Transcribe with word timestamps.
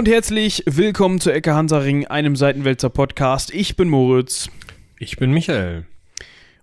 und 0.00 0.08
herzlich 0.08 0.62
willkommen 0.64 1.20
zu 1.20 1.30
Ecke 1.30 1.52
Hansaring, 1.52 2.06
einem 2.06 2.34
Seitenwälzer 2.34 2.88
Podcast. 2.88 3.52
Ich 3.52 3.76
bin 3.76 3.90
Moritz. 3.90 4.48
Ich 4.98 5.18
bin 5.18 5.30
Michael. 5.30 5.84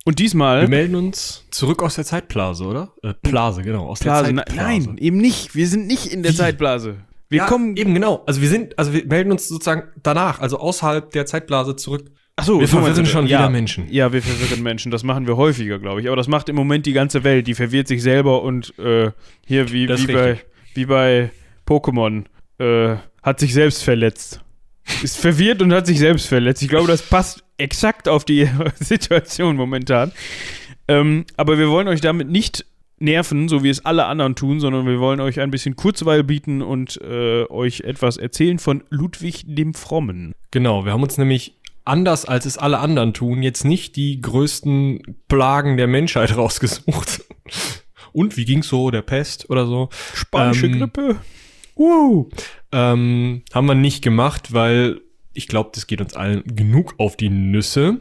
Und 0.06 0.18
diesmal. 0.18 0.62
Wir 0.62 0.70
melden 0.70 0.96
uns 0.96 1.46
zurück 1.52 1.84
aus 1.84 1.94
der 1.94 2.04
Zeitblase, 2.04 2.66
oder? 2.66 2.94
Äh, 3.04 3.14
Blase, 3.22 3.62
genau, 3.62 3.90
aus 3.90 4.00
Blase. 4.00 4.34
der 4.34 4.44
Zeitblase. 4.44 4.88
Nein, 4.88 4.98
eben 4.98 5.18
nicht. 5.18 5.54
Wir 5.54 5.68
sind 5.68 5.86
nicht 5.86 6.08
in 6.08 6.24
der 6.24 6.32
Wie? 6.32 6.36
Zeitblase. 6.36 6.96
Wir 7.30 7.38
ja, 7.38 7.46
kommen. 7.46 7.78
eben 7.78 7.94
genau. 7.94 8.24
Also 8.26 8.42
wir 8.42 8.50
sind, 8.50 8.80
also 8.80 8.92
wir 8.92 9.06
melden 9.06 9.32
uns 9.32 9.48
sozusagen 9.48 9.84
danach, 10.02 10.40
also 10.40 10.58
außerhalb 10.58 11.12
der 11.12 11.28
Zeitblase 11.28 11.76
zurück. 11.76 12.10
Achso, 12.38 12.60
wir 12.60 12.66
so 12.66 12.78
meinst 12.78 12.96
verwirren 12.96 13.06
schon 13.06 13.28
ja. 13.28 13.38
wieder 13.38 13.52
Menschen. 13.52 13.86
Ja, 13.92 14.12
wir 14.12 14.24
verwirren 14.24 14.64
Menschen. 14.64 14.92
Das 14.92 15.04
machen 15.04 15.28
wir 15.28 15.38
häufiger, 15.38 15.78
glaube 15.78 16.02
ich. 16.02 16.08
Aber 16.08 16.16
das 16.16 16.28
macht 16.28 16.50
im 16.50 16.56
Moment 16.56 16.88
die 16.88 16.94
ganze 16.94 17.24
Welt. 17.24 17.46
Die 17.46 17.54
verwirrt 17.54 17.88
sich 17.88 18.02
selber 18.02 18.42
und 18.42 18.74
äh, 18.80 19.12
hier 19.46 19.72
wie, 19.72 19.88
wie, 19.88 20.12
bei, 20.12 20.40
wie 20.74 20.86
bei 20.88 21.30
Pokémon 21.68 22.26
äh, 22.58 22.98
hat 23.28 23.42
sich 23.42 23.54
selbst 23.54 23.84
verletzt. 23.84 24.40
Ist 25.04 25.18
verwirrt 25.18 25.62
und 25.62 25.74
hat 25.74 25.86
sich 25.86 26.00
selbst 26.00 26.28
verletzt. 26.28 26.62
Ich 26.62 26.70
glaube, 26.70 26.88
das 26.88 27.02
passt 27.02 27.44
exakt 27.58 28.08
auf 28.08 28.24
die 28.24 28.50
Situation 28.80 29.58
momentan. 29.58 30.14
Ähm, 30.88 31.26
aber 31.36 31.58
wir 31.58 31.70
wollen 31.70 31.90
euch 31.90 32.00
damit 32.00 32.30
nicht 32.30 32.66
nerven, 33.00 33.50
so 33.50 33.64
wie 33.64 33.70
es 33.70 33.84
alle 33.84 34.06
anderen 34.06 34.36
tun, 34.36 34.62
sondern 34.62 34.88
wir 34.88 35.02
wollen 35.02 35.20
euch 35.20 35.42
ein 35.42 35.52
bisschen 35.52 35.76
Kurzweil 35.76 36.24
bieten 36.24 36.62
und 36.62 37.02
äh, 37.02 37.44
euch 37.50 37.82
etwas 37.82 38.16
erzählen 38.16 38.60
von 38.60 38.86
Ludwig 38.90 39.44
dem 39.46 39.74
Frommen. 39.74 40.32
Genau, 40.52 40.86
wir 40.86 40.94
haben 40.94 41.04
uns 41.04 41.18
nämlich 41.18 41.60
anders 41.84 42.24
als 42.24 42.46
es 42.46 42.58
alle 42.58 42.80
anderen 42.80 43.14
tun, 43.14 43.44
jetzt 43.44 43.66
nicht 43.66 43.98
die 43.98 44.22
größten 44.22 45.18
Plagen 45.28 45.76
der 45.76 45.88
Menschheit 45.88 46.36
rausgesucht. 46.38 47.26
Und 48.14 48.38
wie 48.38 48.46
ging's 48.46 48.70
so, 48.70 48.90
der 48.90 49.02
Pest 49.02 49.50
oder 49.50 49.66
so? 49.66 49.90
Spanische 50.14 50.68
Ähm, 50.68 50.80
Grippe. 50.80 51.18
Uh, 51.78 52.30
ähm, 52.72 53.44
haben 53.54 53.68
wir 53.68 53.76
nicht 53.76 54.04
gemacht, 54.04 54.54
weil 54.54 55.02
ich 55.34 55.48
glaube, 55.48 55.70
das 55.74 55.88
geht 55.88 56.02
uns 56.02 56.16
allen 56.16 56.44
genug 56.44 56.96
auf 56.98 57.16
die 57.16 57.30
Nüsse. 57.30 58.00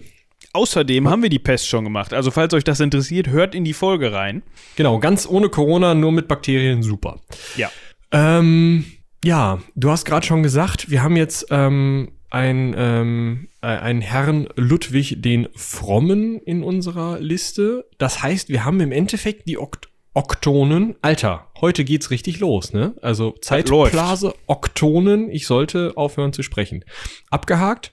Außerdem 0.53 1.11
haben 1.11 1.23
wir 1.23 1.29
die 1.29 1.39
Pest 1.39 1.69
schon 1.69 1.85
gemacht. 1.85 2.15
Also, 2.15 2.31
falls 2.31 2.55
euch 2.55 2.65
das 2.65 2.81
interessiert, 2.81 3.29
hört 3.29 3.55
in 3.55 3.65
die 3.65 3.75
Folge 3.75 4.13
rein. 4.13 4.43
Genau, 4.77 4.99
ganz 4.99 5.27
ohne 5.29 5.51
Corona, 5.51 5.95
nur 5.95 6.13
mit 6.13 6.29
Bakterien, 6.29 6.83
super. 6.83 7.21
Ja. 7.57 7.71
Ähm, 8.11 8.87
ja, 9.23 9.59
du 9.75 9.91
hast 9.91 10.07
gerade 10.07 10.27
schon 10.27 10.43
gesagt, 10.43 10.91
wir 10.91 11.03
haben 11.03 11.17
jetzt 11.17 11.49
ähm, 11.51 12.13
ein, 12.31 12.75
ähm, 12.77 13.49
äh, 13.61 13.67
einen 13.67 14.01
Herrn 14.01 14.49
Ludwig 14.57 15.21
den 15.21 15.49
Frommen 15.55 16.39
in 16.39 16.63
unserer 16.63 17.21
Liste. 17.21 17.87
Das 17.99 18.23
heißt, 18.23 18.49
wir 18.49 18.65
haben 18.65 18.81
im 18.81 18.93
Endeffekt 18.93 19.49
die 19.49 19.59
Okt 19.59 19.89
Oktonen. 20.17 20.97
Alter, 21.03 21.49
heute 21.61 21.85
geht's 21.85 22.11
richtig 22.11 22.41
los, 22.41 22.73
ne? 22.73 22.95
Also 23.03 23.35
Zeitblase, 23.43 24.35
Oktonen. 24.47 25.31
Ich 25.31 25.47
sollte 25.47 25.93
aufhören 25.95 26.33
zu 26.33 26.43
sprechen. 26.43 26.87
Abgehakt. 27.29 27.93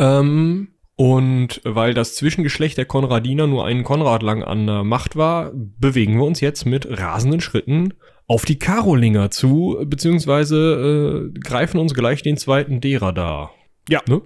Ähm, 0.00 0.74
und 0.96 1.60
weil 1.62 1.94
das 1.94 2.16
Zwischengeschlecht 2.16 2.76
der 2.76 2.86
Konradiner 2.86 3.46
nur 3.46 3.64
einen 3.64 3.84
Konrad 3.84 4.24
lang 4.24 4.42
an 4.42 4.66
der 4.66 4.82
Macht 4.82 5.14
war, 5.14 5.52
bewegen 5.54 6.16
wir 6.16 6.24
uns 6.24 6.40
jetzt 6.40 6.66
mit 6.66 6.88
rasenden 6.98 7.40
Schritten 7.40 7.94
auf 8.26 8.44
die 8.44 8.58
Karolinger 8.58 9.30
zu, 9.30 9.78
beziehungsweise 9.86 11.30
äh, 11.34 11.38
greifen 11.38 11.78
uns 11.78 11.94
gleich 11.94 12.22
den 12.22 12.36
zweiten 12.36 12.80
derer 12.80 13.12
da. 13.12 13.50
Ja. 13.88 14.00
Ne? 14.08 14.22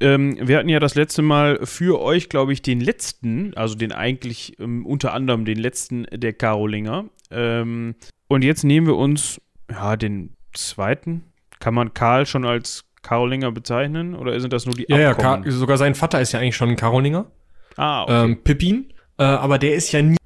Ähm, 0.00 0.38
wir 0.40 0.58
hatten 0.58 0.68
ja 0.68 0.78
das 0.78 0.94
letzte 0.94 1.22
Mal 1.22 1.58
für 1.64 2.00
euch, 2.00 2.28
glaube 2.28 2.52
ich, 2.52 2.62
den 2.62 2.80
letzten, 2.80 3.54
also 3.54 3.74
den 3.74 3.92
eigentlich 3.92 4.58
ähm, 4.60 4.86
unter 4.86 5.12
anderem 5.12 5.44
den 5.44 5.58
letzten 5.58 6.06
der 6.12 6.32
Karolinger. 6.32 7.06
Ähm, 7.30 7.96
und 8.28 8.44
jetzt 8.44 8.64
nehmen 8.64 8.86
wir 8.86 8.96
uns, 8.96 9.40
ja, 9.70 9.96
den 9.96 10.36
zweiten. 10.52 11.24
Kann 11.60 11.74
man 11.74 11.94
Karl 11.94 12.26
schon 12.26 12.44
als 12.44 12.84
Karolinger 13.02 13.52
bezeichnen 13.52 14.14
oder 14.14 14.38
sind 14.38 14.52
das 14.52 14.66
nur 14.66 14.74
die 14.74 14.86
Ja, 14.88 14.98
ja, 14.98 15.10
Abkommen? 15.10 15.44
Ka 15.44 15.50
sogar 15.50 15.78
sein 15.78 15.94
Vater 15.94 16.20
ist 16.20 16.32
ja 16.32 16.40
eigentlich 16.40 16.56
schon 16.56 16.70
ein 16.70 16.76
Karolinger, 16.76 17.30
ah, 17.76 18.02
okay. 18.02 18.24
ähm, 18.24 18.42
Pippin, 18.42 18.92
äh, 19.18 19.24
aber 19.24 19.58
der 19.58 19.74
ist 19.74 19.92
ja 19.92 20.02
nie 20.02 20.16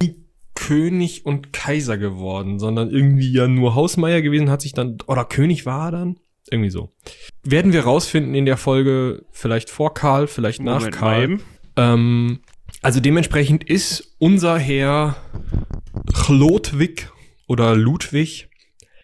König 0.55 1.25
und 1.25 1.53
Kaiser 1.53 1.97
geworden, 1.99 2.59
sondern 2.59 2.91
irgendwie 2.91 3.33
ja 3.33 3.49
nur 3.49 3.75
Hausmeier 3.75 4.21
gewesen, 4.23 4.51
hat 4.51 4.61
sich 4.61 4.75
dann, 4.75 4.99
oder 5.07 5.25
König 5.25 5.67
war 5.67 5.89
er 5.89 5.93
dann? 5.93 6.17
Irgendwie 6.51 6.71
so. 6.71 6.93
Werden 7.45 7.73
wir 7.73 7.85
rausfinden 7.85 8.35
in 8.35 8.47
der 8.47 8.57
Folge, 8.57 9.25
vielleicht 9.31 9.71
vor 9.71 9.95
Karl, 9.95 10.27
vielleicht 10.27 10.61
nach 10.61 10.81
Moment 10.81 11.01
mal 11.01 11.01
Karl. 11.01 11.41
Ähm, 11.77 12.41
also 12.83 13.01
dementsprechend 13.01 13.65
ist 13.69 14.17
unser 14.19 14.59
Herr 14.59 15.17
Chlodwig 16.13 17.11
oder 17.47 17.77
Ludwig 17.77 18.49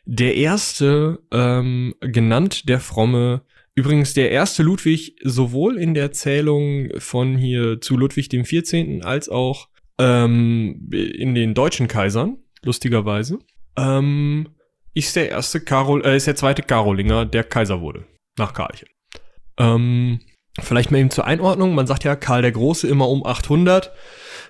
der 0.04 0.36
erste 0.36 1.20
ähm, 1.30 1.94
genannt 2.00 2.68
der 2.68 2.80
Fromme. 2.80 3.42
Übrigens 3.74 4.14
der 4.14 4.30
erste 4.30 4.62
Ludwig 4.62 5.16
sowohl 5.22 5.78
in 5.78 5.94
der 5.94 6.12
Zählung 6.12 6.88
von 6.98 7.36
hier 7.36 7.80
zu 7.80 7.96
Ludwig 7.96 8.28
dem 8.28 8.44
14. 8.44 9.04
als 9.04 9.28
auch 9.28 9.68
ähm, 9.98 10.90
in 10.92 11.34
den 11.34 11.54
deutschen 11.54 11.88
Kaisern, 11.88 12.38
lustigerweise, 12.64 13.38
ähm, 13.76 14.48
ist 14.98 15.16
der 15.16 15.30
erste 15.30 15.60
Karol, 15.60 16.04
äh, 16.04 16.16
ist 16.16 16.26
der 16.26 16.36
zweite 16.36 16.62
Karolinger, 16.62 17.24
der 17.24 17.44
Kaiser 17.44 17.80
wurde, 17.80 18.04
nach 18.36 18.52
Karlchen. 18.52 18.88
Ähm, 19.58 20.20
vielleicht 20.60 20.90
mal 20.90 20.98
eben 20.98 21.10
zur 21.10 21.26
Einordnung, 21.26 21.74
man 21.74 21.86
sagt 21.86 22.04
ja 22.04 22.16
Karl 22.16 22.42
der 22.42 22.52
Große 22.52 22.86
immer 22.88 23.08
um 23.08 23.24
800. 23.24 23.90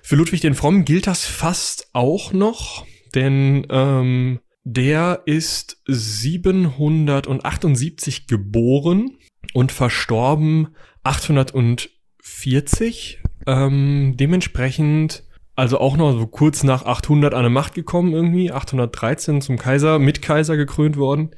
Für 0.01 0.15
Ludwig 0.15 0.41
den 0.41 0.55
Frommen 0.55 0.83
gilt 0.85 1.05
das 1.07 1.25
fast 1.25 1.89
auch 1.93 2.33
noch, 2.33 2.85
denn 3.13 3.67
ähm, 3.69 4.39
der 4.63 5.21
ist 5.25 5.83
778 5.87 8.27
geboren 8.27 9.17
und 9.53 9.71
verstorben 9.71 10.75
840. 11.03 13.21
Ähm, 13.47 14.15
dementsprechend 14.17 15.23
also 15.59 15.79
auch 15.79 15.97
noch 15.97 16.11
so 16.17 16.25
kurz 16.27 16.63
nach 16.63 16.85
800 16.85 17.33
an 17.33 17.43
der 17.43 17.49
Macht 17.49 17.73
gekommen 17.73 18.13
irgendwie, 18.13 18.51
813 18.51 19.41
zum 19.41 19.57
Kaiser, 19.57 19.99
mit 19.99 20.21
Kaiser 20.21 20.57
gekrönt 20.57 20.97
worden. 20.97 21.31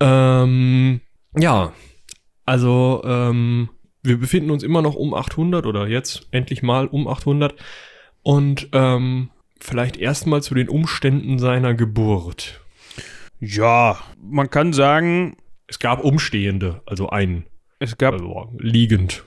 Ähm, 0.00 1.00
ja, 1.36 1.72
also 2.44 3.02
ähm, 3.04 3.70
wir 4.02 4.18
befinden 4.18 4.50
uns 4.50 4.62
immer 4.62 4.82
noch 4.82 4.94
um 4.94 5.14
800 5.14 5.66
oder 5.66 5.86
jetzt 5.88 6.26
endlich 6.30 6.62
mal 6.62 6.86
um 6.86 7.08
800 7.08 7.54
und 8.22 8.68
ähm, 8.72 9.30
vielleicht 9.60 9.96
erstmal 9.96 10.42
zu 10.42 10.54
den 10.54 10.68
Umständen 10.68 11.38
seiner 11.38 11.74
Geburt. 11.74 12.60
Ja, 13.40 13.98
man 14.20 14.50
kann 14.50 14.72
sagen, 14.72 15.36
Es 15.66 15.78
gab 15.78 16.02
Umstehende, 16.02 16.80
also 16.86 17.10
ein, 17.10 17.44
es 17.78 17.98
gab, 17.98 18.14
also 18.14 18.50
liegend. 18.58 19.24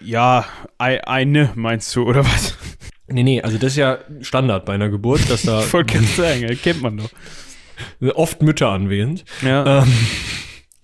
ja, 0.00 0.44
ei- 0.78 1.04
eine, 1.06 1.50
meinst 1.54 1.94
du, 1.96 2.02
oder 2.04 2.24
was? 2.24 2.58
Nee, 3.08 3.22
nee, 3.22 3.40
also 3.42 3.56
das 3.58 3.72
ist 3.72 3.78
ja 3.78 3.98
Standard 4.20 4.64
bei 4.64 4.74
einer 4.74 4.88
Geburt, 4.88 5.30
dass 5.30 5.42
da 5.42 5.60
Ich 5.64 5.72
wollte 5.72 5.94
gerade 5.94 6.06
sagen, 6.06 6.58
kennt 6.62 6.82
man 6.82 6.96
doch. 6.98 7.10
oft 8.16 8.42
Mütter 8.42 8.70
anwesend. 8.70 9.24
Ja. 9.42 9.82
Ähm, 9.82 9.92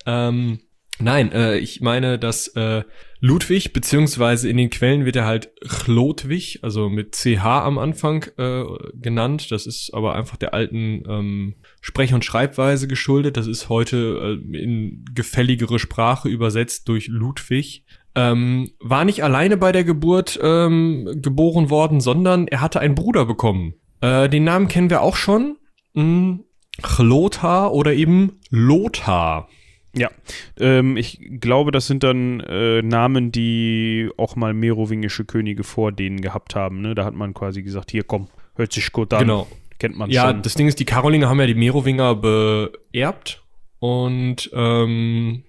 ähm, 0.05 0.59
nein, 0.99 1.31
äh, 1.31 1.57
ich 1.57 1.81
meine, 1.81 2.17
dass 2.17 2.47
äh, 2.49 2.83
Ludwig, 3.19 3.71
beziehungsweise 3.71 4.49
in 4.49 4.57
den 4.57 4.69
Quellen 4.69 5.05
wird 5.05 5.15
er 5.15 5.25
halt 5.25 5.51
Chlodwig, 5.61 6.59
also 6.61 6.89
mit 6.89 7.15
CH 7.15 7.45
am 7.45 7.77
Anfang 7.77 8.25
äh, 8.37 8.65
genannt. 8.95 9.49
Das 9.49 9.65
ist 9.65 9.93
aber 9.93 10.13
einfach 10.13 10.35
der 10.35 10.53
alten 10.53 11.03
ähm, 11.07 11.55
Sprech- 11.79 12.13
und 12.13 12.25
Schreibweise 12.25 12.89
geschuldet. 12.89 13.37
Das 13.37 13.47
ist 13.47 13.69
heute 13.69 14.39
äh, 14.53 14.57
in 14.57 15.05
gefälligere 15.13 15.79
Sprache 15.79 16.27
übersetzt 16.27 16.89
durch 16.89 17.07
Ludwig. 17.07 17.85
Ähm, 18.15 18.69
war 18.79 19.05
nicht 19.05 19.23
alleine 19.23 19.57
bei 19.57 19.71
der 19.71 19.83
Geburt 19.83 20.39
ähm, 20.41 21.09
geboren 21.21 21.69
worden, 21.69 21.99
sondern 21.99 22.47
er 22.47 22.61
hatte 22.61 22.79
einen 22.79 22.95
Bruder 22.95 23.25
bekommen. 23.25 23.73
Äh, 24.01 24.29
den 24.29 24.43
Namen 24.43 24.67
kennen 24.67 24.89
wir 24.89 25.01
auch 25.01 25.15
schon. 25.15 25.57
Hm, 25.95 26.43
Chlothar 26.81 27.73
oder 27.73 27.93
eben 27.93 28.39
Lothar. 28.49 29.47
Ja, 29.95 30.09
ähm, 30.59 30.97
ich 30.97 31.19
glaube, 31.39 31.71
das 31.71 31.85
sind 31.85 32.03
dann 32.03 32.39
äh, 32.39 32.81
Namen, 32.81 33.31
die 33.31 34.09
auch 34.17 34.35
mal 34.35 34.53
merowingische 34.53 35.23
Könige 35.23 35.63
vor 35.63 35.91
denen 35.91 36.19
gehabt 36.21 36.55
haben. 36.55 36.81
Ne? 36.81 36.95
Da 36.95 37.05
hat 37.05 37.13
man 37.13 37.35
quasi 37.35 37.61
gesagt, 37.61 37.91
hier 37.91 38.03
komm, 38.03 38.27
hört 38.55 38.73
sich 38.73 38.91
gut 38.91 39.13
an. 39.13 39.19
Genau. 39.19 39.47
Kennt 39.77 39.95
man 39.97 40.09
Ja, 40.09 40.31
schon. 40.31 40.41
das 40.41 40.55
Ding 40.55 40.67
ist, 40.67 40.79
die 40.79 40.85
Karolinger 40.85 41.29
haben 41.29 41.39
ja 41.39 41.45
die 41.45 41.53
Merowinger 41.53 42.15
beerbt 42.15 43.43
und 43.79 44.49
ähm, 44.53 45.43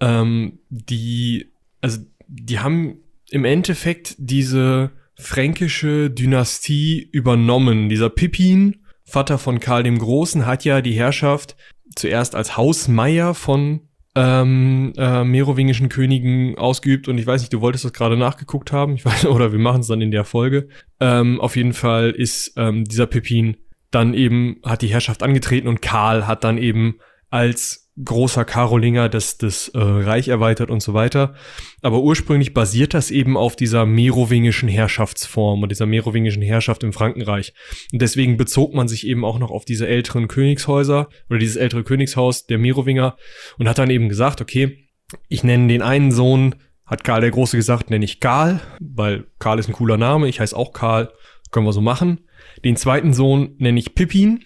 ähm, 0.00 0.58
die, 0.68 1.51
also 1.82 1.98
die 2.26 2.60
haben 2.60 3.00
im 3.30 3.44
Endeffekt 3.44 4.14
diese 4.18 4.92
fränkische 5.14 6.10
Dynastie 6.10 7.08
übernommen. 7.12 7.88
Dieser 7.88 8.08
Pippin, 8.08 8.82
Vater 9.04 9.38
von 9.38 9.60
Karl 9.60 9.82
dem 9.82 9.98
Großen, 9.98 10.46
hat 10.46 10.64
ja 10.64 10.80
die 10.80 10.94
Herrschaft 10.94 11.56
zuerst 11.94 12.34
als 12.34 12.56
Hausmeier 12.56 13.34
von 13.34 13.88
ähm, 14.14 14.92
äh, 14.96 15.24
merowingischen 15.24 15.88
Königen 15.88 16.58
ausgeübt 16.58 17.08
und 17.08 17.16
ich 17.18 17.26
weiß 17.26 17.40
nicht, 17.40 17.52
du 17.52 17.60
wolltest 17.62 17.84
das 17.84 17.92
gerade 17.92 18.16
nachgeguckt 18.16 18.72
haben, 18.72 18.94
ich 18.94 19.04
weiß, 19.04 19.26
oder 19.26 19.52
wir 19.52 19.58
machen 19.58 19.80
es 19.80 19.86
dann 19.86 20.00
in 20.00 20.10
der 20.10 20.24
Folge. 20.24 20.68
Ähm, 21.00 21.40
auf 21.40 21.56
jeden 21.56 21.72
Fall 21.72 22.10
ist 22.10 22.52
ähm, 22.56 22.84
dieser 22.84 23.06
Pippin 23.06 23.56
dann 23.90 24.14
eben, 24.14 24.56
hat 24.64 24.82
die 24.82 24.88
Herrschaft 24.88 25.22
angetreten 25.22 25.68
und 25.68 25.82
Karl 25.82 26.26
hat 26.26 26.44
dann 26.44 26.58
eben 26.58 26.96
als 27.30 27.81
großer 28.02 28.44
Karolinger 28.44 29.08
das, 29.08 29.36
das 29.36 29.68
äh, 29.68 29.78
Reich 29.78 30.28
erweitert 30.28 30.70
und 30.70 30.82
so 30.82 30.94
weiter. 30.94 31.34
Aber 31.82 32.00
ursprünglich 32.00 32.54
basiert 32.54 32.94
das 32.94 33.10
eben 33.10 33.36
auf 33.36 33.54
dieser 33.54 33.84
merowingischen 33.84 34.68
Herrschaftsform 34.68 35.62
und 35.62 35.68
dieser 35.68 35.86
merowingischen 35.86 36.42
Herrschaft 36.42 36.82
im 36.84 36.92
Frankenreich. 36.92 37.52
Und 37.92 38.00
deswegen 38.00 38.36
bezog 38.38 38.72
man 38.72 38.88
sich 38.88 39.06
eben 39.06 39.24
auch 39.24 39.38
noch 39.38 39.50
auf 39.50 39.64
diese 39.64 39.86
älteren 39.86 40.28
Königshäuser 40.28 41.08
oder 41.28 41.38
dieses 41.38 41.56
ältere 41.56 41.84
Königshaus 41.84 42.46
der 42.46 42.58
Merowinger 42.58 43.16
und 43.58 43.68
hat 43.68 43.78
dann 43.78 43.90
eben 43.90 44.08
gesagt, 44.08 44.40
okay, 44.40 44.88
ich 45.28 45.44
nenne 45.44 45.68
den 45.68 45.82
einen 45.82 46.12
Sohn, 46.12 46.54
hat 46.86 47.04
Karl 47.04 47.20
der 47.20 47.30
Große 47.30 47.56
gesagt, 47.56 47.90
nenne 47.90 48.04
ich 48.04 48.20
Karl, 48.20 48.60
weil 48.80 49.26
Karl 49.38 49.58
ist 49.58 49.68
ein 49.68 49.74
cooler 49.74 49.98
Name, 49.98 50.28
ich 50.28 50.40
heiße 50.40 50.56
auch 50.56 50.72
Karl, 50.72 51.12
können 51.50 51.66
wir 51.66 51.72
so 51.72 51.82
machen. 51.82 52.20
Den 52.64 52.76
zweiten 52.76 53.12
Sohn 53.12 53.54
nenne 53.58 53.78
ich 53.78 53.94
Pippin, 53.94 54.44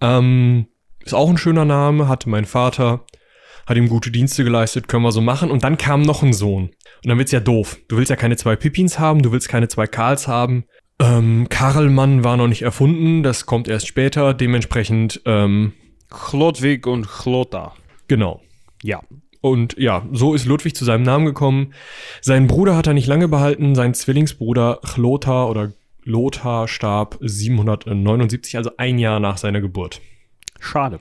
ähm, 0.00 0.66
ist 1.08 1.14
auch 1.14 1.30
ein 1.30 1.38
schöner 1.38 1.64
Name, 1.64 2.06
hatte 2.06 2.28
mein 2.28 2.44
Vater, 2.44 3.06
hat 3.66 3.76
ihm 3.76 3.88
gute 3.88 4.10
Dienste 4.10 4.44
geleistet, 4.44 4.88
können 4.88 5.04
wir 5.04 5.12
so 5.12 5.20
machen. 5.22 5.50
Und 5.50 5.64
dann 5.64 5.78
kam 5.78 6.02
noch 6.02 6.22
ein 6.22 6.34
Sohn. 6.34 6.64
Und 6.64 7.08
dann 7.08 7.18
wird's 7.18 7.32
ja 7.32 7.40
doof. 7.40 7.78
Du 7.88 7.96
willst 7.96 8.10
ja 8.10 8.16
keine 8.16 8.36
zwei 8.36 8.56
Pippins 8.56 8.98
haben, 8.98 9.22
du 9.22 9.32
willst 9.32 9.48
keine 9.48 9.68
zwei 9.68 9.86
Karls 9.86 10.28
haben. 10.28 10.64
Ähm, 11.00 11.48
Karlmann 11.48 12.24
war 12.24 12.36
noch 12.36 12.48
nicht 12.48 12.62
erfunden, 12.62 13.22
das 13.22 13.46
kommt 13.46 13.68
erst 13.68 13.86
später. 13.86 14.34
Dementsprechend, 14.34 15.22
ähm, 15.24 15.72
Chlodwig 16.10 16.86
und 16.86 17.08
Chlota. 17.08 17.74
genau. 18.06 18.42
Ja. 18.82 19.00
Und 19.40 19.78
ja, 19.78 20.04
so 20.12 20.34
ist 20.34 20.46
Ludwig 20.46 20.74
zu 20.74 20.84
seinem 20.84 21.04
Namen 21.04 21.24
gekommen. 21.24 21.72
Seinen 22.20 22.48
Bruder 22.48 22.76
hat 22.76 22.86
er 22.86 22.94
nicht 22.94 23.06
lange 23.06 23.28
behalten, 23.28 23.74
sein 23.74 23.94
Zwillingsbruder 23.94 24.80
Chlothar 24.84 25.48
oder 25.48 25.72
Lothar 26.02 26.68
starb 26.68 27.18
779, 27.20 28.56
also 28.56 28.72
ein 28.78 28.98
Jahr 28.98 29.20
nach 29.20 29.38
seiner 29.38 29.60
Geburt. 29.60 30.00
Schade. 30.60 31.00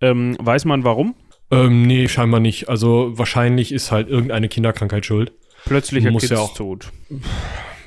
Ähm, 0.00 0.36
weiß 0.40 0.64
man 0.64 0.84
warum? 0.84 1.14
Ähm, 1.50 1.82
nee, 1.82 2.08
scheinbar 2.08 2.40
nicht. 2.40 2.68
Also 2.68 3.12
wahrscheinlich 3.18 3.72
ist 3.72 3.90
halt 3.90 4.08
irgendeine 4.08 4.48
Kinderkrankheit 4.48 5.04
schuld. 5.04 5.32
Plötzlicher 5.64 6.10
Muss 6.10 6.28
ja 6.28 6.36
Kindstod. 6.38 6.90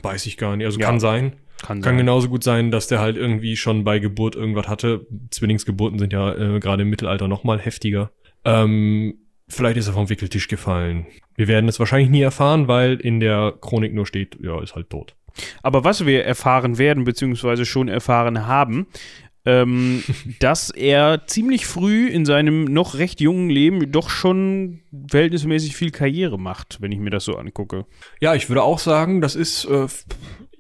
Weiß 0.02 0.26
ich 0.26 0.38
gar 0.38 0.56
nicht. 0.58 0.66
Also 0.66 0.80
Ja. 0.80 0.88
kann 0.88 1.00
sein. 1.00 1.34
Kann 1.62 1.78
Kann 1.78 1.82
sein. 1.84 1.98
genauso 1.98 2.28
gut 2.28 2.44
sein, 2.44 2.72
dass 2.72 2.88
der 2.88 3.00
halt 3.00 3.16
irgendwie 3.16 3.56
schon 3.56 3.86
bei 3.86 4.00
Geburt 4.00 4.36
irgendwas 4.36 4.68
hatte. 4.68 5.08
Zwillingsgeburten 5.32 5.98
sind 5.98 6.12
ja 6.12 6.34
äh, 6.36 6.60
gerade 6.60 6.82
im 6.82 6.90
Mittelalter 6.90 7.30
noch 7.30 7.46
mal 7.46 7.58
heftiger. 7.60 8.12
Ähm, 8.44 9.14
vielleicht 9.48 9.78
ist 9.78 9.88
er 9.88 9.94
vom 9.94 10.10
Wickeltisch 10.10 10.50
gefallen. 10.50 11.06
Wir 11.36 11.48
werden 11.48 11.70
es 11.70 11.80
wahrscheinlich 11.80 12.10
nie 12.10 12.22
erfahren, 12.22 12.68
weil 12.68 12.96
in 12.96 13.22
der 13.22 13.54
Chronik 13.62 13.94
nur 13.94 14.06
steht, 14.06 14.38
ja, 14.44 14.62
ist 14.62 14.76
halt 14.76 14.90
tot. 14.90 15.16
Aber 15.64 15.84
was 15.84 16.06
wir 16.06 16.26
erfahren 16.26 16.78
werden, 16.78 17.06
beziehungsweise 17.06 17.66
schon 17.66 17.88
erfahren 17.88 18.46
haben, 18.46 18.86
ähm, 19.46 20.04
dass 20.40 20.70
er 20.70 21.28
ziemlich 21.28 21.66
früh 21.66 22.08
in 22.08 22.26
seinem 22.26 22.66
noch 22.66 22.96
recht 22.96 23.22
jungen 23.22 23.50
Leben 23.50 23.92
doch 23.92 24.10
schon 24.10 24.82
verhältnismäßig 25.10 25.76
viel 25.76 25.92
Karriere 25.92 26.40
macht, 26.40 26.78
wenn 26.82 26.92
ich 26.92 27.00
mir 27.00 27.10
das 27.10 27.26
so 27.26 27.36
angucke. 27.36 27.86
Ja, 28.22 28.36
ich 28.36 28.50
würde 28.50 28.64
auch 28.64 28.80
sagen, 28.80 29.22
das 29.22 29.36
ist 29.36 29.66
äh, 29.66 29.88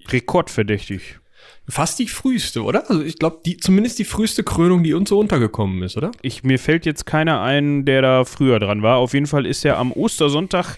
Rekordverdächtig. 0.09 1.19
fast 1.67 1.99
die 1.99 2.07
früheste, 2.07 2.63
oder? 2.63 2.89
Also 2.89 3.03
ich 3.03 3.17
glaube, 3.19 3.39
die 3.45 3.57
zumindest 3.57 3.99
die 3.99 4.03
früheste 4.03 4.43
Krönung, 4.43 4.83
die 4.83 4.93
uns 4.93 5.09
so 5.09 5.19
untergekommen 5.19 5.81
ist, 5.83 5.95
oder? 5.97 6.11
Ich, 6.21 6.43
mir 6.43 6.59
fällt 6.59 6.85
jetzt 6.85 7.05
keiner 7.05 7.41
ein, 7.41 7.85
der 7.85 8.01
da 8.01 8.25
früher 8.25 8.59
dran 8.59 8.81
war. 8.81 8.97
Auf 8.97 9.13
jeden 9.13 9.27
Fall 9.27 9.45
ist 9.45 9.63
er 9.63 9.77
am 9.77 9.91
Ostersonntag, 9.91 10.77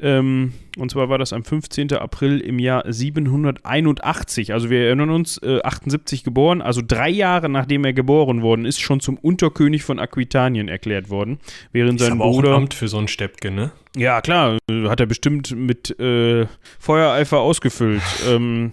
ähm, 0.00 0.52
und 0.78 0.90
zwar 0.90 1.08
war 1.08 1.18
das 1.18 1.32
am 1.32 1.44
15. 1.44 1.92
April 1.94 2.40
im 2.40 2.58
Jahr 2.58 2.84
781. 2.86 4.52
Also 4.52 4.70
wir 4.70 4.86
erinnern 4.86 5.10
uns, 5.10 5.38
äh, 5.42 5.60
78 5.62 6.22
geboren, 6.24 6.62
also 6.62 6.82
drei 6.86 7.08
Jahre 7.08 7.48
nachdem 7.48 7.84
er 7.84 7.92
geboren 7.92 8.42
worden 8.42 8.64
ist, 8.64 8.80
schon 8.80 9.00
zum 9.00 9.18
Unterkönig 9.18 9.82
von 9.82 9.98
Aquitanien 9.98 10.68
erklärt 10.68 11.10
worden. 11.10 11.38
Während 11.72 12.00
sein 12.00 12.12
aber 12.12 12.24
auch 12.24 12.36
ein 12.36 12.42
Bruder. 12.42 12.54
Amt 12.54 12.74
für 12.74 12.88
so 12.88 12.98
einen 12.98 13.08
Steppke, 13.08 13.50
ne? 13.50 13.72
Ja, 13.96 14.20
klar, 14.20 14.58
äh, 14.70 14.88
hat 14.88 15.00
er 15.00 15.06
bestimmt 15.06 15.56
mit 15.56 15.98
äh, 15.98 16.46
Feuereifer 16.78 17.38
ausgefüllt. 17.40 18.02
ähm, 18.28 18.72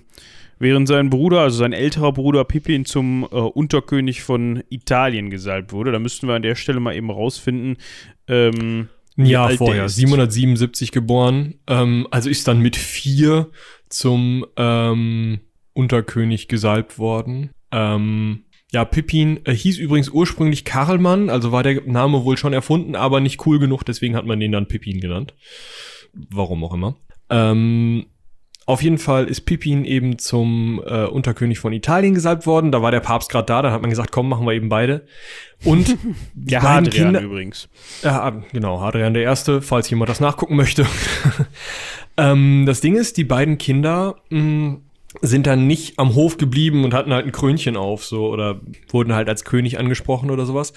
während 0.59 0.87
sein 0.87 1.09
Bruder, 1.09 1.41
also 1.41 1.57
sein 1.57 1.73
älterer 1.73 2.11
Bruder 2.11 2.43
Pippin, 2.43 2.85
zum 2.85 3.23
äh, 3.23 3.35
Unterkönig 3.35 4.21
von 4.21 4.63
Italien 4.69 5.29
gesalbt 5.29 5.73
wurde. 5.73 5.91
Da 5.91 5.99
müssten 5.99 6.27
wir 6.27 6.35
an 6.35 6.43
der 6.43 6.55
Stelle 6.55 6.79
mal 6.79 6.95
eben 6.95 7.09
rausfinden. 7.09 7.77
Ähm, 8.27 8.89
Ein 9.17 9.25
Jahr 9.27 9.51
vorher, 9.51 9.85
ist. 9.85 9.95
777 9.95 10.91
geboren. 10.91 11.55
Ähm, 11.67 12.07
also 12.11 12.29
ist 12.29 12.47
dann 12.47 12.59
mit 12.59 12.75
vier 12.75 13.49
zum 13.89 14.45
ähm, 14.57 15.39
Unterkönig 15.73 16.47
gesalbt 16.47 16.99
worden. 16.99 17.51
Ähm, 17.71 18.45
ja, 18.71 18.83
Pippin 18.83 19.39
äh, 19.45 19.53
hieß 19.53 19.77
übrigens 19.77 20.09
ursprünglich 20.09 20.65
Karlmann, 20.65 21.29
also 21.29 21.51
war 21.51 21.63
der 21.63 21.81
Name 21.85 22.25
wohl 22.25 22.37
schon 22.37 22.53
erfunden, 22.53 22.95
aber 22.95 23.21
nicht 23.21 23.45
cool 23.45 23.59
genug, 23.59 23.83
deswegen 23.83 24.15
hat 24.15 24.25
man 24.25 24.39
den 24.39 24.51
dann 24.51 24.67
Pippin 24.67 24.99
genannt. 24.99 25.33
Warum 26.13 26.63
auch 26.63 26.73
immer. 26.73 26.97
Ähm, 27.29 28.07
auf 28.67 28.81
jeden 28.81 28.97
Fall 28.97 29.25
ist 29.25 29.41
Pippin 29.41 29.85
eben 29.85 30.17
zum 30.17 30.81
äh, 30.85 31.05
Unterkönig 31.05 31.59
von 31.59 31.71
Italien 31.71 32.15
gesalbt 32.15 32.47
worden. 32.47 32.71
Da 32.71 32.81
war 32.81 32.89
der 32.89 32.99
Papst 32.99 33.29
gerade 33.29 33.45
da, 33.45 33.61
dann 33.61 33.71
hat 33.71 33.81
man 33.81 33.91
gesagt, 33.91 34.11
komm, 34.11 34.27
machen 34.27 34.45
wir 34.47 34.53
eben 34.53 34.69
beide. 34.69 35.05
Und 35.63 35.97
die 36.33 36.55
beiden 36.55 36.67
Hadrian 36.67 36.89
Kinder, 36.89 37.21
übrigens. 37.21 37.69
ja, 38.01 38.41
genau, 38.51 38.81
Hadrian 38.81 39.13
der 39.13 39.23
Erste, 39.23 39.61
falls 39.61 39.89
jemand 39.89 40.09
das 40.09 40.19
nachgucken 40.19 40.55
möchte. 40.55 40.85
ähm, 42.17 42.65
das 42.65 42.81
Ding 42.81 42.95
ist, 42.95 43.17
die 43.17 43.23
beiden 43.23 43.59
Kinder 43.59 44.15
mh, 44.29 44.77
sind 45.21 45.45
dann 45.45 45.67
nicht 45.67 45.99
am 45.99 46.15
Hof 46.15 46.37
geblieben 46.37 46.83
und 46.83 46.95
hatten 46.95 47.13
halt 47.13 47.25
ein 47.25 47.31
Krönchen 47.31 47.77
auf, 47.77 48.03
so, 48.03 48.27
oder 48.29 48.61
wurden 48.89 49.13
halt 49.13 49.29
als 49.29 49.43
König 49.43 49.77
angesprochen 49.77 50.31
oder 50.31 50.47
sowas, 50.47 50.73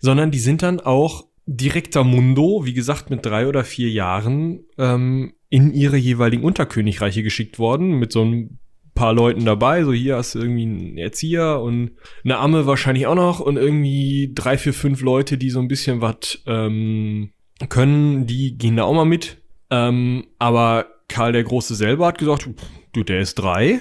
sondern 0.00 0.32
die 0.32 0.40
sind 0.40 0.62
dann 0.62 0.80
auch 0.80 1.26
direkter 1.46 2.02
Mundo, 2.02 2.62
wie 2.64 2.74
gesagt, 2.74 3.10
mit 3.10 3.24
drei 3.24 3.46
oder 3.46 3.64
vier 3.64 3.90
Jahren 3.90 4.64
ähm, 4.76 5.34
in 5.50 5.72
ihre 5.72 5.96
jeweiligen 5.96 6.42
Unterkönigreiche 6.44 7.22
geschickt 7.22 7.58
worden, 7.58 7.98
mit 7.98 8.12
so 8.12 8.24
ein 8.24 8.58
paar 8.94 9.12
Leuten 9.14 9.44
dabei. 9.44 9.84
So 9.84 9.92
hier 9.92 10.16
hast 10.16 10.34
du 10.34 10.40
irgendwie 10.40 10.62
einen 10.64 10.98
Erzieher 10.98 11.60
und 11.60 11.92
eine 12.24 12.38
Amme 12.38 12.66
wahrscheinlich 12.66 13.06
auch 13.06 13.14
noch 13.14 13.40
und 13.40 13.56
irgendwie 13.56 14.32
drei, 14.34 14.58
vier, 14.58 14.74
fünf 14.74 15.00
Leute, 15.00 15.38
die 15.38 15.50
so 15.50 15.60
ein 15.60 15.68
bisschen 15.68 16.00
was 16.00 16.42
ähm, 16.46 17.30
können, 17.68 18.26
die 18.26 18.58
gehen 18.58 18.76
da 18.76 18.84
auch 18.84 18.94
mal 18.94 19.04
mit. 19.04 19.38
Ähm, 19.70 20.26
aber 20.38 20.86
Karl 21.08 21.32
der 21.32 21.44
Große 21.44 21.74
selber 21.74 22.06
hat 22.08 22.18
gesagt, 22.18 22.48
du, 22.92 23.02
der 23.04 23.20
ist 23.20 23.36
drei, 23.36 23.80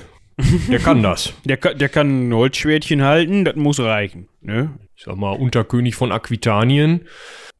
der 0.69 0.79
kann 0.79 1.01
das. 1.01 1.33
Der, 1.45 1.57
ka- 1.57 1.73
der 1.73 1.89
kann 1.89 2.29
ein 2.29 2.33
Holzschwertchen 2.33 3.01
halten, 3.01 3.43
das 3.43 3.55
muss 3.55 3.79
reichen. 3.79 4.27
Ne? 4.41 4.77
ich 4.95 5.03
sag 5.03 5.15
mal, 5.17 5.31
Unterkönig 5.31 5.95
von 5.95 6.11
Aquitanien. 6.11 7.05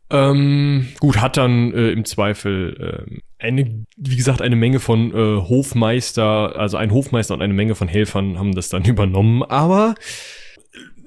Ähm, 0.09 0.87
gut, 0.99 1.19
hat 1.19 1.37
dann 1.37 1.73
äh, 1.73 1.89
im 1.91 2.05
Zweifel 2.05 3.05
ähm, 3.09 3.19
eine, 3.39 3.86
wie 3.98 4.15
gesagt, 4.15 4.41
eine 4.41 4.56
Menge 4.56 4.79
von 4.79 5.12
äh, 5.12 5.41
Hofmeister, 5.41 6.56
also 6.58 6.77
ein 6.77 6.91
Hofmeister 6.91 7.34
und 7.34 7.41
eine 7.41 7.53
Menge 7.53 7.75
von 7.75 7.88
Helfern 7.88 8.39
haben 8.39 8.56
das 8.56 8.70
dann 8.70 8.84
übernommen, 8.86 9.44
aber 9.44 9.96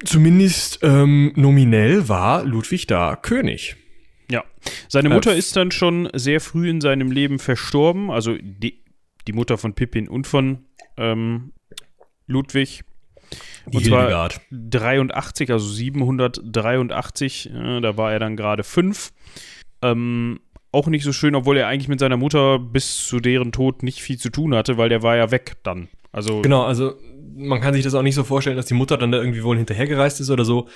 zumindest 0.05 0.81
ähm, 0.83 1.33
nominell 1.37 2.09
war 2.09 2.45
Ludwig 2.45 2.87
da 2.87 3.17
König. 3.17 3.77
Ja. 4.31 4.45
Seine 4.89 5.09
Äh, 5.11 5.15
Mutter 5.15 5.33
f- 5.33 5.39
ist 5.39 5.57
dann 5.57 5.71
schon 5.73 6.09
sehr 6.15 6.41
früh 6.41 6.69
in 6.71 6.81
seinem 6.81 7.11
Leben 7.11 7.39
verstorben. 7.39 8.11
Also 8.11 8.37
die, 8.41 8.85
die 9.27 9.33
Mutter 9.33 9.59
von 9.59 9.75
Pippin 9.75 10.09
und 10.09 10.27
von 10.27 10.67
ähm, 10.97 11.53
Ludwig. 12.27 12.83
Und 13.67 13.85
zwar 13.85 14.01
Hildegard. 14.03 14.41
83, 14.51 15.51
also 15.51 15.67
783, 15.69 17.51
äh, 17.53 17.81
da 17.81 17.97
war 17.97 18.13
er 18.13 18.19
dann 18.19 18.37
gerade 18.37 18.63
fünf. 18.65 19.13
Ähm, 19.83 20.41
auch 20.73 20.87
nicht 20.87 21.05
so 21.05 21.13
schön, 21.13 21.35
obwohl 21.35 21.57
er 21.57 21.67
eigentlich 21.67 21.89
mit 21.89 22.01
seiner 22.01 22.17
Mutter 22.17 22.59
bis 22.59 23.07
zu 23.07 23.21
deren 23.21 23.53
Tod 23.53 23.83
nicht 23.83 24.01
viel 24.03 24.19
zu 24.19 24.31
tun 24.31 24.55
hatte, 24.55 24.77
weil 24.79 24.89
der 24.89 25.03
war 25.03 25.17
ja 25.17 25.31
weg 25.31 25.57
dann. 25.63 25.89
Also 26.13 26.43
Genau, 26.43 26.63
also 26.65 26.95
man 27.37 27.61
kann 27.61 27.75
sich 27.75 27.83
das 27.85 27.95
auch 27.95 28.03
nicht 28.03 28.15
so 28.15 28.25
vorstellen, 28.25 28.57
dass 28.57 28.67
die 28.67 28.75
Mutter 28.75 28.97
dann 28.99 29.13
da 29.13 29.19
irgendwie 29.19 29.43
wohl 29.43 29.57
hinterhergereist 29.57 30.21
ist 30.21 30.31
oder 30.31 30.45
so, 30.45 30.69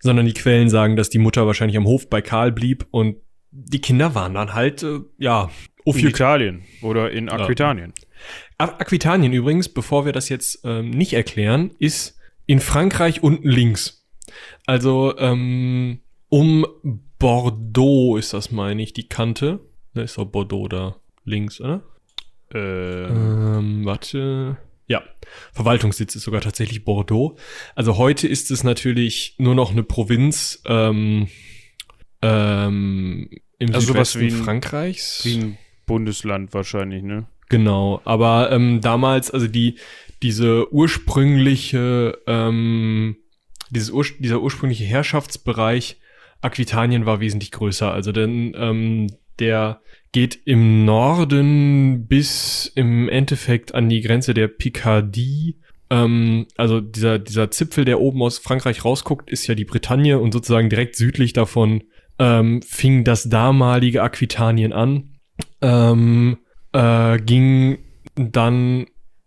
sondern 0.00 0.26
die 0.26 0.34
Quellen 0.34 0.68
sagen, 0.68 0.96
dass 0.96 1.08
die 1.10 1.18
Mutter 1.18 1.46
wahrscheinlich 1.46 1.76
am 1.76 1.86
Hof 1.86 2.08
bei 2.10 2.20
Karl 2.22 2.52
blieb 2.52 2.86
und 2.90 3.16
die 3.50 3.80
Kinder 3.80 4.14
waren 4.14 4.34
dann 4.34 4.54
halt, 4.54 4.82
äh, 4.82 4.98
ja, 5.18 5.44
in 5.84 5.90
Ophi 5.92 6.06
Italien 6.08 6.62
oder 6.82 7.10
in 7.10 7.28
Aquitanien. 7.28 7.92
Ak- 8.58 8.80
Aquitanien 8.80 9.32
übrigens, 9.32 9.68
bevor 9.68 10.04
wir 10.06 10.12
das 10.12 10.28
jetzt 10.28 10.60
ähm, 10.64 10.90
nicht 10.90 11.12
erklären, 11.12 11.70
ist 11.78 12.18
in 12.46 12.60
Frankreich 12.60 13.22
unten 13.22 13.48
links. 13.48 14.06
Also 14.66 15.14
ähm, 15.18 16.00
um 16.28 16.66
Bordeaux 17.28 18.18
ist 18.18 18.34
das, 18.34 18.50
meine 18.52 18.82
ich, 18.82 18.92
die 18.92 19.08
Kante. 19.08 19.60
Da 19.94 20.02
ist 20.02 20.18
doch 20.18 20.26
Bordeaux 20.26 20.68
da 20.68 20.96
links, 21.24 21.58
oder? 21.58 21.80
Äh, 22.52 22.58
Ähm, 22.58 23.86
warte. 23.86 24.58
Ja, 24.88 25.02
Verwaltungssitz 25.54 26.14
ist 26.16 26.24
sogar 26.24 26.42
tatsächlich 26.42 26.84
Bordeaux. 26.84 27.38
Also 27.74 27.96
heute 27.96 28.28
ist 28.28 28.50
es 28.50 28.62
natürlich 28.62 29.36
nur 29.38 29.54
noch 29.54 29.70
eine 29.70 29.82
Provinz 29.84 30.60
ähm, 30.66 31.28
ähm, 32.20 33.30
im 33.58 33.74
Also 33.74 33.92
sowas 33.94 34.12
Südwesten 34.12 34.20
wie 34.20 34.38
ein- 34.40 34.44
Frankreichs. 34.44 35.24
wie 35.24 35.36
ein 35.38 35.58
Bundesland 35.86 36.52
wahrscheinlich, 36.52 37.02
ne? 37.02 37.24
Genau, 37.48 38.02
aber 38.04 38.52
ähm, 38.52 38.82
damals, 38.82 39.30
also 39.30 39.46
die, 39.48 39.76
diese 40.22 40.70
ursprüngliche, 40.74 42.18
ähm, 42.26 43.16
dieses 43.70 43.90
ur 43.92 44.04
dieser 44.18 44.42
ursprüngliche 44.42 44.84
Herrschaftsbereich 44.84 45.96
Aquitanien 46.44 47.06
war 47.06 47.20
wesentlich 47.20 47.50
größer. 47.50 47.92
Also 47.92 48.12
denn 48.12 48.54
ähm, 48.56 49.06
der 49.38 49.80
geht 50.12 50.38
im 50.44 50.84
Norden 50.84 52.06
bis 52.06 52.70
im 52.74 53.08
Endeffekt 53.08 53.74
an 53.74 53.88
die 53.88 54.00
Grenze 54.00 54.34
der 54.34 54.48
Picardie. 54.48 55.56
Ähm, 55.90 56.46
also 56.56 56.80
dieser, 56.80 57.18
dieser 57.18 57.50
Zipfel, 57.50 57.84
der 57.84 58.00
oben 58.00 58.22
aus 58.22 58.38
Frankreich 58.38 58.84
rausguckt, 58.84 59.28
ist 59.30 59.46
ja 59.46 59.54
die 59.54 59.64
Bretagne 59.64 60.18
und 60.18 60.32
sozusagen 60.32 60.70
direkt 60.70 60.96
südlich 60.96 61.32
davon 61.32 61.82
ähm, 62.18 62.62
fing 62.62 63.02
das 63.02 63.28
damalige 63.28 64.02
Aquitanien 64.02 64.72
an. 64.72 65.16
Ähm, 65.60 66.38
äh, 66.72 67.18
ging 67.18 67.78
dann 68.14 68.86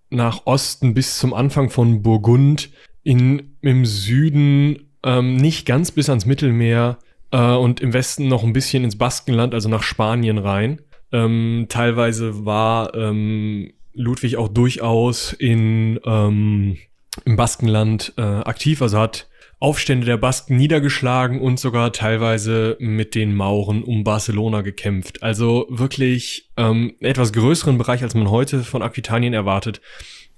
nach 0.09 0.45
Osten 0.45 0.93
bis 0.93 1.17
zum 1.17 1.33
Anfang 1.33 1.69
von 1.69 2.01
Burgund, 2.01 2.69
in, 3.03 3.57
im 3.61 3.85
Süden 3.85 4.89
ähm, 5.03 5.35
nicht 5.37 5.65
ganz 5.65 5.91
bis 5.91 6.09
ans 6.09 6.25
Mittelmeer 6.25 6.99
äh, 7.31 7.53
und 7.53 7.79
im 7.79 7.93
Westen 7.93 8.27
noch 8.27 8.43
ein 8.43 8.53
bisschen 8.53 8.83
ins 8.83 8.97
Baskenland, 8.97 9.53
also 9.53 9.69
nach 9.69 9.83
Spanien 9.83 10.37
rein. 10.37 10.81
Ähm, 11.11 11.67
teilweise 11.69 12.45
war 12.45 12.93
ähm, 12.95 13.73
Ludwig 13.93 14.37
auch 14.37 14.49
durchaus 14.49 15.33
in, 15.33 15.99
ähm, 16.05 16.77
im 17.25 17.35
Baskenland 17.35 18.13
äh, 18.17 18.21
aktiv, 18.21 18.81
also 18.81 18.99
hat 18.99 19.27
Aufstände 19.59 20.05
der 20.05 20.17
Basken 20.17 20.55
niedergeschlagen 20.57 21.41
und 21.41 21.59
sogar 21.59 21.91
teilweise 21.91 22.77
mit 22.79 23.15
den 23.15 23.35
Mauren 23.35 23.83
um 23.83 24.03
Barcelona 24.03 24.61
gekämpft. 24.61 25.23
Also 25.23 25.65
wirklich 25.69 26.51
ähm, 26.57 26.93
etwas 26.99 27.33
größeren 27.33 27.77
Bereich, 27.79 28.03
als 28.03 28.13
man 28.13 28.29
heute 28.29 28.63
von 28.63 28.83
Aquitanien 28.83 29.33
erwartet, 29.33 29.81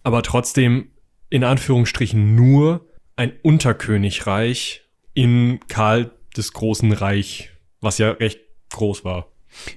aber 0.03 0.23
trotzdem 0.23 0.91
in 1.29 1.43
Anführungsstrichen 1.43 2.33
nur 2.33 2.87
ein 3.17 3.33
Unterkönigreich 3.43 4.83
in 5.13 5.59
Karl 5.67 6.11
des 6.35 6.53
Großen 6.53 6.91
Reich, 6.91 7.51
was 7.81 7.97
ja 7.97 8.11
recht 8.11 8.39
groß 8.71 9.03
war. 9.03 9.27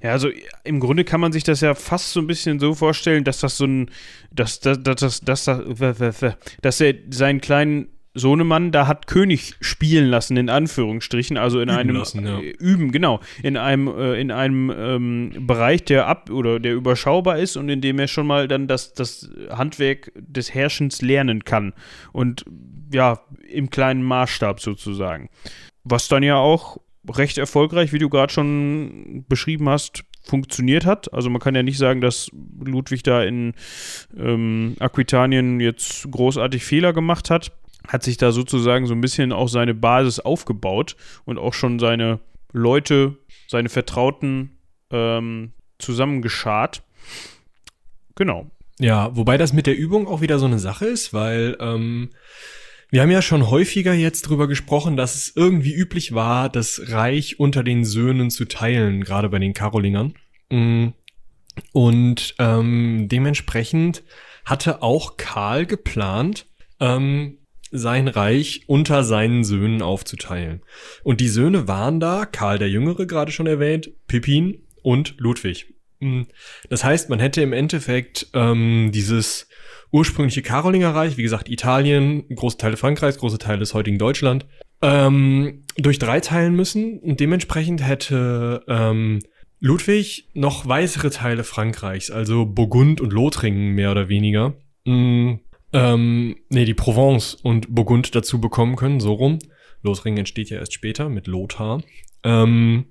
Ja, 0.02 0.12
also 0.12 0.28
im 0.64 0.80
Grunde 0.80 1.04
kann 1.04 1.20
man 1.20 1.32
sich 1.32 1.44
das 1.44 1.60
ja 1.60 1.74
fast 1.74 2.12
so 2.12 2.20
ein 2.20 2.26
bisschen 2.26 2.60
so 2.60 2.74
vorstellen, 2.74 3.24
dass 3.24 3.40
das 3.40 3.56
so 3.56 3.64
ein, 3.64 3.90
dass, 4.30 4.60
dass, 4.60 4.82
dass, 4.82 5.20
dass, 5.20 5.48
dass, 5.48 6.24
dass 6.60 6.80
er 6.80 6.94
seinen 7.10 7.40
kleinen 7.40 7.88
Sohnemann 8.14 8.72
da 8.72 8.86
hat 8.86 9.06
König 9.06 9.54
spielen 9.60 10.06
lassen, 10.06 10.36
in 10.36 10.50
Anführungsstrichen, 10.50 11.38
also 11.38 11.60
in 11.60 11.70
üben 11.70 11.78
einem 11.78 11.96
lassen, 11.96 12.26
ja. 12.26 12.40
äh, 12.40 12.50
üben, 12.50 12.92
genau, 12.92 13.20
in 13.42 13.56
einem, 13.56 13.88
äh, 13.88 14.20
in 14.20 14.30
einem 14.30 14.70
ähm, 14.76 15.46
Bereich, 15.46 15.84
der 15.84 16.06
ab 16.06 16.28
oder 16.30 16.60
der 16.60 16.74
überschaubar 16.74 17.38
ist 17.38 17.56
und 17.56 17.68
in 17.70 17.80
dem 17.80 17.98
er 17.98 18.08
schon 18.08 18.26
mal 18.26 18.48
dann 18.48 18.68
das, 18.68 18.92
das 18.92 19.30
Handwerk 19.50 20.12
des 20.14 20.52
Herrschens 20.52 21.00
lernen 21.00 21.44
kann. 21.44 21.72
Und 22.12 22.44
ja, 22.92 23.20
im 23.48 23.70
kleinen 23.70 24.02
Maßstab 24.02 24.60
sozusagen. 24.60 25.30
Was 25.84 26.08
dann 26.08 26.22
ja 26.22 26.36
auch 26.36 26.78
recht 27.08 27.38
erfolgreich, 27.38 27.92
wie 27.92 27.98
du 27.98 28.08
gerade 28.08 28.32
schon 28.32 29.24
beschrieben 29.28 29.68
hast, 29.68 30.04
funktioniert 30.22 30.86
hat. 30.86 31.12
Also 31.12 31.30
man 31.30 31.40
kann 31.40 31.56
ja 31.56 31.64
nicht 31.64 31.78
sagen, 31.78 32.00
dass 32.00 32.30
Ludwig 32.64 33.02
da 33.02 33.24
in 33.24 33.54
ähm, 34.16 34.76
Aquitanien 34.78 35.58
jetzt 35.58 36.08
großartig 36.10 36.64
Fehler 36.64 36.92
gemacht 36.92 37.28
hat 37.28 37.52
hat 37.88 38.02
sich 38.02 38.16
da 38.16 38.32
sozusagen 38.32 38.86
so 38.86 38.94
ein 38.94 39.00
bisschen 39.00 39.32
auch 39.32 39.48
seine 39.48 39.74
Basis 39.74 40.20
aufgebaut 40.20 40.96
und 41.24 41.38
auch 41.38 41.54
schon 41.54 41.78
seine 41.78 42.20
Leute, 42.52 43.16
seine 43.48 43.68
Vertrauten 43.68 44.58
ähm, 44.90 45.52
zusammengeschart. 45.78 46.82
Genau. 48.14 48.50
Ja, 48.78 49.14
wobei 49.16 49.38
das 49.38 49.52
mit 49.52 49.66
der 49.66 49.76
Übung 49.76 50.06
auch 50.06 50.20
wieder 50.20 50.38
so 50.38 50.46
eine 50.46 50.58
Sache 50.58 50.86
ist, 50.86 51.12
weil 51.12 51.56
ähm, 51.60 52.10
wir 52.92 53.00
haben 53.00 53.10
ja 53.10 53.22
schon 53.22 53.48
häufiger 53.48 53.94
jetzt 53.94 54.28
drüber 54.28 54.46
gesprochen, 54.46 54.98
dass 54.98 55.14
es 55.14 55.32
irgendwie 55.34 55.72
üblich 55.72 56.12
war, 56.12 56.50
das 56.50 56.82
Reich 56.88 57.40
unter 57.40 57.64
den 57.64 57.86
Söhnen 57.86 58.30
zu 58.30 58.44
teilen, 58.44 59.02
gerade 59.02 59.30
bei 59.30 59.38
den 59.38 59.54
Karolingern. 59.54 60.12
Mm. 60.50 60.88
Und 61.72 62.34
ähm, 62.38 63.08
dementsprechend 63.10 64.04
hatte 64.44 64.82
auch 64.82 65.16
Karl 65.16 65.64
geplant, 65.64 66.46
ähm, 66.80 67.38
sein 67.70 68.08
Reich 68.08 68.64
unter 68.66 69.04
seinen 69.04 69.42
Söhnen 69.42 69.80
aufzuteilen. 69.80 70.60
Und 71.02 71.22
die 71.22 71.28
Söhne 71.28 71.66
waren 71.66 71.98
da, 71.98 72.26
Karl 72.26 72.58
der 72.58 72.68
Jüngere 72.68 73.06
gerade 73.06 73.32
schon 73.32 73.46
erwähnt, 73.46 73.90
Pippin 74.06 74.66
und 74.82 75.14
Ludwig. 75.16 75.72
Hm. 76.00 76.26
Das 76.68 76.84
heißt, 76.84 77.08
man 77.08 77.20
hätte 77.20 77.40
im 77.40 77.54
Endeffekt 77.54 78.26
ähm, 78.34 78.90
dieses 78.92 79.48
ursprüngliche 79.92 80.42
Karolingerreich, 80.42 81.16
wie 81.16 81.22
gesagt, 81.22 81.48
Italien, 81.48 82.24
große 82.34 82.58
Teile 82.58 82.76
Frankreichs, 82.76 83.18
große 83.18 83.38
Teile 83.38 83.60
des 83.60 83.74
heutigen 83.74 83.98
Deutschland, 83.98 84.46
ähm, 84.80 85.64
durch 85.76 85.98
drei 85.98 86.20
teilen 86.20 86.56
müssen. 86.56 86.98
Und 86.98 87.20
dementsprechend 87.20 87.86
hätte 87.86 88.64
ähm, 88.66 89.20
Ludwig 89.60 90.28
noch 90.34 90.66
weitere 90.66 91.10
Teile 91.10 91.44
Frankreichs, 91.44 92.10
also 92.10 92.46
Burgund 92.46 93.00
und 93.00 93.12
Lothringen 93.12 93.74
mehr 93.74 93.92
oder 93.92 94.08
weniger, 94.08 94.54
mh, 94.84 94.94
hm 94.94 95.40
ähm, 95.72 96.36
nee, 96.50 96.64
die 96.64 96.74
Provence 96.74 97.34
und 97.34 97.74
Burgund 97.74 98.14
dazu 98.14 98.40
bekommen 98.40 98.76
können, 98.76 99.00
so 99.00 99.14
rum. 99.14 99.38
Lothringen 99.82 100.18
entsteht 100.18 100.50
ja 100.50 100.58
erst 100.58 100.74
später 100.74 101.08
mit 101.08 101.26
Lothar, 101.26 101.82
ähm, 102.22 102.86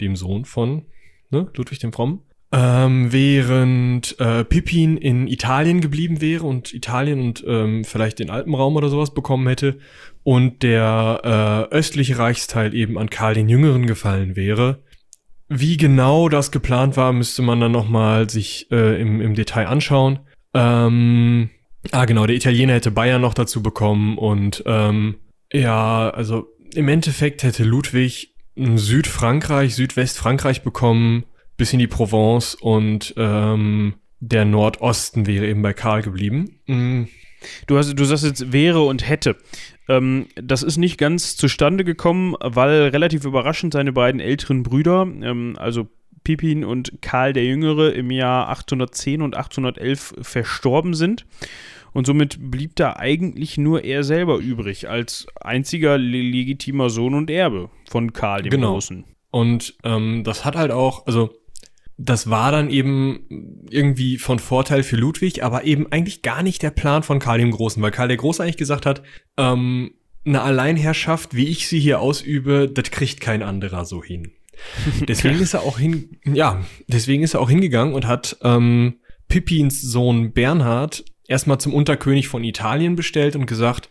dem 0.00 0.16
Sohn 0.16 0.44
von 0.44 0.86
ne, 1.30 1.50
Ludwig 1.54 1.78
dem 1.78 1.92
Frommen. 1.92 2.20
Ähm, 2.56 3.12
während 3.12 4.20
äh, 4.20 4.44
Pippin 4.44 4.96
in 4.96 5.26
Italien 5.26 5.80
geblieben 5.80 6.20
wäre 6.20 6.44
und 6.44 6.72
Italien 6.72 7.20
und 7.20 7.44
ähm, 7.46 7.84
vielleicht 7.84 8.20
den 8.20 8.30
Alpenraum 8.30 8.76
oder 8.76 8.88
sowas 8.88 9.12
bekommen 9.12 9.48
hätte 9.48 9.78
und 10.22 10.62
der 10.62 11.68
äh, 11.72 11.74
östliche 11.74 12.18
Reichsteil 12.18 12.72
eben 12.74 12.96
an 12.96 13.10
Karl 13.10 13.34
den 13.34 13.48
Jüngeren 13.48 13.86
gefallen 13.86 14.36
wäre. 14.36 14.82
Wie 15.48 15.76
genau 15.76 16.28
das 16.28 16.52
geplant 16.52 16.96
war, 16.96 17.12
müsste 17.12 17.42
man 17.42 17.60
dann 17.60 17.72
nochmal 17.72 18.30
sich 18.30 18.70
äh, 18.70 19.00
im, 19.00 19.20
im 19.20 19.34
Detail 19.34 19.66
anschauen. 19.66 20.20
Ähm, 20.54 21.50
Ah, 21.92 22.04
genau, 22.06 22.26
der 22.26 22.36
Italiener 22.36 22.74
hätte 22.74 22.90
Bayern 22.90 23.20
noch 23.20 23.34
dazu 23.34 23.62
bekommen 23.62 24.16
und 24.16 24.62
ähm, 24.66 25.16
ja, 25.52 26.10
also 26.10 26.48
im 26.74 26.88
Endeffekt 26.88 27.42
hätte 27.42 27.64
Ludwig 27.64 28.34
Südfrankreich, 28.56 29.74
Südwestfrankreich 29.74 30.62
bekommen, 30.62 31.24
bis 31.56 31.72
in 31.72 31.78
die 31.78 31.86
Provence 31.86 32.54
und 32.54 33.14
ähm, 33.16 33.94
der 34.20 34.44
Nordosten 34.44 35.26
wäre 35.26 35.46
eben 35.46 35.62
bei 35.62 35.72
Karl 35.72 36.02
geblieben. 36.02 36.60
Mhm. 36.66 37.08
Du, 37.66 37.76
hast, 37.76 37.94
du 37.94 38.04
sagst 38.04 38.24
jetzt 38.24 38.52
wäre 38.52 38.82
und 38.82 39.06
hätte. 39.06 39.36
Ähm, 39.88 40.26
das 40.36 40.62
ist 40.62 40.78
nicht 40.78 40.98
ganz 40.98 41.36
zustande 41.36 41.84
gekommen, 41.84 42.34
weil 42.40 42.88
relativ 42.88 43.24
überraschend 43.24 43.74
seine 43.74 43.92
beiden 43.92 44.20
älteren 44.20 44.62
Brüder, 44.62 45.02
ähm, 45.02 45.56
also 45.58 45.88
Pippin 46.24 46.64
und 46.64 47.02
Karl 47.02 47.34
der 47.34 47.44
Jüngere, 47.44 47.92
im 47.92 48.10
Jahr 48.10 48.48
810 48.48 49.20
und 49.20 49.36
811 49.36 50.14
verstorben 50.22 50.94
sind. 50.94 51.26
Und 51.92 52.06
somit 52.06 52.50
blieb 52.50 52.74
da 52.76 52.96
eigentlich 52.96 53.56
nur 53.56 53.84
er 53.84 54.02
selber 54.02 54.38
übrig, 54.38 54.88
als 54.88 55.26
einziger 55.40 55.96
legitimer 55.96 56.90
Sohn 56.90 57.14
und 57.14 57.30
Erbe 57.30 57.70
von 57.88 58.12
Karl 58.12 58.42
dem 58.42 58.50
genau. 58.50 58.72
Großen. 58.72 59.04
Und 59.30 59.76
ähm, 59.84 60.24
das 60.24 60.44
hat 60.44 60.56
halt 60.56 60.72
auch, 60.72 61.06
also 61.06 61.30
das 61.96 62.28
war 62.28 62.50
dann 62.50 62.70
eben 62.70 63.66
irgendwie 63.70 64.18
von 64.18 64.38
Vorteil 64.38 64.82
für 64.82 64.96
Ludwig, 64.96 65.44
aber 65.44 65.64
eben 65.64 65.90
eigentlich 65.92 66.22
gar 66.22 66.42
nicht 66.42 66.62
der 66.62 66.70
Plan 66.70 67.02
von 67.02 67.20
Karl 67.20 67.38
dem 67.38 67.52
Großen, 67.52 67.82
weil 67.82 67.92
Karl 67.92 68.08
der 68.08 68.16
Große 68.16 68.42
eigentlich 68.42 68.56
gesagt 68.56 68.84
hat, 68.84 69.02
ähm, 69.36 69.92
eine 70.24 70.42
Alleinherrschaft, 70.42 71.34
wie 71.34 71.48
ich 71.48 71.68
sie 71.68 71.78
hier 71.78 72.00
ausübe, 72.00 72.68
das 72.68 72.90
kriegt 72.90 73.20
kein 73.20 73.42
anderer 73.42 73.84
so 73.84 74.02
hin. 74.02 74.32
Deswegen 75.08 75.40
ist 75.40 75.54
er 75.54 75.62
auch 75.62 75.78
hin, 75.78 76.16
ja, 76.24 76.64
deswegen 76.86 77.24
ist 77.24 77.34
er 77.34 77.40
auch 77.40 77.50
hingegangen 77.50 77.92
und 77.92 78.06
hat 78.06 78.36
ähm, 78.42 78.98
Pippins 79.28 79.82
Sohn 79.82 80.32
Bernhard 80.32 81.04
erstmal 81.26 81.58
zum 81.58 81.74
Unterkönig 81.74 82.28
von 82.28 82.44
Italien 82.44 82.94
bestellt 82.94 83.34
und 83.34 83.46
gesagt, 83.46 83.90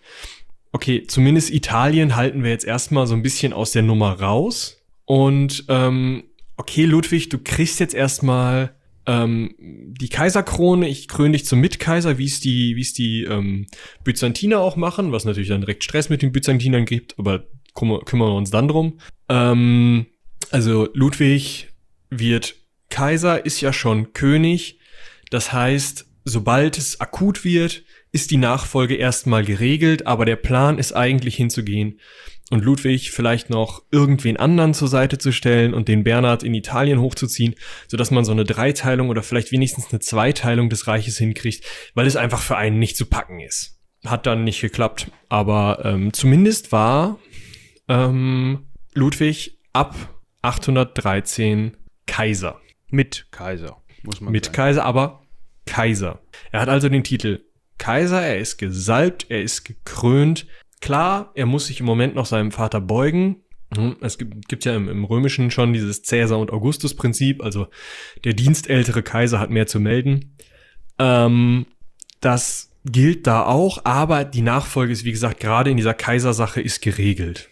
okay, 0.72 1.04
zumindest 1.06 1.52
Italien 1.52 2.16
halten 2.16 2.44
wir 2.44 2.52
jetzt 2.52 2.66
erstmal 2.66 3.08
so 3.08 3.14
ein 3.14 3.24
bisschen 3.24 3.52
aus 3.54 3.72
der 3.72 3.84
Nummer 3.84 4.20
raus. 4.20 4.82
Und 5.06 5.66
ähm, 5.68 6.24
okay, 6.58 6.86
Ludwig, 6.86 7.30
du 7.30 7.38
kriegst 7.38 7.80
jetzt 7.80 7.94
erstmal 7.94 8.76
ähm, 9.06 9.56
die 9.60 10.10
Kaiserkrone, 10.10 10.88
ich 10.88 11.08
kröne 11.08 11.34
dich 11.34 11.46
zum 11.46 11.60
Mitkaiser, 11.60 12.18
wie 12.18 12.26
es 12.26 12.40
die, 12.40 12.76
wie 12.76 12.82
es 12.82 12.94
die 12.94 13.24
ähm, 13.24 13.68
Byzantiner 14.04 14.60
auch 14.60 14.76
machen, 14.76 15.12
was 15.12 15.26
natürlich 15.26 15.50
dann 15.50 15.62
direkt 15.62 15.84
Stress 15.84 16.10
mit 16.10 16.22
den 16.22 16.32
Byzantinern 16.32 16.86
gibt, 16.86 17.18
aber 17.20 17.46
kümmern 17.74 18.30
wir 18.30 18.36
uns 18.36 18.52
dann 18.52 18.68
drum. 18.68 19.00
Ähm, 19.30 20.06
also 20.52 20.88
Ludwig 20.94 21.70
wird 22.10 22.56
Kaiser, 22.90 23.46
ist 23.46 23.60
ja 23.62 23.74
schon 23.74 24.14
König. 24.14 24.80
Das 25.32 25.52
heißt, 25.52 26.06
sobald 26.26 26.78
es 26.78 27.02
akut 27.02 27.44
wird, 27.44 27.84
ist 28.12 28.30
die 28.30 28.38
Nachfolge 28.38 28.96
erstmal 28.96 29.44
geregelt, 29.44 30.06
aber 30.06 30.26
der 30.26 30.36
Plan 30.36 30.78
ist 30.78 30.94
eigentlich 30.94 31.36
hinzugehen 31.36 32.00
und 32.54 32.64
Ludwig 32.64 33.12
vielleicht 33.12 33.50
noch 33.50 33.82
irgendwen 33.90 34.38
anderen 34.38 34.76
zur 34.76 34.88
Seite 34.88 35.18
zu 35.18 35.32
stellen 35.32 35.74
und 35.74 35.88
den 35.88 36.04
Bernhard 36.04 36.44
in 36.44 36.54
Italien 36.54 37.02
hochzuziehen, 37.02 37.56
sodass 37.88 38.12
man 38.12 38.26
so 38.26 38.32
eine 38.32 38.44
Dreiteilung 38.44 39.10
oder 39.10 39.24
vielleicht 39.24 39.52
wenigstens 39.52 39.90
eine 39.90 40.00
Zweiteilung 40.00 40.70
des 40.70 40.86
Reiches 40.86 41.18
hinkriegt, 41.18 41.66
weil 41.96 42.06
es 42.06 42.16
einfach 42.16 42.42
für 42.42 42.56
einen 42.56 42.78
nicht 42.78 42.96
zu 42.96 43.08
packen 43.08 43.40
ist. 43.40 43.82
Hat 44.06 44.28
dann 44.28 44.44
nicht 44.44 44.62
geklappt, 44.62 45.10
aber 45.30 45.82
ähm, 45.84 46.14
zumindest 46.14 46.72
war 46.72 47.18
ähm, 47.90 48.68
Ludwig 48.94 49.58
ab 49.74 49.96
813 50.44 51.76
Kaiser. 52.06 52.62
Mit 52.92 53.26
Kaiser, 53.32 53.82
muss 54.04 54.22
man 54.22 54.32
Mit 54.32 54.46
sagen. 54.46 54.56
Kaiser, 54.56 54.86
aber 54.86 55.24
Kaiser. 55.66 56.22
Er 56.52 56.62
hat 56.62 56.70
also 56.70 56.88
den 56.88 57.04
Titel 57.04 57.44
Kaiser, 57.80 58.22
er 58.22 58.38
ist 58.38 58.58
gesalbt, 58.58 59.26
er 59.30 59.42
ist 59.42 59.64
gekrönt. 59.64 60.46
Klar, 60.84 61.32
er 61.36 61.46
muss 61.46 61.68
sich 61.68 61.80
im 61.80 61.86
Moment 61.86 62.14
noch 62.14 62.26
seinem 62.26 62.52
Vater 62.52 62.82
beugen. 62.82 63.38
Hm, 63.74 63.96
Es 64.02 64.18
gibt, 64.18 64.50
gibt 64.50 64.66
ja 64.66 64.76
im, 64.76 64.90
im 64.90 65.06
Römischen 65.06 65.50
schon 65.50 65.72
dieses 65.72 66.04
Cäsar- 66.04 66.40
und 66.40 66.52
Augustus-Prinzip, 66.52 67.42
also 67.42 67.68
der 68.26 68.34
dienstältere 68.34 69.02
Kaiser 69.02 69.40
hat 69.40 69.50
mehr 69.50 69.66
zu 69.66 69.80
melden. 69.80 70.36
Ähm, 71.00 71.68
das 72.20 72.70
gilt 72.84 73.28
da 73.28 73.46
auch, 73.46 73.86
aber 73.86 74.26
die 74.26 74.42
Nachfolge 74.42 74.92
ist, 74.92 75.06
wie 75.06 75.14
gesagt, 75.14 75.40
gerade 75.40 75.72
in 75.72 75.78
dieser 75.78 75.94
Kaisersache 75.94 76.60
ist 76.60 76.82
geregelt. 76.82 77.50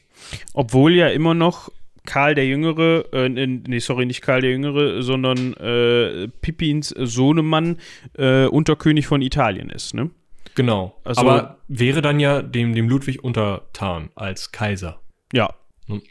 Obwohl 0.54 0.94
ja 0.94 1.08
immer 1.08 1.34
noch 1.34 1.72
Karl 2.06 2.36
der 2.36 2.46
Jüngere, 2.46 3.06
äh, 3.14 3.30
nee, 3.30 3.80
sorry, 3.80 4.06
nicht 4.06 4.22
Karl 4.22 4.42
der 4.42 4.52
Jüngere, 4.52 5.04
sondern 5.04 5.54
äh, 5.54 6.28
Pippins 6.42 6.90
Sohnemann 6.90 7.78
äh, 8.18 8.48
Unterkönig 8.48 9.08
von 9.08 9.22
Italien 9.22 9.70
ist, 9.70 9.94
ne? 9.94 10.10
Genau. 10.56 11.00
Also- 11.04 11.22
aber 11.22 11.58
wäre 11.68 12.02
dann 12.02 12.20
ja 12.20 12.42
dem, 12.42 12.74
dem 12.76 12.90
Ludwig 12.90 13.24
untertan 13.24 14.10
als 14.16 14.52
Kaiser. 14.52 15.00
Ja. 15.34 15.54
Hm. 15.88 16.02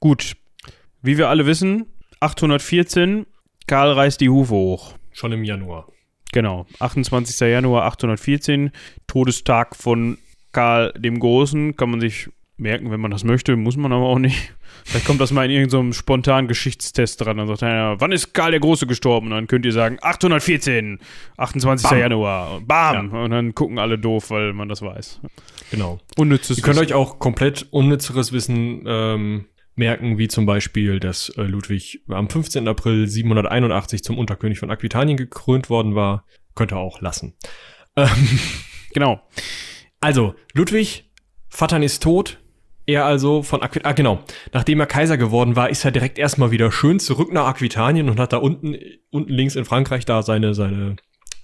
Gut. 0.00 0.36
Wie 1.02 1.18
wir 1.18 1.28
alle 1.28 1.46
wissen, 1.46 1.86
814, 2.20 3.26
Karl 3.66 3.92
reißt 3.92 4.20
die 4.20 4.28
Hufe 4.28 4.54
hoch. 4.54 4.94
Schon 5.12 5.32
im 5.32 5.44
Januar. 5.44 5.88
Genau. 6.32 6.66
28. 6.80 7.38
Januar 7.48 7.84
814, 7.84 8.70
Todestag 9.06 9.76
von 9.76 10.18
Karl 10.52 10.92
dem 10.94 11.20
Großen. 11.20 11.76
Kann 11.76 11.90
man 11.90 12.00
sich 12.00 12.28
merken, 12.56 12.90
wenn 12.90 13.00
man 13.00 13.10
das 13.10 13.24
möchte, 13.24 13.56
muss 13.56 13.76
man 13.76 13.92
aber 13.92 14.06
auch 14.06 14.18
nicht. 14.18 14.54
Vielleicht 14.84 15.06
kommt 15.06 15.20
das 15.20 15.32
mal 15.32 15.44
in 15.44 15.50
irgendeinem 15.50 15.92
spontanen 15.92 16.46
Geschichtstest 16.46 17.20
dran. 17.20 17.38
Dann 17.38 17.46
sagt 17.46 17.62
einer, 17.62 18.00
wann 18.00 18.12
ist 18.12 18.34
Karl 18.34 18.50
der 18.50 18.60
Große 18.60 18.86
gestorben? 18.86 19.28
Und 19.28 19.32
dann 19.32 19.46
könnt 19.46 19.64
ihr 19.64 19.72
sagen, 19.72 19.98
814, 20.02 20.98
28. 21.36 21.88
Bam. 21.88 21.98
Januar. 21.98 22.60
Bam! 22.60 23.12
Und 23.12 23.30
dann 23.30 23.54
gucken 23.54 23.78
alle 23.78 23.98
doof, 23.98 24.30
weil 24.30 24.52
man 24.52 24.68
das 24.68 24.82
weiß. 24.82 25.20
Genau. 25.70 26.00
Unnützes 26.16 26.58
Ihr 26.58 26.62
könnt 26.62 26.76
Wissen. 26.76 26.86
euch 26.86 26.94
auch 26.94 27.18
komplett 27.18 27.66
unnützeres 27.70 28.32
Wissen 28.32 28.84
ähm, 28.86 29.46
merken, 29.74 30.18
wie 30.18 30.28
zum 30.28 30.46
Beispiel, 30.46 31.00
dass 31.00 31.30
äh, 31.30 31.42
Ludwig 31.42 32.02
am 32.08 32.28
15. 32.28 32.68
April 32.68 33.08
781 33.08 34.04
zum 34.04 34.18
Unterkönig 34.18 34.58
von 34.58 34.70
Aquitanien 34.70 35.16
gekrönt 35.16 35.70
worden 35.70 35.94
war. 35.94 36.24
Könnt 36.54 36.72
ihr 36.72 36.78
auch 36.78 37.00
lassen. 37.00 37.34
Ähm, 37.96 38.08
Genau. 38.92 39.20
also, 40.00 40.34
Ludwig, 40.52 41.10
Vattern 41.48 41.82
ist 41.82 42.02
tot. 42.02 42.38
Er 42.86 43.06
also 43.06 43.42
von 43.42 43.62
Aquitanien, 43.62 43.90
ah 43.90 43.92
genau, 43.92 44.18
nachdem 44.52 44.80
er 44.80 44.86
Kaiser 44.86 45.16
geworden 45.16 45.56
war, 45.56 45.70
ist 45.70 45.84
er 45.84 45.90
direkt 45.90 46.18
erstmal 46.18 46.50
wieder 46.50 46.70
schön 46.70 47.00
zurück 47.00 47.32
nach 47.32 47.46
Aquitanien 47.46 48.10
und 48.10 48.20
hat 48.20 48.32
da 48.32 48.36
unten, 48.36 48.76
unten 49.10 49.32
links 49.32 49.56
in 49.56 49.64
Frankreich 49.64 50.04
da 50.04 50.22
seine, 50.22 50.54
seine 50.54 50.96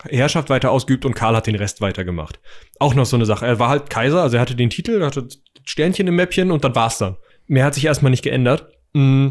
Herrschaft 0.09 0.51
weiter 0.51 0.71
ausgeübt 0.71 1.05
und 1.05 1.15
Karl 1.15 1.37
hat 1.37 1.47
den 1.47 1.55
Rest 1.55 1.81
weitergemacht. 1.81 2.41
Auch 2.79 2.95
noch 2.95 3.07
so 3.07 3.17
eine 3.17 3.27
Sache. 3.27 3.47
Er 3.47 3.59
war 3.59 3.69
halt 3.69 3.91
Kaiser, 3.91 4.23
also 4.23 4.37
er 4.37 4.41
hatte 4.41 4.55
den 4.55 4.71
Titel, 4.71 5.03
hatte 5.03 5.29
Sternchen 5.65 6.07
im 6.07 6.17
Mäppchen 6.17 6.51
und 6.51 6.65
dann 6.65 6.75
war's 6.75 6.99
dann. 6.99 7.17
Mehr 7.47 7.65
hat 7.65 7.75
sich 7.75 7.85
erstmal 7.85 8.11
nicht 8.11 8.23
geändert. 8.23 8.69
Mm, 8.93 9.29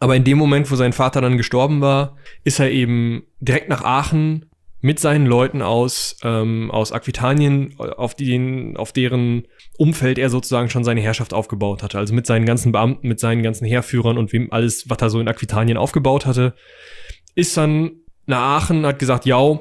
Aber 0.00 0.16
in 0.16 0.24
dem 0.24 0.38
Moment, 0.38 0.70
wo 0.70 0.76
sein 0.76 0.92
Vater 0.92 1.20
dann 1.20 1.36
gestorben 1.36 1.80
war, 1.80 2.16
ist 2.44 2.60
er 2.60 2.70
eben 2.70 3.24
direkt 3.40 3.68
nach 3.68 3.82
Aachen 3.82 4.46
mit 4.80 5.00
seinen 5.00 5.26
Leuten 5.26 5.60
aus, 5.60 6.16
ähm, 6.22 6.70
aus 6.70 6.92
Aquitanien, 6.92 7.74
auf, 7.78 8.14
den, 8.14 8.76
auf 8.76 8.92
deren 8.92 9.46
Umfeld 9.76 10.18
er 10.18 10.30
sozusagen 10.30 10.70
schon 10.70 10.84
seine 10.84 11.00
Herrschaft 11.00 11.34
aufgebaut 11.34 11.82
hatte. 11.82 11.98
Also 11.98 12.14
mit 12.14 12.26
seinen 12.26 12.46
ganzen 12.46 12.70
Beamten, 12.70 13.08
mit 13.08 13.18
seinen 13.18 13.42
ganzen 13.42 13.64
Heerführern 13.64 14.18
und 14.18 14.32
wem 14.32 14.52
alles, 14.52 14.88
was 14.88 14.98
er 14.98 15.10
so 15.10 15.20
in 15.20 15.28
Aquitanien 15.28 15.76
aufgebaut 15.76 16.26
hatte, 16.26 16.54
ist 17.34 17.56
dann 17.56 18.02
nach 18.26 18.62
Aachen, 18.62 18.86
hat 18.86 18.98
gesagt, 18.98 19.26
ja, 19.26 19.58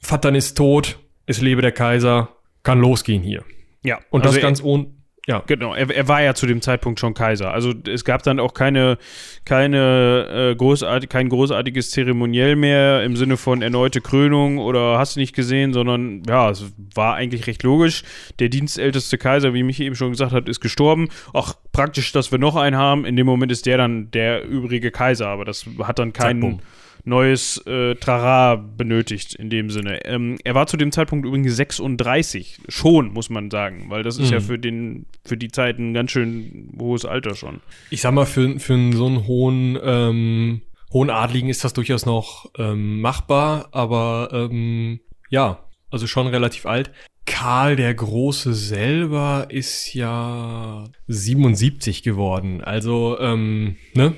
Vattern 0.00 0.34
ist 0.34 0.56
tot, 0.56 0.98
es 1.26 1.40
lebe 1.40 1.62
der 1.62 1.72
Kaiser, 1.72 2.36
kann 2.62 2.80
losgehen 2.80 3.22
hier. 3.22 3.44
Ja. 3.82 3.98
Und 4.10 4.22
also 4.22 4.34
das 4.34 4.42
ganz 4.42 4.62
ohne, 4.62 4.97
ja. 5.28 5.42
Genau, 5.46 5.74
er, 5.74 5.94
er 5.94 6.08
war 6.08 6.22
ja 6.22 6.32
zu 6.32 6.46
dem 6.46 6.62
Zeitpunkt 6.62 6.98
schon 6.98 7.12
Kaiser. 7.12 7.52
Also 7.52 7.74
es 7.86 8.06
gab 8.06 8.22
dann 8.22 8.40
auch 8.40 8.54
keine, 8.54 8.96
keine 9.44 10.52
äh, 10.52 10.56
großartig, 10.56 11.10
kein 11.10 11.28
großartiges 11.28 11.90
Zeremoniell 11.90 12.56
mehr 12.56 13.02
im 13.04 13.14
Sinne 13.14 13.36
von 13.36 13.60
erneute 13.60 14.00
Krönung 14.00 14.56
oder 14.56 14.98
hast 14.98 15.16
du 15.16 15.20
nicht 15.20 15.34
gesehen, 15.34 15.74
sondern 15.74 16.22
ja, 16.26 16.48
es 16.48 16.72
war 16.94 17.14
eigentlich 17.14 17.46
recht 17.46 17.62
logisch. 17.62 18.04
Der 18.38 18.48
dienstälteste 18.48 19.18
Kaiser, 19.18 19.52
wie 19.52 19.62
Michi 19.62 19.84
eben 19.84 19.96
schon 19.96 20.12
gesagt 20.12 20.32
hat, 20.32 20.48
ist 20.48 20.60
gestorben. 20.60 21.10
Auch 21.34 21.52
praktisch, 21.72 22.10
dass 22.12 22.32
wir 22.32 22.38
noch 22.38 22.56
einen 22.56 22.76
haben. 22.76 23.04
In 23.04 23.14
dem 23.14 23.26
Moment 23.26 23.52
ist 23.52 23.66
der 23.66 23.76
dann 23.76 24.10
der 24.10 24.46
übrige 24.48 24.90
Kaiser, 24.90 25.28
aber 25.28 25.44
das 25.44 25.66
hat 25.82 25.98
dann 25.98 26.14
keinen 26.14 26.40
bumm. 26.40 26.60
Neues 27.08 27.58
äh, 27.66 27.94
Trara 27.96 28.56
benötigt 28.56 29.34
in 29.34 29.50
dem 29.50 29.70
Sinne. 29.70 30.04
Ähm, 30.04 30.38
er 30.44 30.54
war 30.54 30.66
zu 30.66 30.76
dem 30.76 30.92
Zeitpunkt 30.92 31.26
übrigens 31.26 31.56
36, 31.56 32.60
schon, 32.68 33.12
muss 33.12 33.30
man 33.30 33.50
sagen, 33.50 33.86
weil 33.88 34.02
das 34.02 34.18
ist 34.18 34.28
Mhm. 34.28 34.32
ja 34.34 34.40
für, 34.40 34.58
den, 34.58 35.06
für 35.24 35.36
die 35.36 35.48
Zeit 35.48 35.78
ein 35.78 35.94
ganz 35.94 36.10
schön 36.10 36.74
hohes 36.78 37.04
Alter 37.04 37.34
schon. 37.34 37.60
Ich 37.90 38.00
sag 38.02 38.12
mal, 38.14 38.26
für, 38.26 38.58
für 38.60 38.74
einen 38.74 38.92
so 38.92 39.06
einen 39.06 39.26
hohen, 39.26 39.78
ähm, 39.82 40.62
hohen 40.92 41.10
Adligen 41.10 41.48
ist 41.48 41.64
das 41.64 41.72
durchaus 41.72 42.06
noch 42.06 42.50
ähm, 42.58 43.00
machbar, 43.00 43.68
aber 43.72 44.28
ähm, 44.32 45.00
ja, 45.30 45.64
also 45.90 46.06
schon 46.06 46.26
relativ 46.26 46.66
alt. 46.66 46.90
Karl 47.26 47.76
der 47.76 47.92
Große 47.94 48.54
selber 48.54 49.46
ist 49.50 49.92
ja 49.92 50.84
77 51.08 52.02
geworden. 52.02 52.62
Also, 52.62 53.18
ähm, 53.20 53.76
ne? 53.94 54.14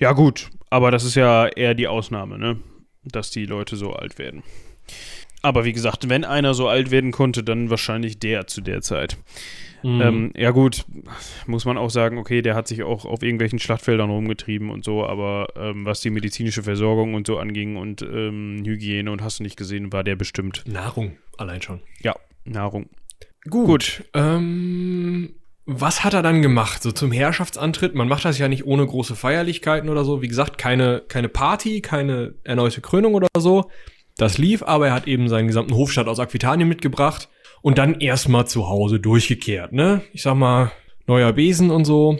Ja, 0.00 0.12
gut, 0.12 0.50
aber 0.70 0.90
das 0.90 1.04
ist 1.04 1.14
ja 1.14 1.46
eher 1.46 1.74
die 1.74 1.88
Ausnahme, 1.88 2.38
ne? 2.38 2.58
Dass 3.04 3.30
die 3.30 3.46
Leute 3.46 3.76
so 3.76 3.92
alt 3.92 4.18
werden. 4.18 4.42
Aber 5.42 5.64
wie 5.64 5.74
gesagt, 5.74 6.08
wenn 6.08 6.24
einer 6.24 6.54
so 6.54 6.68
alt 6.68 6.90
werden 6.90 7.12
konnte, 7.12 7.44
dann 7.44 7.68
wahrscheinlich 7.68 8.18
der 8.18 8.46
zu 8.46 8.62
der 8.62 8.80
Zeit. 8.80 9.18
Mhm. 9.82 10.00
Ähm, 10.00 10.32
ja 10.34 10.50
gut, 10.50 10.86
muss 11.46 11.66
man 11.66 11.76
auch 11.76 11.90
sagen, 11.90 12.16
okay, 12.16 12.40
der 12.40 12.54
hat 12.54 12.66
sich 12.66 12.82
auch 12.82 13.04
auf 13.04 13.22
irgendwelchen 13.22 13.58
Schlachtfeldern 13.58 14.08
rumgetrieben 14.08 14.70
und 14.70 14.82
so, 14.82 15.04
aber 15.04 15.48
ähm, 15.56 15.84
was 15.84 16.00
die 16.00 16.08
medizinische 16.08 16.62
Versorgung 16.62 17.12
und 17.12 17.26
so 17.26 17.36
anging 17.36 17.76
und 17.76 18.00
ähm, 18.00 18.62
Hygiene 18.64 19.10
und 19.10 19.22
hast 19.22 19.40
du 19.40 19.42
nicht 19.42 19.58
gesehen, 19.58 19.92
war 19.92 20.02
der 20.02 20.16
bestimmt. 20.16 20.64
Nahrung 20.66 21.18
allein 21.36 21.60
schon. 21.60 21.80
Ja, 22.00 22.16
Nahrung. 22.46 22.88
Gut. 23.50 24.04
Ähm, 24.14 25.34
was 25.66 26.04
hat 26.04 26.14
er 26.14 26.22
dann 26.22 26.42
gemacht? 26.42 26.82
So 26.82 26.92
zum 26.92 27.10
Herrschaftsantritt? 27.10 27.94
Man 27.94 28.08
macht 28.08 28.24
das 28.24 28.38
ja 28.38 28.48
nicht 28.48 28.66
ohne 28.66 28.86
große 28.86 29.16
Feierlichkeiten 29.16 29.88
oder 29.88 30.04
so. 30.04 30.20
Wie 30.20 30.28
gesagt, 30.28 30.58
keine, 30.58 31.02
keine 31.08 31.28
Party, 31.28 31.80
keine 31.80 32.34
erneute 32.44 32.80
Krönung 32.80 33.14
oder 33.14 33.28
so. 33.38 33.70
Das 34.16 34.38
lief, 34.38 34.62
aber 34.62 34.88
er 34.88 34.92
hat 34.92 35.06
eben 35.06 35.28
seinen 35.28 35.48
gesamten 35.48 35.74
Hofstaat 35.74 36.06
aus 36.06 36.20
Aquitanien 36.20 36.68
mitgebracht 36.68 37.28
und 37.62 37.78
dann 37.78 38.00
erstmal 38.00 38.46
zu 38.46 38.68
Hause 38.68 39.00
durchgekehrt, 39.00 39.72
ne? 39.72 40.02
Ich 40.12 40.22
sag 40.22 40.34
mal, 40.34 40.70
neuer 41.06 41.32
Besen 41.32 41.70
und 41.70 41.84
so. 41.84 42.18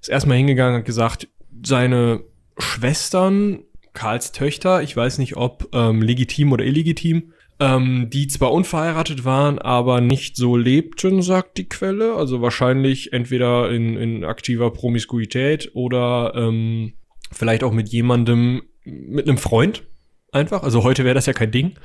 Ist 0.00 0.08
erstmal 0.08 0.38
hingegangen, 0.38 0.78
hat 0.78 0.86
gesagt, 0.86 1.28
seine 1.64 2.22
Schwestern, 2.56 3.64
Karls 3.92 4.32
Töchter, 4.32 4.82
ich 4.82 4.96
weiß 4.96 5.18
nicht, 5.18 5.36
ob 5.36 5.68
ähm, 5.74 6.02
legitim 6.02 6.52
oder 6.52 6.64
illegitim, 6.64 7.32
ähm, 7.58 8.08
die 8.10 8.28
zwar 8.28 8.52
unverheiratet 8.52 9.24
waren, 9.24 9.58
aber 9.58 10.00
nicht 10.00 10.36
so 10.36 10.56
lebten, 10.56 11.22
sagt 11.22 11.58
die 11.58 11.68
Quelle. 11.68 12.14
Also 12.14 12.42
wahrscheinlich 12.42 13.12
entweder 13.12 13.70
in, 13.70 13.96
in 13.96 14.24
aktiver 14.24 14.70
Promiskuität 14.72 15.70
oder 15.74 16.32
ähm, 16.34 16.94
vielleicht 17.32 17.64
auch 17.64 17.72
mit 17.72 17.88
jemandem, 17.88 18.62
mit 18.84 19.28
einem 19.28 19.38
Freund 19.38 19.84
einfach. 20.32 20.62
Also 20.62 20.82
heute 20.82 21.04
wäre 21.04 21.14
das 21.14 21.26
ja 21.26 21.32
kein 21.32 21.50
Ding. 21.50 21.78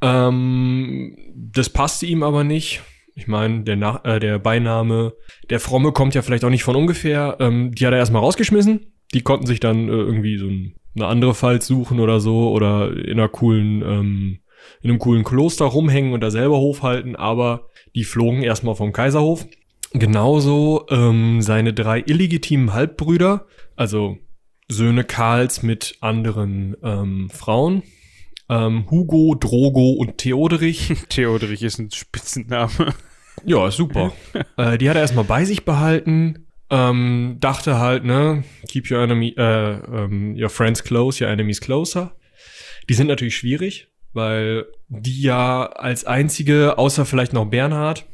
Ähm, 0.00 1.16
das 1.34 1.70
passte 1.70 2.06
ihm 2.06 2.22
aber 2.22 2.44
nicht. 2.44 2.82
Ich 3.16 3.28
meine, 3.28 3.62
der, 3.62 3.76
Na 3.76 4.00
äh, 4.04 4.18
der 4.18 4.38
Beiname 4.38 5.14
der 5.50 5.60
Fromme 5.60 5.92
kommt 5.92 6.14
ja 6.14 6.22
vielleicht 6.22 6.44
auch 6.44 6.50
nicht 6.50 6.64
von 6.64 6.76
ungefähr. 6.76 7.36
Ähm, 7.40 7.72
die 7.72 7.86
hat 7.86 7.92
er 7.92 7.98
erstmal 7.98 8.22
rausgeschmissen. 8.22 8.92
Die 9.12 9.22
konnten 9.22 9.46
sich 9.46 9.60
dann 9.60 9.88
äh, 9.88 9.92
irgendwie 9.92 10.36
so 10.36 10.46
ein, 10.46 10.74
eine 10.96 11.06
andere 11.06 11.34
Falz 11.34 11.66
suchen 11.66 12.00
oder 12.00 12.20
so 12.20 12.50
oder 12.50 12.96
in 12.96 13.12
einer 13.12 13.28
coolen, 13.28 13.82
ähm, 13.82 14.38
in 14.82 14.90
einem 14.90 14.98
coolen 14.98 15.24
Kloster 15.24 15.64
rumhängen 15.66 16.12
und 16.12 16.20
da 16.20 16.30
selber 16.30 16.58
Hof 16.58 16.82
halten, 16.82 17.16
aber 17.16 17.68
die 17.94 18.04
flogen 18.04 18.42
erstmal 18.42 18.74
vom 18.74 18.92
Kaiserhof. 18.92 19.46
Genauso 19.92 20.86
ähm, 20.90 21.40
seine 21.40 21.72
drei 21.72 22.00
illegitimen 22.00 22.72
Halbbrüder, 22.72 23.46
also 23.76 24.18
Söhne 24.68 25.04
Karls 25.04 25.62
mit 25.62 25.96
anderen 26.00 26.76
ähm, 26.82 27.30
Frauen. 27.30 27.82
Ähm, 28.48 28.90
Hugo, 28.90 29.34
Drogo 29.34 29.92
und 29.92 30.18
Theoderich. 30.18 30.92
Theoderich 31.08 31.62
ist 31.62 31.78
ein 31.78 31.90
Spitzenname. 31.90 32.94
Ja, 33.44 33.68
super. 33.70 34.12
äh, 34.56 34.78
die 34.78 34.88
hat 34.88 34.94
er 34.94 35.02
erstmal 35.02 35.24
bei 35.24 35.44
sich 35.44 35.64
behalten. 35.64 36.46
Ähm, 36.70 37.38
dachte 37.40 37.78
halt, 37.78 38.04
ne, 38.04 38.44
keep 38.68 38.90
your 38.90 39.00
enemy, 39.00 39.34
äh, 39.36 39.72
ähm, 39.72 40.36
your 40.40 40.48
friends 40.48 40.84
close, 40.84 41.22
your 41.22 41.30
enemies 41.30 41.60
closer. 41.60 42.16
Die 42.88 42.94
sind 42.94 43.08
natürlich 43.08 43.36
schwierig, 43.36 43.88
weil 44.14 44.66
die 44.88 45.22
ja 45.22 45.66
als 45.66 46.04
einzige, 46.04 46.78
außer 46.78 47.04
vielleicht 47.04 47.32
noch 47.32 47.46
Bernhard, 47.46 48.06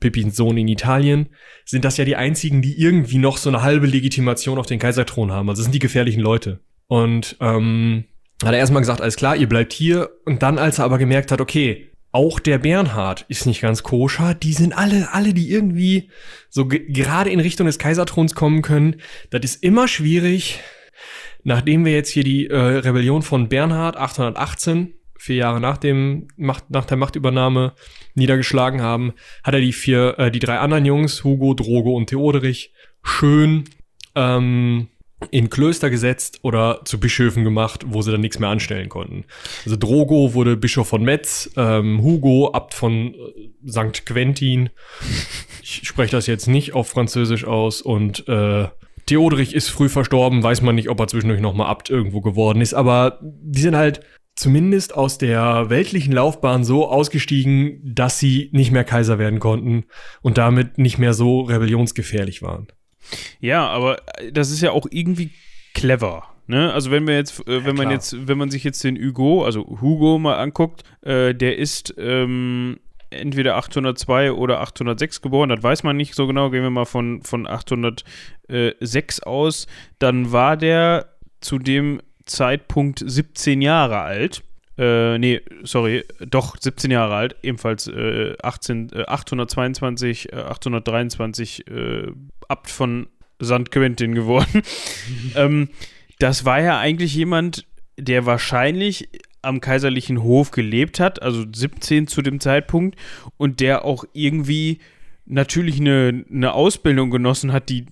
Pippins 0.00 0.36
Sohn 0.36 0.56
in 0.56 0.68
Italien, 0.68 1.28
sind 1.64 1.84
das 1.84 1.96
ja 1.96 2.04
die 2.04 2.16
einzigen, 2.16 2.62
die 2.62 2.80
irgendwie 2.80 3.18
noch 3.18 3.36
so 3.36 3.50
eine 3.50 3.62
halbe 3.62 3.86
Legitimation 3.86 4.58
auf 4.58 4.66
den 4.66 4.78
Kaiserthron 4.78 5.30
haben. 5.30 5.48
Also 5.48 5.60
das 5.60 5.66
sind 5.66 5.74
die 5.74 5.78
gefährlichen 5.78 6.20
Leute. 6.20 6.60
Und 6.86 7.36
ähm, 7.40 8.04
hat 8.42 8.52
er 8.52 8.58
erstmal 8.58 8.82
gesagt, 8.82 9.00
alles 9.00 9.16
klar, 9.16 9.36
ihr 9.36 9.48
bleibt 9.48 9.72
hier. 9.72 10.10
Und 10.24 10.42
dann, 10.42 10.58
als 10.58 10.78
er 10.78 10.86
aber 10.86 10.98
gemerkt 10.98 11.30
hat, 11.30 11.40
okay, 11.40 11.90
auch 12.12 12.40
der 12.40 12.58
Bernhard 12.58 13.24
ist 13.28 13.46
nicht 13.46 13.60
ganz 13.60 13.82
koscher, 13.84 14.34
die 14.34 14.52
sind 14.52 14.76
alle, 14.76 15.12
alle, 15.12 15.32
die 15.32 15.50
irgendwie 15.50 16.10
so 16.48 16.66
gerade 16.66 17.30
in 17.30 17.38
Richtung 17.38 17.66
des 17.66 17.78
Kaiserthrons 17.78 18.34
kommen 18.34 18.62
können. 18.62 18.96
Das 19.30 19.42
ist 19.44 19.62
immer 19.62 19.86
schwierig. 19.86 20.60
Nachdem 21.42 21.84
wir 21.84 21.92
jetzt 21.92 22.10
hier 22.10 22.24
die 22.24 22.48
äh, 22.48 22.56
Rebellion 22.56 23.22
von 23.22 23.48
Bernhard 23.48 23.96
818 23.96 24.94
vier 25.20 25.36
Jahre 25.36 25.60
nach 25.60 25.76
dem 25.76 26.28
Macht, 26.36 26.70
nach 26.70 26.86
der 26.86 26.96
Machtübernahme 26.96 27.74
niedergeschlagen 28.14 28.80
haben, 28.80 29.12
hat 29.44 29.52
er 29.52 29.60
die 29.60 29.74
vier, 29.74 30.18
äh, 30.18 30.30
die 30.30 30.38
drei 30.38 30.58
anderen 30.58 30.86
Jungs, 30.86 31.24
Hugo, 31.24 31.52
Drogo 31.52 31.94
und 31.94 32.06
Theoderich, 32.06 32.72
schön 33.02 33.64
ähm, 34.14 34.88
in 35.30 35.50
Klöster 35.50 35.90
gesetzt 35.90 36.38
oder 36.42 36.80
zu 36.86 36.98
Bischöfen 36.98 37.44
gemacht, 37.44 37.84
wo 37.86 38.00
sie 38.00 38.10
dann 38.10 38.22
nichts 38.22 38.38
mehr 38.38 38.48
anstellen 38.48 38.88
konnten. 38.88 39.24
Also 39.66 39.76
Drogo 39.76 40.32
wurde 40.32 40.56
Bischof 40.56 40.88
von 40.88 41.02
Metz, 41.02 41.50
ähm, 41.54 42.02
Hugo 42.02 42.52
Abt 42.52 42.72
von 42.72 43.14
äh, 43.14 43.68
St. 43.68 44.06
Quentin. 44.06 44.70
Ich 45.62 45.86
spreche 45.86 46.12
das 46.12 46.26
jetzt 46.26 46.46
nicht 46.46 46.72
auf 46.72 46.88
Französisch 46.88 47.44
aus 47.44 47.82
und 47.82 48.26
äh, 48.26 48.68
Theodrich 49.04 49.54
ist 49.54 49.68
früh 49.68 49.90
verstorben, 49.90 50.42
weiß 50.42 50.62
man 50.62 50.76
nicht, 50.76 50.88
ob 50.88 50.98
er 50.98 51.08
zwischendurch 51.08 51.40
nochmal 51.40 51.68
Abt 51.68 51.90
irgendwo 51.90 52.22
geworden 52.22 52.62
ist, 52.62 52.72
aber 52.72 53.18
die 53.20 53.60
sind 53.60 53.76
halt 53.76 54.00
zumindest 54.40 54.94
aus 54.94 55.18
der 55.18 55.68
weltlichen 55.68 56.14
Laufbahn 56.14 56.64
so 56.64 56.88
ausgestiegen, 56.88 57.78
dass 57.84 58.18
sie 58.18 58.48
nicht 58.52 58.70
mehr 58.70 58.84
Kaiser 58.84 59.18
werden 59.18 59.38
konnten 59.38 59.84
und 60.22 60.38
damit 60.38 60.78
nicht 60.78 60.96
mehr 60.96 61.12
so 61.12 61.42
rebellionsgefährlich 61.42 62.40
waren. 62.40 62.68
Ja, 63.38 63.66
aber 63.66 63.98
das 64.32 64.50
ist 64.50 64.62
ja 64.62 64.70
auch 64.70 64.86
irgendwie 64.90 65.30
clever. 65.74 66.24
Ne? 66.46 66.72
Also 66.72 66.90
wenn 66.90 67.06
wir 67.06 67.16
jetzt, 67.16 67.46
äh, 67.46 67.66
wenn 67.66 67.76
ja, 67.76 67.82
man 67.84 67.90
jetzt, 67.90 68.28
wenn 68.28 68.38
man 68.38 68.50
sich 68.50 68.64
jetzt 68.64 68.82
den 68.82 68.96
Hugo, 68.96 69.44
also 69.44 69.66
Hugo 69.82 70.18
mal 70.18 70.38
anguckt, 70.38 70.84
äh, 71.02 71.34
der 71.34 71.58
ist 71.58 71.94
ähm, 71.98 72.80
entweder 73.10 73.56
802 73.56 74.32
oder 74.32 74.62
806 74.62 75.20
geboren, 75.20 75.50
das 75.50 75.62
weiß 75.62 75.82
man 75.82 75.98
nicht 75.98 76.14
so 76.14 76.26
genau. 76.26 76.48
Gehen 76.48 76.62
wir 76.62 76.70
mal 76.70 76.86
von, 76.86 77.20
von 77.24 77.46
806 77.46 79.22
aus. 79.22 79.66
Dann 79.98 80.32
war 80.32 80.56
der 80.56 81.10
zu 81.40 81.58
dem 81.58 82.00
Zeitpunkt 82.30 83.02
17 83.04 83.60
Jahre 83.60 84.00
alt. 84.00 84.42
Äh, 84.78 85.18
nee, 85.18 85.42
sorry, 85.62 86.04
doch 86.20 86.56
17 86.58 86.90
Jahre 86.90 87.14
alt, 87.14 87.36
ebenfalls 87.42 87.86
äh, 87.86 88.34
18, 88.42 88.90
äh, 88.94 89.04
822, 89.06 90.32
823 90.34 91.68
äh, 91.68 92.06
Abt 92.48 92.70
von 92.70 93.08
St. 93.42 93.70
Quentin 93.70 94.14
geworden. 94.14 94.62
ähm, 95.36 95.68
das 96.18 96.44
war 96.44 96.60
ja 96.60 96.78
eigentlich 96.78 97.14
jemand, 97.14 97.66
der 97.98 98.26
wahrscheinlich 98.26 99.08
am 99.42 99.60
kaiserlichen 99.60 100.22
Hof 100.22 100.50
gelebt 100.50 101.00
hat, 101.00 101.22
also 101.22 101.44
17 101.50 102.06
zu 102.06 102.22
dem 102.22 102.40
Zeitpunkt, 102.40 102.98
und 103.36 103.60
der 103.60 103.84
auch 103.84 104.04
irgendwie 104.12 104.78
natürlich 105.30 105.80
eine, 105.80 106.24
eine 106.30 106.52
Ausbildung 106.52 107.10
genossen 107.10 107.52
hat, 107.52 107.68
die 107.68 107.86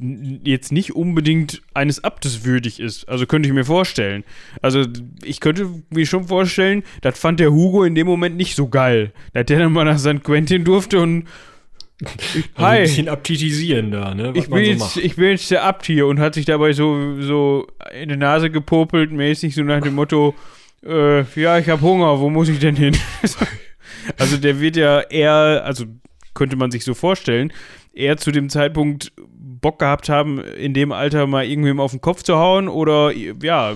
jetzt 0.44 0.72
nicht 0.72 0.94
unbedingt 0.94 1.62
eines 1.72 2.02
Abtes 2.02 2.44
würdig 2.44 2.80
ist. 2.80 3.08
Also 3.08 3.26
könnte 3.26 3.48
ich 3.48 3.54
mir 3.54 3.64
vorstellen. 3.64 4.24
Also 4.60 4.84
ich 5.24 5.40
könnte 5.40 5.68
mir 5.90 6.06
schon 6.06 6.24
vorstellen, 6.24 6.82
das 7.00 7.18
fand 7.18 7.40
der 7.40 7.52
Hugo 7.52 7.84
in 7.84 7.94
dem 7.94 8.06
Moment 8.06 8.36
nicht 8.36 8.56
so 8.56 8.68
geil. 8.68 9.12
Dass 9.32 9.46
der 9.46 9.60
dann 9.60 9.72
mal 9.72 9.84
nach 9.84 9.98
St. 9.98 10.22
Quentin 10.24 10.64
durfte 10.64 11.00
und 11.00 11.26
also 12.00 12.44
Hi. 12.58 12.76
ein 12.76 12.82
bisschen 12.82 13.08
abtitisieren 13.08 13.90
da, 13.90 14.14
ne? 14.14 14.32
ich 14.36 14.48
bin, 14.48 14.64
so 14.64 14.70
jetzt, 14.70 14.96
ich 14.98 15.16
bin 15.16 15.30
jetzt 15.30 15.50
der 15.50 15.64
Abt 15.64 15.84
hier 15.84 16.06
und 16.06 16.20
hat 16.20 16.34
sich 16.34 16.44
dabei 16.44 16.72
so, 16.72 17.20
so 17.20 17.66
in 17.92 18.08
die 18.08 18.16
Nase 18.16 18.50
gepopelt, 18.50 19.10
mäßig 19.10 19.52
so 19.56 19.64
nach 19.64 19.82
dem 19.82 19.96
Motto, 19.96 20.36
äh, 20.86 21.22
ja, 21.34 21.58
ich 21.58 21.68
habe 21.68 21.82
Hunger, 21.82 22.20
wo 22.20 22.30
muss 22.30 22.48
ich 22.48 22.60
denn 22.60 22.76
hin? 22.76 22.96
also 24.16 24.36
der 24.36 24.60
wird 24.60 24.76
ja 24.76 25.00
eher, 25.00 25.64
also 25.64 25.86
könnte 26.38 26.56
man 26.56 26.70
sich 26.70 26.84
so 26.84 26.94
vorstellen, 26.94 27.52
eher 27.92 28.16
zu 28.16 28.30
dem 28.30 28.48
Zeitpunkt 28.48 29.12
Bock 29.60 29.80
gehabt 29.80 30.08
haben, 30.08 30.38
in 30.38 30.72
dem 30.72 30.92
Alter 30.92 31.26
mal 31.26 31.44
irgendwem 31.44 31.80
auf 31.80 31.90
den 31.90 32.00
Kopf 32.00 32.22
zu 32.22 32.36
hauen 32.36 32.68
oder 32.68 33.12
ja, 33.12 33.74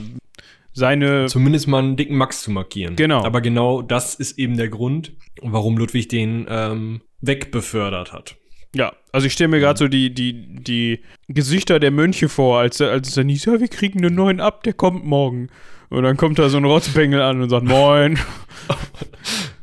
seine. 0.72 1.26
Zumindest 1.26 1.68
mal 1.68 1.80
einen 1.80 1.96
dicken 1.96 2.16
Max 2.16 2.42
zu 2.42 2.50
markieren. 2.50 2.96
Genau. 2.96 3.24
Aber 3.24 3.40
genau 3.40 3.82
das 3.82 4.14
ist 4.14 4.38
eben 4.38 4.56
der 4.56 4.68
Grund, 4.68 5.12
warum 5.42 5.76
Ludwig 5.76 6.08
den 6.08 6.46
ähm, 6.48 7.02
wegbefördert 7.20 8.12
hat. 8.12 8.36
Ja, 8.74 8.94
also 9.12 9.26
ich 9.26 9.34
stelle 9.34 9.48
mir 9.48 9.60
gerade 9.60 9.78
so 9.78 9.88
die, 9.88 10.14
die, 10.14 10.46
die 10.62 11.00
Gesichter 11.28 11.78
der 11.78 11.90
Mönche 11.90 12.30
vor, 12.30 12.58
als, 12.58 12.80
als 12.80 13.08
es 13.08 13.14
dann 13.14 13.28
hieß, 13.28 13.44
ja, 13.44 13.60
wir 13.60 13.68
kriegen 13.68 14.02
einen 14.02 14.14
neuen 14.14 14.40
ab, 14.40 14.62
der 14.62 14.72
kommt 14.72 15.04
morgen. 15.04 15.48
Und 15.90 16.04
dann 16.04 16.16
kommt 16.16 16.38
da 16.38 16.48
so 16.48 16.56
ein 16.56 16.64
Rotzbengel 16.64 17.20
an 17.20 17.42
und 17.42 17.50
sagt, 17.50 17.66
moin. 17.66 18.18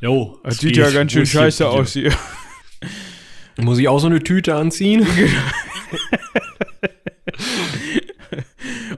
Jo. 0.00 0.38
Das 0.44 0.58
sieht 0.58 0.76
ja 0.76 0.90
ganz 0.90 1.12
schön 1.12 1.26
scheiße 1.26 1.68
aus 1.68 1.92
hier. 1.92 2.12
Muss 3.62 3.78
ich 3.78 3.88
auch 3.88 3.98
so 3.98 4.06
eine 4.06 4.22
Tüte 4.22 4.54
anziehen? 4.54 5.06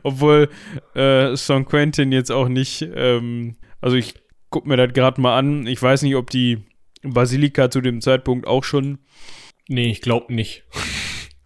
Obwohl 0.03 0.49
äh, 0.95 1.37
St. 1.37 1.65
Quentin 1.67 2.13
jetzt 2.13 2.31
auch 2.31 2.49
nicht, 2.49 2.87
ähm, 2.95 3.57
also 3.81 3.97
ich 3.97 4.15
gucke 4.51 4.69
mir 4.69 4.77
das 4.77 4.93
gerade 4.93 5.21
mal 5.21 5.39
an. 5.39 5.67
Ich 5.67 5.81
weiß 5.83 6.03
nicht, 6.03 6.17
ob 6.17 6.31
die 6.31 6.59
Basilika 7.03 7.71
zu 7.71 7.81
dem 7.81 8.01
Zeitpunkt 8.01 8.47
auch 8.47 8.65
schon. 8.65 8.99
Nee, 9.69 9.91
ich 9.91 10.01
glaube 10.01 10.33
nicht. 10.35 10.65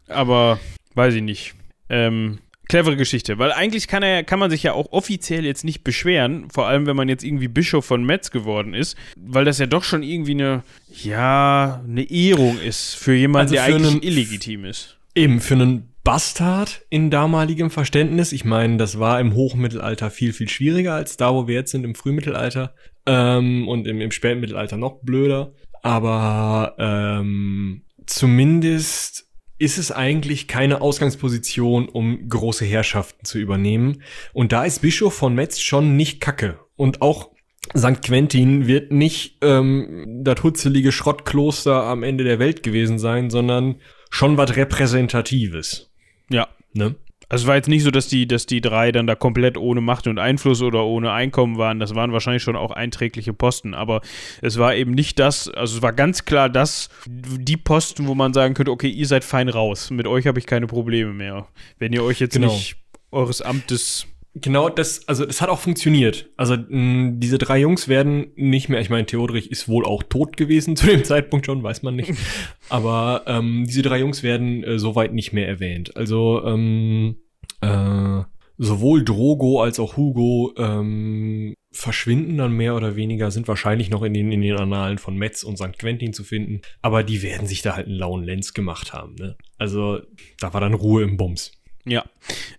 Aber 0.08 0.58
weiß 0.94 1.14
ich 1.14 1.22
nicht. 1.22 1.54
Ähm, 1.88 2.38
clevere 2.68 2.96
Geschichte, 2.96 3.38
weil 3.38 3.52
eigentlich 3.52 3.88
kann 3.88 4.02
er, 4.02 4.24
kann 4.24 4.38
man 4.38 4.50
sich 4.50 4.62
ja 4.62 4.72
auch 4.72 4.92
offiziell 4.92 5.44
jetzt 5.44 5.64
nicht 5.64 5.84
beschweren, 5.84 6.48
vor 6.50 6.66
allem 6.66 6.86
wenn 6.86 6.96
man 6.96 7.08
jetzt 7.08 7.24
irgendwie 7.24 7.48
Bischof 7.48 7.84
von 7.84 8.04
Metz 8.04 8.30
geworden 8.30 8.74
ist, 8.74 8.96
weil 9.16 9.44
das 9.44 9.58
ja 9.58 9.66
doch 9.66 9.84
schon 9.84 10.02
irgendwie 10.02 10.32
eine, 10.32 10.62
ja, 11.02 11.82
eine 11.86 12.10
Ehrung 12.10 12.58
ist 12.60 12.94
für 12.94 13.14
jemanden, 13.14 13.52
also 13.52 13.54
der 13.54 13.64
eigentlich 13.64 13.92
einen, 13.92 14.02
illegitim 14.02 14.64
ist. 14.64 14.98
Eben, 15.14 15.40
für 15.40 15.54
einen 15.54 15.92
Bastard 16.06 16.82
in 16.88 17.10
damaligem 17.10 17.68
Verständnis. 17.70 18.30
Ich 18.30 18.44
meine, 18.44 18.76
das 18.76 19.00
war 19.00 19.18
im 19.18 19.34
Hochmittelalter 19.34 20.10
viel, 20.10 20.32
viel 20.32 20.48
schwieriger 20.48 20.94
als 20.94 21.16
da, 21.16 21.34
wo 21.34 21.48
wir 21.48 21.56
jetzt 21.56 21.72
sind, 21.72 21.84
im 21.84 21.96
Frühmittelalter. 21.96 22.74
Ähm, 23.06 23.66
und 23.66 23.88
im, 23.88 24.00
im 24.00 24.12
Spätmittelalter 24.12 24.76
noch 24.76 25.00
blöder. 25.02 25.52
Aber 25.82 26.76
ähm, 26.78 27.82
zumindest 28.06 29.25
ist 29.58 29.78
es 29.78 29.90
eigentlich 29.90 30.48
keine 30.48 30.80
Ausgangsposition, 30.80 31.88
um 31.88 32.28
große 32.28 32.64
Herrschaften 32.64 33.24
zu 33.24 33.38
übernehmen. 33.38 34.02
Und 34.32 34.52
da 34.52 34.64
ist 34.64 34.82
Bischof 34.82 35.14
von 35.14 35.34
Metz 35.34 35.60
schon 35.60 35.96
nicht 35.96 36.20
kacke. 36.20 36.58
Und 36.76 37.00
auch 37.00 37.30
St. 37.76 38.02
Quentin 38.02 38.66
wird 38.66 38.92
nicht 38.92 39.38
ähm, 39.42 40.20
das 40.22 40.42
hutzelige 40.42 40.92
Schrottkloster 40.92 41.82
am 41.82 42.02
Ende 42.02 42.24
der 42.24 42.38
Welt 42.38 42.62
gewesen 42.62 42.98
sein, 42.98 43.30
sondern 43.30 43.76
schon 44.10 44.36
was 44.36 44.56
Repräsentatives. 44.56 45.90
Ja. 46.28 46.48
Ne? 46.74 46.94
Also 47.28 47.44
es 47.44 47.48
war 47.48 47.56
jetzt 47.56 47.68
nicht 47.68 47.82
so, 47.82 47.90
dass 47.90 48.06
die, 48.06 48.28
dass 48.28 48.46
die 48.46 48.60
drei 48.60 48.92
dann 48.92 49.06
da 49.06 49.14
komplett 49.14 49.56
ohne 49.56 49.80
Macht 49.80 50.06
und 50.06 50.18
Einfluss 50.18 50.62
oder 50.62 50.84
ohne 50.84 51.12
Einkommen 51.12 51.58
waren. 51.58 51.80
Das 51.80 51.94
waren 51.94 52.12
wahrscheinlich 52.12 52.42
schon 52.42 52.56
auch 52.56 52.70
einträgliche 52.70 53.32
Posten. 53.32 53.74
Aber 53.74 54.00
es 54.42 54.58
war 54.58 54.74
eben 54.74 54.92
nicht 54.92 55.18
das, 55.18 55.48
also 55.48 55.76
es 55.76 55.82
war 55.82 55.92
ganz 55.92 56.24
klar 56.24 56.48
das, 56.48 56.88
die 57.06 57.56
Posten, 57.56 58.06
wo 58.06 58.14
man 58.14 58.32
sagen 58.32 58.54
könnte, 58.54 58.70
okay, 58.70 58.88
ihr 58.88 59.06
seid 59.06 59.24
fein 59.24 59.48
raus. 59.48 59.90
Mit 59.90 60.06
euch 60.06 60.26
habe 60.26 60.38
ich 60.38 60.46
keine 60.46 60.66
Probleme 60.66 61.12
mehr. 61.12 61.48
Wenn 61.78 61.92
ihr 61.92 62.04
euch 62.04 62.20
jetzt 62.20 62.34
genau. 62.34 62.52
nicht 62.52 62.76
eures 63.10 63.42
Amtes 63.42 64.06
Genau, 64.38 64.68
das, 64.68 65.08
also 65.08 65.24
das 65.24 65.40
hat 65.40 65.48
auch 65.48 65.60
funktioniert. 65.60 66.28
Also 66.36 66.56
mh, 66.56 67.12
diese 67.16 67.38
drei 67.38 67.58
Jungs 67.58 67.88
werden 67.88 68.32
nicht 68.36 68.68
mehr, 68.68 68.80
ich 68.82 68.90
meine, 68.90 69.06
Theodrich 69.06 69.50
ist 69.50 69.66
wohl 69.66 69.86
auch 69.86 70.02
tot 70.02 70.36
gewesen 70.36 70.76
zu 70.76 70.86
dem 70.86 71.04
Zeitpunkt 71.04 71.46
schon, 71.46 71.62
weiß 71.62 71.82
man 71.82 71.96
nicht. 71.96 72.12
Aber 72.68 73.22
ähm, 73.26 73.64
diese 73.66 73.80
drei 73.80 73.98
Jungs 74.00 74.22
werden 74.22 74.62
äh, 74.62 74.78
soweit 74.78 75.14
nicht 75.14 75.32
mehr 75.32 75.48
erwähnt. 75.48 75.96
Also 75.96 76.44
ähm, 76.44 77.16
äh, 77.62 78.24
sowohl 78.58 79.04
Drogo 79.04 79.62
als 79.62 79.80
auch 79.80 79.96
Hugo 79.96 80.52
ähm, 80.58 81.54
verschwinden 81.72 82.36
dann 82.36 82.52
mehr 82.52 82.76
oder 82.76 82.94
weniger, 82.94 83.30
sind 83.30 83.48
wahrscheinlich 83.48 83.88
noch 83.88 84.02
in 84.02 84.12
den, 84.12 84.32
in 84.32 84.42
den 84.42 84.56
Annalen 84.56 84.98
von 84.98 85.16
Metz 85.16 85.44
und 85.44 85.56
St. 85.56 85.78
Quentin 85.78 86.12
zu 86.12 86.24
finden. 86.24 86.60
Aber 86.82 87.04
die 87.04 87.22
werden 87.22 87.46
sich 87.46 87.62
da 87.62 87.74
halt 87.74 87.86
einen 87.86 87.96
lauen 87.96 88.22
Lenz 88.22 88.52
gemacht 88.52 88.92
haben. 88.92 89.14
Ne? 89.14 89.36
Also 89.56 90.00
da 90.40 90.52
war 90.52 90.60
dann 90.60 90.74
Ruhe 90.74 91.04
im 91.04 91.16
Bums. 91.16 91.52
Ja. 91.86 92.04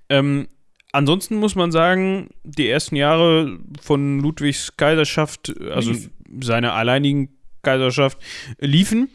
Ähm, 0.09 0.47
ansonsten 0.97 1.35
muss 1.35 1.55
man 1.55 1.71
sagen, 1.71 2.29
die 2.43 2.67
ersten 2.67 2.95
Jahre 2.95 3.59
von 3.79 4.19
Ludwigs 4.19 4.75
Kaiserschaft, 4.77 5.53
also 5.71 5.91
Lief. 5.91 6.09
seiner 6.41 6.73
alleinigen 6.73 7.29
Kaiserschaft, 7.61 8.17
liefen. 8.59 9.09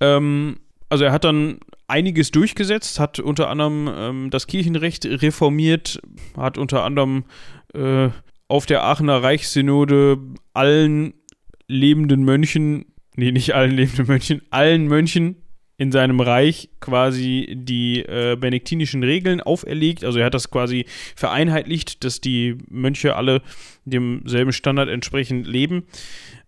Ähm, 0.00 0.58
also 0.90 1.04
er 1.04 1.12
hat 1.12 1.24
dann 1.24 1.60
einiges 1.88 2.30
durchgesetzt, 2.30 3.00
hat 3.00 3.18
unter 3.18 3.48
anderem 3.48 3.90
ähm, 3.94 4.30
das 4.30 4.46
Kirchenrecht 4.46 5.06
reformiert, 5.06 6.00
hat 6.36 6.58
unter 6.58 6.84
anderem 6.84 7.24
äh, 7.72 8.10
auf 8.48 8.66
der 8.66 8.84
Aachener 8.84 9.22
Reichssynode 9.22 10.18
allen 10.52 11.14
lebenden 11.66 12.24
Mönchen, 12.24 12.84
nee, 13.16 13.32
nicht 13.32 13.54
allen 13.54 13.70
lebenden 13.70 14.06
Mönchen, 14.06 14.42
allen 14.50 14.86
Mönchen 14.86 15.41
in 15.82 15.90
seinem 15.90 16.20
Reich 16.20 16.68
quasi 16.78 17.54
die 17.54 17.98
äh, 18.00 18.36
benediktinischen 18.36 19.02
Regeln 19.02 19.40
auferlegt. 19.40 20.04
Also 20.04 20.20
er 20.20 20.26
hat 20.26 20.34
das 20.34 20.48
quasi 20.48 20.86
vereinheitlicht, 21.16 22.04
dass 22.04 22.20
die 22.20 22.56
Mönche 22.70 23.16
alle 23.16 23.42
demselben 23.84 24.52
Standard 24.52 24.88
entsprechend 24.88 25.44
leben. 25.44 25.82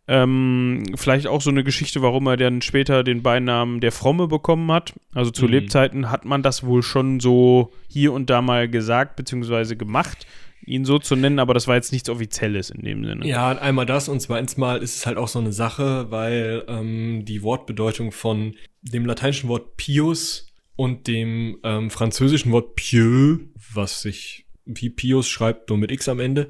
Ähm, 0.07 0.85
vielleicht 0.95 1.27
auch 1.27 1.41
so 1.41 1.51
eine 1.51 1.65
Geschichte, 1.65 2.01
warum 2.01 2.29
er 2.29 2.37
dann 2.37 2.63
später 2.63 3.03
den 3.03 3.23
Beinamen 3.23 3.81
der 3.81 3.91
Fromme 3.91 4.29
bekommen 4.29 4.71
hat. 4.71 4.93
Also 5.15 5.33
zu 5.33 5.47
Mhm. 5.47 5.51
Lebzeiten 5.51 6.11
hat 6.13 6.25
man 6.25 6.43
das 6.43 6.65
wohl 6.65 6.85
schon 6.85 7.19
so 7.19 7.73
hier 7.89 8.13
und 8.13 8.31
da 8.31 8.41
mal 8.41 8.69
gesagt 8.69 9.17
bzw. 9.17 9.75
gemacht, 9.75 10.27
ihn 10.67 10.85
so 10.85 10.99
zu 10.99 11.17
nennen, 11.17 11.39
aber 11.39 11.55
das 11.55 11.69
war 11.69 11.77
jetzt 11.77 11.93
nichts 11.93 12.09
Offizielles 12.09 12.71
in 12.71 12.83
dem 12.83 13.05
Sinne. 13.05 13.27
Ja, 13.27 13.53
einmal 13.53 13.87
das 13.87 14.09
und 14.09 14.21
zweitens 14.21 14.57
mal 14.57 14.83
ist 14.83 14.97
es 14.97 15.07
halt 15.07 15.17
auch 15.17 15.29
so 15.29 15.39
eine 15.39 15.53
Sache, 15.53 16.11
weil 16.11 16.65
ähm, 16.69 17.25
die 17.25 17.43
Wortbedeutung 17.43 18.13
von 18.13 18.55
dem 18.83 19.07
lateinischen 19.07 19.49
Wort 19.49 19.77
pius 19.77 20.49
und 20.77 21.07
dem 21.07 21.59
ähm, 21.63 21.91
französischen 21.91 22.53
Wort 22.53 22.75
pieux, 22.77 23.41
was 23.73 24.03
sich 24.03 24.47
wie 24.65 24.91
pius 24.91 25.29
schreibt, 25.29 25.69
nur 25.69 25.79
mit 25.79 25.91
x 25.91 26.09
am 26.09 26.21
Ende 26.21 26.49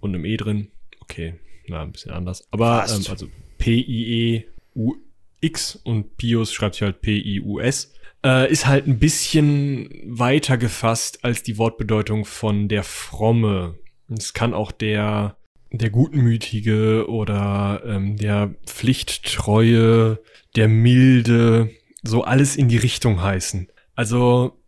und 0.00 0.14
einem 0.14 0.24
e 0.24 0.36
drin. 0.36 0.68
Okay, 1.00 1.34
na, 1.66 1.82
ein 1.82 1.92
bisschen 1.92 2.12
anders. 2.12 2.46
Aber 2.50 2.86
ähm, 2.88 3.04
also 3.08 3.28
P-I-E-U-X 3.58 4.46
und 5.84 6.16
pius 6.16 6.52
schreibt 6.52 6.74
sich 6.76 6.82
halt 6.82 7.00
P-I-U-S. 7.00 7.94
Äh, 8.24 8.50
ist 8.52 8.66
halt 8.66 8.86
ein 8.86 8.98
bisschen 8.98 9.88
weiter 10.06 10.56
gefasst 10.56 11.24
als 11.24 11.42
die 11.42 11.58
Wortbedeutung 11.58 12.24
von 12.24 12.68
der 12.68 12.84
Fromme. 12.84 13.78
Es 14.08 14.32
kann 14.32 14.54
auch 14.54 14.70
der, 14.70 15.36
der 15.72 15.90
Gutmütige 15.90 17.08
oder 17.08 17.82
ähm, 17.84 18.16
der 18.16 18.54
Pflichttreue, 18.66 20.20
der 20.54 20.68
Milde, 20.68 21.70
so 22.02 22.22
alles 22.24 22.56
in 22.56 22.68
die 22.68 22.76
Richtung 22.76 23.22
heißen. 23.22 23.68
Also, 23.94 24.58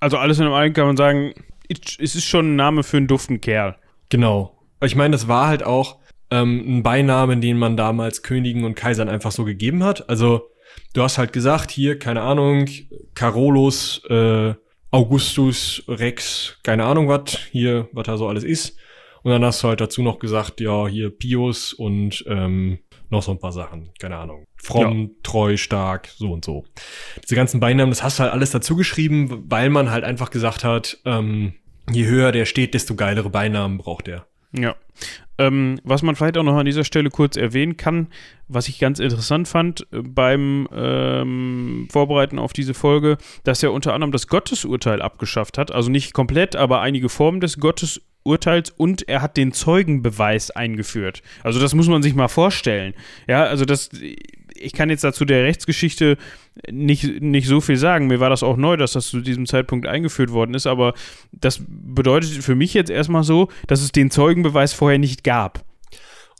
Also 0.00 0.16
alles 0.18 0.38
in 0.38 0.46
allem 0.46 0.72
kann 0.72 0.86
man 0.86 0.96
sagen, 0.96 1.34
es 1.68 2.14
ist 2.14 2.24
schon 2.24 2.52
ein 2.52 2.56
Name 2.56 2.82
für 2.82 2.96
einen 2.96 3.06
duften 3.06 3.40
Kerl. 3.40 3.76
genau. 4.10 4.50
Ich 4.82 4.96
meine, 4.96 5.12
das 5.12 5.28
war 5.28 5.46
halt 5.48 5.62
auch 5.62 5.98
ähm, 6.30 6.78
ein 6.78 6.82
Beinamen, 6.82 7.40
den 7.40 7.56
man 7.56 7.76
damals 7.76 8.22
Königen 8.22 8.64
und 8.64 8.74
Kaisern 8.74 9.08
einfach 9.08 9.32
so 9.32 9.44
gegeben 9.44 9.82
hat. 9.82 10.10
Also, 10.10 10.50
du 10.92 11.02
hast 11.02 11.18
halt 11.18 11.32
gesagt, 11.32 11.70
hier, 11.70 11.98
keine 11.98 12.22
Ahnung, 12.22 12.68
Carolus, 13.14 14.02
äh, 14.08 14.54
Augustus, 14.90 15.82
Rex, 15.88 16.56
keine 16.62 16.84
Ahnung 16.84 17.08
was, 17.08 17.38
hier, 17.50 17.88
was 17.92 18.06
da 18.06 18.16
so 18.16 18.28
alles 18.28 18.44
ist. 18.44 18.76
Und 19.22 19.32
dann 19.32 19.44
hast 19.44 19.62
du 19.62 19.68
halt 19.68 19.80
dazu 19.80 20.02
noch 20.02 20.18
gesagt, 20.18 20.60
ja, 20.60 20.86
hier 20.86 21.10
Pius 21.10 21.72
und 21.72 22.24
ähm, 22.28 22.78
noch 23.10 23.22
so 23.22 23.32
ein 23.32 23.38
paar 23.38 23.52
Sachen, 23.52 23.90
keine 23.98 24.16
Ahnung. 24.16 24.44
Fromm, 24.56 25.12
treu, 25.22 25.56
stark, 25.56 26.08
so 26.08 26.32
und 26.32 26.44
so. 26.44 26.64
Diese 27.22 27.34
ganzen 27.34 27.58
Beinamen, 27.58 27.90
das 27.90 28.02
hast 28.02 28.18
du 28.18 28.24
halt 28.24 28.32
alles 28.32 28.50
dazu 28.50 28.76
geschrieben, 28.76 29.44
weil 29.48 29.70
man 29.70 29.90
halt 29.90 30.04
einfach 30.04 30.30
gesagt 30.30 30.62
hat, 30.62 30.98
ähm, 31.04 31.54
je 31.90 32.06
höher 32.06 32.32
der 32.32 32.44
steht, 32.44 32.74
desto 32.74 32.94
geilere 32.94 33.30
Beinamen 33.30 33.78
braucht 33.78 34.08
er. 34.08 34.26
Ja. 34.52 34.76
Ähm, 35.38 35.80
was 35.82 36.02
man 36.02 36.14
vielleicht 36.14 36.38
auch 36.38 36.44
noch 36.44 36.56
an 36.56 36.66
dieser 36.66 36.84
Stelle 36.84 37.10
kurz 37.10 37.36
erwähnen 37.36 37.76
kann, 37.76 38.08
was 38.46 38.68
ich 38.68 38.78
ganz 38.78 39.00
interessant 39.00 39.48
fand 39.48 39.86
äh, 39.92 40.00
beim 40.02 40.68
ähm, 40.72 41.88
Vorbereiten 41.90 42.38
auf 42.38 42.52
diese 42.52 42.74
Folge, 42.74 43.18
dass 43.42 43.62
er 43.62 43.72
unter 43.72 43.94
anderem 43.94 44.12
das 44.12 44.28
Gottesurteil 44.28 45.02
abgeschafft 45.02 45.58
hat. 45.58 45.72
Also 45.72 45.90
nicht 45.90 46.14
komplett, 46.14 46.54
aber 46.54 46.80
einige 46.80 47.08
Formen 47.08 47.40
des 47.40 47.58
Gottesurteils 47.58 48.70
und 48.70 49.08
er 49.08 49.22
hat 49.22 49.36
den 49.36 49.52
Zeugenbeweis 49.52 50.52
eingeführt. 50.52 51.22
Also 51.42 51.58
das 51.58 51.74
muss 51.74 51.88
man 51.88 52.02
sich 52.02 52.14
mal 52.14 52.28
vorstellen. 52.28 52.94
Ja, 53.26 53.44
also 53.44 53.64
das. 53.64 53.90
Ich 54.56 54.72
kann 54.72 54.90
jetzt 54.90 55.04
dazu 55.04 55.24
der 55.24 55.44
Rechtsgeschichte 55.44 56.16
nicht, 56.70 57.20
nicht 57.20 57.48
so 57.48 57.60
viel 57.60 57.76
sagen. 57.76 58.06
Mir 58.06 58.20
war 58.20 58.30
das 58.30 58.42
auch 58.42 58.56
neu, 58.56 58.76
dass 58.76 58.92
das 58.92 59.08
zu 59.08 59.20
diesem 59.20 59.46
Zeitpunkt 59.46 59.86
eingeführt 59.86 60.30
worden 60.30 60.54
ist, 60.54 60.66
aber 60.66 60.94
das 61.32 61.62
bedeutet 61.66 62.30
für 62.42 62.54
mich 62.54 62.74
jetzt 62.74 62.90
erstmal 62.90 63.24
so, 63.24 63.48
dass 63.66 63.82
es 63.82 63.92
den 63.92 64.10
Zeugenbeweis 64.10 64.72
vorher 64.72 64.98
nicht 64.98 65.24
gab. 65.24 65.64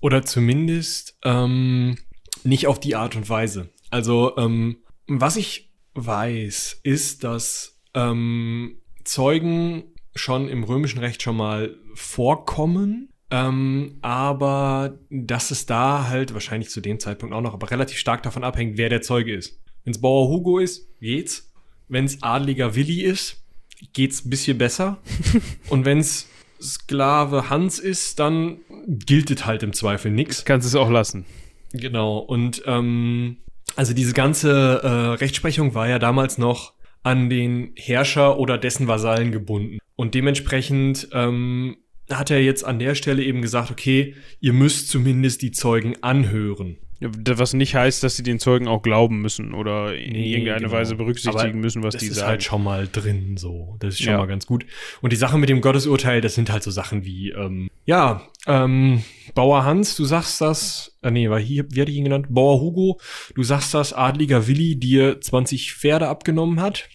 Oder 0.00 0.22
zumindest 0.22 1.18
ähm, 1.24 1.96
nicht 2.42 2.66
auf 2.66 2.78
die 2.78 2.94
Art 2.94 3.16
und 3.16 3.28
Weise. 3.28 3.70
Also, 3.90 4.36
ähm, 4.36 4.78
was 5.06 5.36
ich 5.36 5.70
weiß, 5.94 6.80
ist, 6.82 7.24
dass 7.24 7.80
ähm, 7.94 8.80
Zeugen 9.04 9.84
schon 10.14 10.48
im 10.48 10.64
römischen 10.64 10.98
Recht 10.98 11.22
schon 11.22 11.36
mal 11.36 11.76
vorkommen, 11.94 13.13
ähm, 13.34 13.96
aber 14.00 14.96
dass 15.10 15.50
es 15.50 15.66
da 15.66 16.06
halt 16.08 16.34
wahrscheinlich 16.34 16.70
zu 16.70 16.80
dem 16.80 17.00
Zeitpunkt 17.00 17.34
auch 17.34 17.40
noch, 17.40 17.52
aber 17.52 17.68
relativ 17.68 17.98
stark 17.98 18.22
davon 18.22 18.44
abhängt, 18.44 18.78
wer 18.78 18.88
der 18.88 19.02
Zeuge 19.02 19.34
ist. 19.34 19.58
Wenn 19.82 19.90
es 19.90 20.00
Bauer 20.00 20.28
Hugo 20.28 20.60
ist, 20.60 20.86
geht's. 21.00 21.52
Wenn 21.88 22.04
es 22.04 22.22
adliger 22.22 22.76
Willi 22.76 23.02
ist, 23.02 23.44
geht's 23.92 24.24
ein 24.24 24.30
bisschen 24.30 24.56
besser. 24.56 24.98
Und 25.68 25.84
wenn 25.84 25.98
es 25.98 26.28
Sklave 26.62 27.50
Hans 27.50 27.80
ist, 27.80 28.20
dann 28.20 28.58
gilt 28.86 29.32
es 29.32 29.44
halt 29.44 29.64
im 29.64 29.72
Zweifel 29.72 30.12
nix. 30.12 30.44
Kannst 30.44 30.68
es 30.68 30.76
auch 30.76 30.88
lassen. 30.88 31.26
Genau. 31.72 32.18
Und 32.18 32.62
ähm, 32.66 33.38
also 33.74 33.94
diese 33.94 34.12
ganze 34.12 34.80
äh, 34.80 34.88
Rechtsprechung 35.16 35.74
war 35.74 35.88
ja 35.88 35.98
damals 35.98 36.38
noch 36.38 36.74
an 37.02 37.28
den 37.28 37.72
Herrscher 37.74 38.38
oder 38.38 38.58
dessen 38.58 38.86
Vasallen 38.86 39.32
gebunden. 39.32 39.78
Und 39.96 40.14
dementsprechend 40.14 41.08
ähm, 41.12 41.76
hat 42.10 42.30
er 42.30 42.40
jetzt 42.42 42.64
an 42.64 42.78
der 42.78 42.94
Stelle 42.94 43.22
eben 43.22 43.42
gesagt, 43.42 43.70
okay, 43.70 44.14
ihr 44.40 44.52
müsst 44.52 44.88
zumindest 44.88 45.42
die 45.42 45.50
Zeugen 45.52 45.94
anhören. 46.02 46.76
Was 47.00 47.52
nicht 47.52 47.74
heißt, 47.74 48.02
dass 48.02 48.16
sie 48.16 48.22
den 48.22 48.38
Zeugen 48.38 48.66
auch 48.68 48.80
glauben 48.80 49.20
müssen 49.20 49.52
oder 49.52 49.94
in 49.94 50.12
Nee, 50.12 50.32
irgendeiner 50.32 50.60
genau. 50.60 50.72
Weise 50.72 50.94
berücksichtigen 50.94 51.38
Aber 51.50 51.52
müssen, 51.58 51.82
was 51.82 51.94
das 51.94 52.02
die 52.02 52.08
ist 52.08 52.16
sagen. 52.16 52.28
halt 52.28 52.42
schon 52.44 52.62
mal 52.64 52.88
drin 52.90 53.36
so. 53.36 53.76
Das 53.80 53.94
ist 53.94 54.02
schon 54.02 54.12
Ja. 54.12 54.18
mal 54.18 54.26
ganz 54.26 54.46
gut. 54.46 54.64
Und 55.02 55.12
die 55.12 55.16
Sache 55.16 55.36
mit 55.36 55.48
dem 55.50 55.60
Gottesurteil, 55.60 56.20
das 56.22 56.34
sind 56.34 56.50
halt 56.50 56.62
so 56.62 56.70
Sachen 56.70 57.04
wie, 57.04 57.30
ähm, 57.30 57.68
ja, 57.84 58.22
ähm, 58.46 59.02
Bauer 59.34 59.64
Hans, 59.64 59.96
du 59.96 60.04
sagst 60.04 60.40
das, 60.40 60.96
äh, 61.02 61.10
nee, 61.10 61.28
war 61.28 61.40
hier, 61.40 61.66
wie 61.70 61.80
hatte 61.80 61.90
ich 61.90 61.98
ihn 61.98 62.04
genannt? 62.04 62.26
Bauer 62.30 62.60
Hugo, 62.60 62.98
du 63.34 63.42
sagst 63.42 63.74
das, 63.74 63.92
adliger 63.92 64.46
Willi 64.46 64.76
dir 64.76 65.20
20 65.20 65.74
Pferde 65.74 66.08
abgenommen 66.08 66.60
hat. 66.62 66.88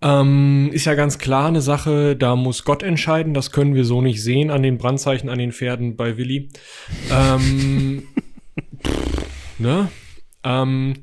Ähm, 0.00 0.70
ist 0.72 0.84
ja 0.84 0.94
ganz 0.94 1.18
klar 1.18 1.48
eine 1.48 1.60
Sache, 1.60 2.14
da 2.14 2.36
muss 2.36 2.64
Gott 2.64 2.82
entscheiden, 2.82 3.34
das 3.34 3.50
können 3.50 3.74
wir 3.74 3.84
so 3.84 4.00
nicht 4.00 4.22
sehen 4.22 4.50
an 4.50 4.62
den 4.62 4.78
Brandzeichen 4.78 5.28
an 5.28 5.38
den 5.38 5.52
Pferden 5.52 5.96
bei 5.96 6.16
Willi. 6.16 6.50
Ähm, 7.10 8.04
pff, 8.84 9.58
ne? 9.58 9.88
Ähm, 10.44 10.94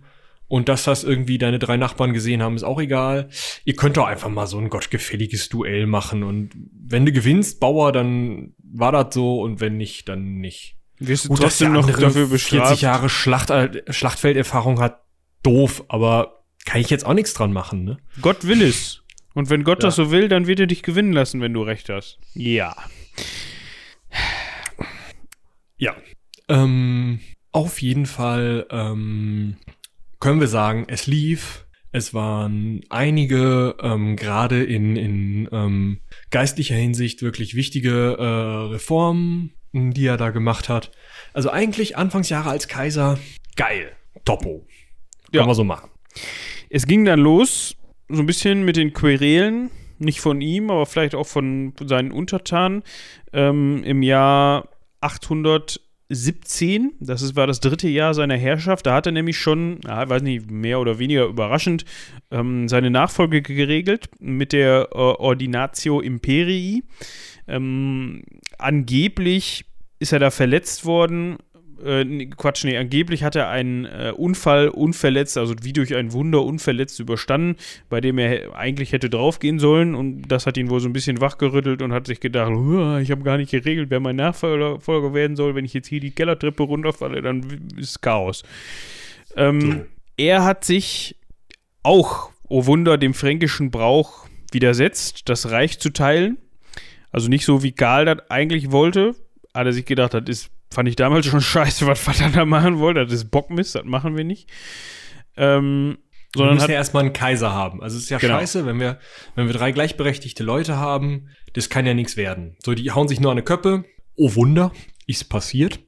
und 0.47 0.69
dass 0.69 0.84
das 0.84 1.03
irgendwie 1.03 1.38
deine 1.38 1.60
drei 1.60 1.75
Nachbarn 1.75 2.13
gesehen 2.13 2.41
haben, 2.41 2.55
ist 2.55 2.63
auch 2.63 2.79
egal. 2.79 3.29
Ihr 3.65 3.75
könnt 3.75 3.97
doch 3.97 4.05
einfach 4.05 4.29
mal 4.29 4.45
so 4.47 4.58
ein 4.60 4.69
gottgefälliges 4.69 5.49
Duell 5.49 5.88
machen. 5.88 6.23
Und 6.23 6.51
wenn 6.71 7.05
du 7.05 7.12
gewinnst, 7.12 7.60
Bauer, 7.60 7.91
dann 7.91 8.53
war 8.63 8.91
das 8.91 9.13
so. 9.13 9.41
Und 9.41 9.60
wenn 9.60 9.77
nicht, 9.77 10.08
dann 10.08 10.38
nicht. 10.38 10.77
Wirst 10.99 11.25
du 11.25 11.29
Gut, 11.29 11.41
trotzdem 11.41 11.73
noch 11.73 11.88
dafür 11.88 12.27
40 12.27 12.29
bestraft. 12.29 12.81
Jahre 12.81 13.10
Schlacht, 13.10 13.49
äh, 13.49 13.81
Schlachtfelderfahrung 13.89 14.79
hat, 14.79 15.01
doof. 15.41 15.84
Aber 15.88 16.35
kann 16.65 16.82
ich 16.82 16.89
jetzt 16.89 17.06
auch 17.06 17.13
nichts 17.13 17.34
dran 17.34 17.54
machen, 17.54 17.84
ne? 17.84 17.97
Gott 18.21 18.45
will 18.47 18.62
es. 18.62 19.01
Und 19.34 19.49
wenn 19.49 19.63
Gott 19.63 19.84
Ja. 19.84 19.88
das 19.88 19.95
so 19.97 20.12
will, 20.12 20.28
dann 20.30 20.47
wird 20.47 20.60
er 20.60 20.67
dich 20.67 20.82
gewinnen 20.84 21.13
lassen, 21.13 21.41
wenn 21.41 21.54
du 21.54 21.62
recht 21.62 21.89
hast. 21.89 22.19
Ja. 22.34 22.75
Ja. 25.78 25.95
Ähm, 26.47 27.19
auf 27.51 27.82
jeden 27.82 28.06
Fall 28.06 28.65
ähm, 28.69 29.58
können 30.19 30.39
wir 30.39 30.47
sagen, 30.47 30.86
es 30.88 31.08
lief. 31.08 31.65
Es 31.91 32.13
waren 32.13 32.82
einige, 32.89 33.75
ähm, 33.82 34.17
gerade 34.17 34.63
in, 34.63 34.97
in 34.97 35.47
ähm, 35.54 36.01
geistlicher 36.30 36.75
Hinsicht, 36.75 37.21
wirklich 37.21 37.56
wichtige 37.56 38.17
äh, 38.19 38.71
Reformen, 38.73 39.54
m, 39.71 39.93
die 39.93 40.06
er 40.06 40.17
da 40.17 40.32
gemacht 40.32 40.67
hat. 40.67 40.91
Also 41.34 41.51
eigentlich 41.51 41.95
Anfangsjahre 41.97 42.49
als 42.49 42.67
Kaiser, 42.67 43.17
geil. 43.56 43.93
Topo. 44.25 44.67
Ja. 45.32 45.41
Kann 45.41 45.47
man 45.47 45.56
so 45.56 45.63
machen. 45.63 45.89
Es 46.69 46.88
ging 46.88 47.06
dann 47.06 47.19
los, 47.19 47.75
so 48.10 48.21
ein 48.21 48.25
bisschen 48.25 48.63
mit 48.65 48.75
den 48.75 48.93
Querelen, 48.93 49.69
nicht 49.99 50.19
von 50.19 50.41
ihm, 50.41 50.69
aber 50.69 50.86
vielleicht 50.86 51.15
auch 51.15 51.28
von 51.28 51.73
seinen 51.84 52.12
Untertanen, 52.12 52.84
ähm, 53.34 53.84
im 53.84 54.01
Jahr 54.04 54.67
817. 55.01 56.93
Das 56.99 57.21
ist, 57.21 57.36
war 57.36 57.47
das 57.47 57.60
dritte 57.60 57.88
Jahr 57.88 58.13
seiner 58.13 58.38
Herrschaft. 58.38 58.86
Da 58.86 58.93
hat 58.95 59.06
er 59.06 59.12
nämlich 59.12 59.38
schon, 59.38 59.80
ja, 59.86 60.08
weiß 60.08 60.21
nicht, 60.21 60.51
mehr 60.51 60.80
oder 60.80 60.99
weniger 60.99 61.25
überraschend, 61.25 61.86
ähm, 62.32 62.67
seine 62.67 62.89
Nachfolge 62.89 63.41
geregelt 63.41 64.10
mit 64.19 64.54
der 64.54 64.89
äh, 64.91 64.95
Ordinatio 64.95 66.01
Imperii. 66.01 66.84
Ähm, 67.47 68.23
angeblich 68.58 69.65
ist 69.99 70.12
er 70.12 70.19
da 70.19 70.32
verletzt 70.32 70.86
worden. 70.86 71.38
Äh, 71.83 72.25
Quatsch, 72.38 72.63
nee, 72.63 72.77
angeblich 72.77 73.23
hat 73.23 73.35
er 73.35 73.49
einen 73.49 73.85
äh, 73.85 74.13
Unfall 74.15 74.69
unverletzt, 74.69 75.38
also 75.38 75.55
wie 75.61 75.73
durch 75.73 75.95
ein 75.95 76.13
Wunder 76.13 76.43
unverletzt 76.43 76.99
überstanden, 76.99 77.57
bei 77.89 78.01
dem 78.01 78.17
er 78.17 78.55
eigentlich 78.55 78.91
hätte 78.91 79.09
draufgehen 79.09 79.59
sollen 79.59 79.95
und 79.95 80.23
das 80.23 80.45
hat 80.45 80.57
ihn 80.57 80.69
wohl 80.69 80.79
so 80.79 80.88
ein 80.88 80.93
bisschen 80.93 81.21
wachgerüttelt 81.21 81.81
und 81.81 81.93
hat 81.93 82.07
sich 82.07 82.19
gedacht, 82.19 82.51
"Huah, 82.51 82.99
ich 82.99 83.11
habe 83.11 83.23
gar 83.23 83.38
nicht 83.38 83.51
geregelt, 83.51 83.89
wer 83.89 83.99
mein 83.99 84.15
Nachfolger 84.15 84.79
Folger 84.79 85.13
werden 85.13 85.35
soll, 85.35 85.55
wenn 85.55 85.65
ich 85.65 85.73
jetzt 85.73 85.88
hier 85.88 85.99
die 85.99 86.11
Kellertreppe 86.11 86.63
runterfalle, 86.63 87.21
dann 87.21 87.45
ist 87.77 88.01
Chaos. 88.01 88.43
Ähm. 89.35 89.85
Er 90.17 90.45
hat 90.45 90.63
sich 90.63 91.17
auch, 91.83 92.29
oh 92.47 92.65
Wunder, 92.65 92.97
dem 92.97 93.13
fränkischen 93.13 93.69
Brauch 93.69 94.27
widersetzt, 94.51 95.27
das 95.27 95.51
Reich 95.51 95.79
zu 95.79 95.89
teilen. 95.89 96.38
Also 97.11 97.27
nicht 97.29 97.45
so, 97.45 97.63
wie 97.63 97.73
Karl 97.73 98.05
das 98.05 98.29
eigentlich 98.29 98.71
wollte. 98.71 99.15
Hat 99.53 99.65
er 99.65 99.73
sich 99.73 99.85
gedacht, 99.85 100.13
das 100.13 100.23
ist, 100.27 100.49
fand 100.75 100.89
ich 100.89 100.95
damals 100.95 101.25
schon 101.25 101.41
scheiße, 101.53 101.88
was 101.88 101.99
Vater 101.99 102.29
da 102.29 102.45
machen 102.45 102.77
wollte. 102.79 103.03
Das 103.05 103.13
ist 103.13 103.31
Bockmist, 103.31 103.73
das 103.75 103.85
machen 103.85 104.15
wir 104.15 104.23
nicht. 104.23 104.49
Ähm, 105.38 105.97
Wir 106.33 106.38
sondern 106.38 106.55
müssen 106.55 106.63
hat, 106.63 106.69
ja 106.69 106.75
erstmal 106.75 107.03
einen 107.03 107.13
Kaiser 107.13 107.51
haben. 107.53 107.81
Also 107.81 107.97
es 107.97 108.03
ist 108.03 108.09
ja 108.09 108.17
Genau. 108.19 108.38
scheiße, 108.38 108.65
wenn 108.65 108.79
wir, 108.79 108.99
wenn 109.35 109.47
wir 109.47 109.53
drei 109.53 109.71
gleichberechtigte 109.71 110.43
Leute 110.43 110.77
haben, 110.77 111.29
das 111.53 111.69
kann 111.69 111.85
ja 111.85 111.93
nichts 111.93 112.17
werden. 112.17 112.57
So, 112.63 112.73
die 112.75 112.91
hauen 112.91 113.07
sich 113.07 113.19
nur 113.19 113.31
an 113.31 113.38
eine 113.38 113.43
Köppe. 113.43 113.85
Oh 114.17 114.35
Wunder, 114.35 114.71
ist 115.07 115.29
passiert. 115.29 115.79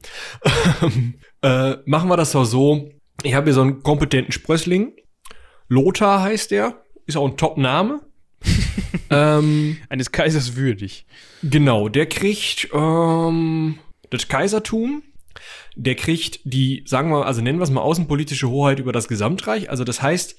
äh, 1.41 1.76
machen 1.86 2.10
wir 2.10 2.17
das 2.17 2.32
doch 2.32 2.45
so. 2.45 2.89
Ich 3.23 3.34
habe 3.34 3.45
hier 3.45 3.54
so 3.54 3.62
einen 3.62 3.84
kompetenten 3.84 4.32
Sprössling. 4.32 4.93
Lothar 5.67 6.21
heißt 6.23 6.52
der. 6.52 6.82
Ist 7.06 7.17
auch 7.17 7.28
ein 7.28 7.38
Top-Name. 7.38 8.02
ähm, 9.10 9.78
eines 9.89 10.12
Kaisers 10.12 10.56
würdig. 10.56 11.06
Genau, 11.41 11.89
der 11.89 12.06
kriegt 12.06 12.69
ähm, 12.73 13.80
das 14.10 14.28
Kaisertum. 14.28 15.04
Der 15.76 15.96
kriegt 15.96 16.39
die, 16.43 16.84
sagen 16.88 17.12
wir, 17.12 17.26
also 17.26 17.41
nennen 17.41 17.60
wir 17.60 17.63
es 17.63 17.70
mal 17.70 17.82
außenpolitische 17.82 18.50
Hoheit 18.50 18.80
über 18.80 18.91
das 18.91 19.08
Gesamtreich. 19.08 19.70
Also 19.70 19.84
das 19.84 20.02
heißt, 20.02 20.36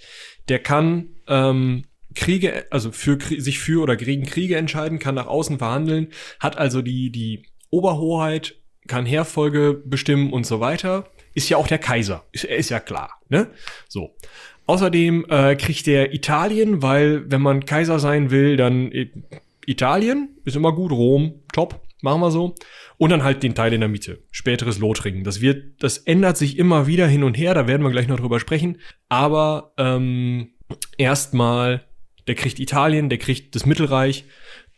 der 0.49 0.59
kann 0.59 1.11
ähm, 1.29 1.85
Kriege, 2.15 2.67
also 2.71 2.91
für 2.91 3.19
sich 3.21 3.61
für 3.61 3.83
oder 3.83 3.97
gegen 3.97 4.25
Kriege 4.25 4.57
entscheiden, 4.57 4.99
kann 4.99 5.15
nach 5.15 5.27
außen 5.27 5.59
verhandeln, 5.59 6.09
hat 6.41 6.59
also 6.59 6.83
die 6.83 7.11
die 7.11 7.45
Oberhoheit, 7.71 8.57
kann 8.89 9.07
Heerfolge 9.07 9.81
bestimmen 9.85 10.33
und 10.33 10.47
so 10.47 10.61
weiter. 10.61 11.09
Ist 11.35 11.49
ja 11.49 11.59
auch 11.59 11.69
der 11.69 11.79
Kaiser, 11.79 12.25
ist, 12.33 12.45
ist 12.45 12.71
ja 12.71 12.81
klar, 12.81 13.21
ne? 13.29 13.51
So. 13.89 14.17
Außerdem 14.67 15.27
äh, 15.31 15.57
kriegt 15.57 15.87
der 15.87 16.13
Italien, 16.13 16.83
weil 16.83 17.31
wenn 17.31 17.41
man 17.41 17.65
Kaiser 17.65 17.99
sein 17.99 18.31
will, 18.31 18.57
dann 18.57 18.93
äh, 18.93 19.11
Italien 19.67 20.37
ist 20.45 20.57
immer 20.57 20.73
gut, 20.73 20.93
Rom, 20.93 21.43
top, 21.53 21.81
machen 22.03 22.21
wir 22.21 22.31
so. 22.31 22.55
Und 22.99 23.11
dann 23.11 23.23
halt 23.23 23.43
den 23.43 23.55
Teil 23.55 23.73
in 23.73 23.81
der 23.81 23.89
Mitte, 23.89 24.25
späteres 24.33 24.79
Lothringen. 24.79 25.25
Das 25.25 25.41
wird, 25.41 25.83
das 25.83 25.99
ändert 25.99 26.37
sich 26.37 26.59
immer 26.59 26.89
wieder 26.89 27.07
hin 27.07 27.23
und 27.23 27.39
her, 27.39 27.55
da 27.55 27.69
werden 27.69 27.83
wir 27.83 27.91
gleich 27.91 28.09
noch 28.09 28.19
drüber 28.19 28.41
sprechen. 28.41 28.79
Aber 29.09 29.73
ähm, 29.79 30.51
erstmal, 30.99 31.85
der 32.27 32.35
kriegt 32.35 32.59
Italien, 32.59 33.09
der 33.09 33.19
kriegt 33.19 33.55
das 33.55 33.67
Mittelreich, 33.67 34.25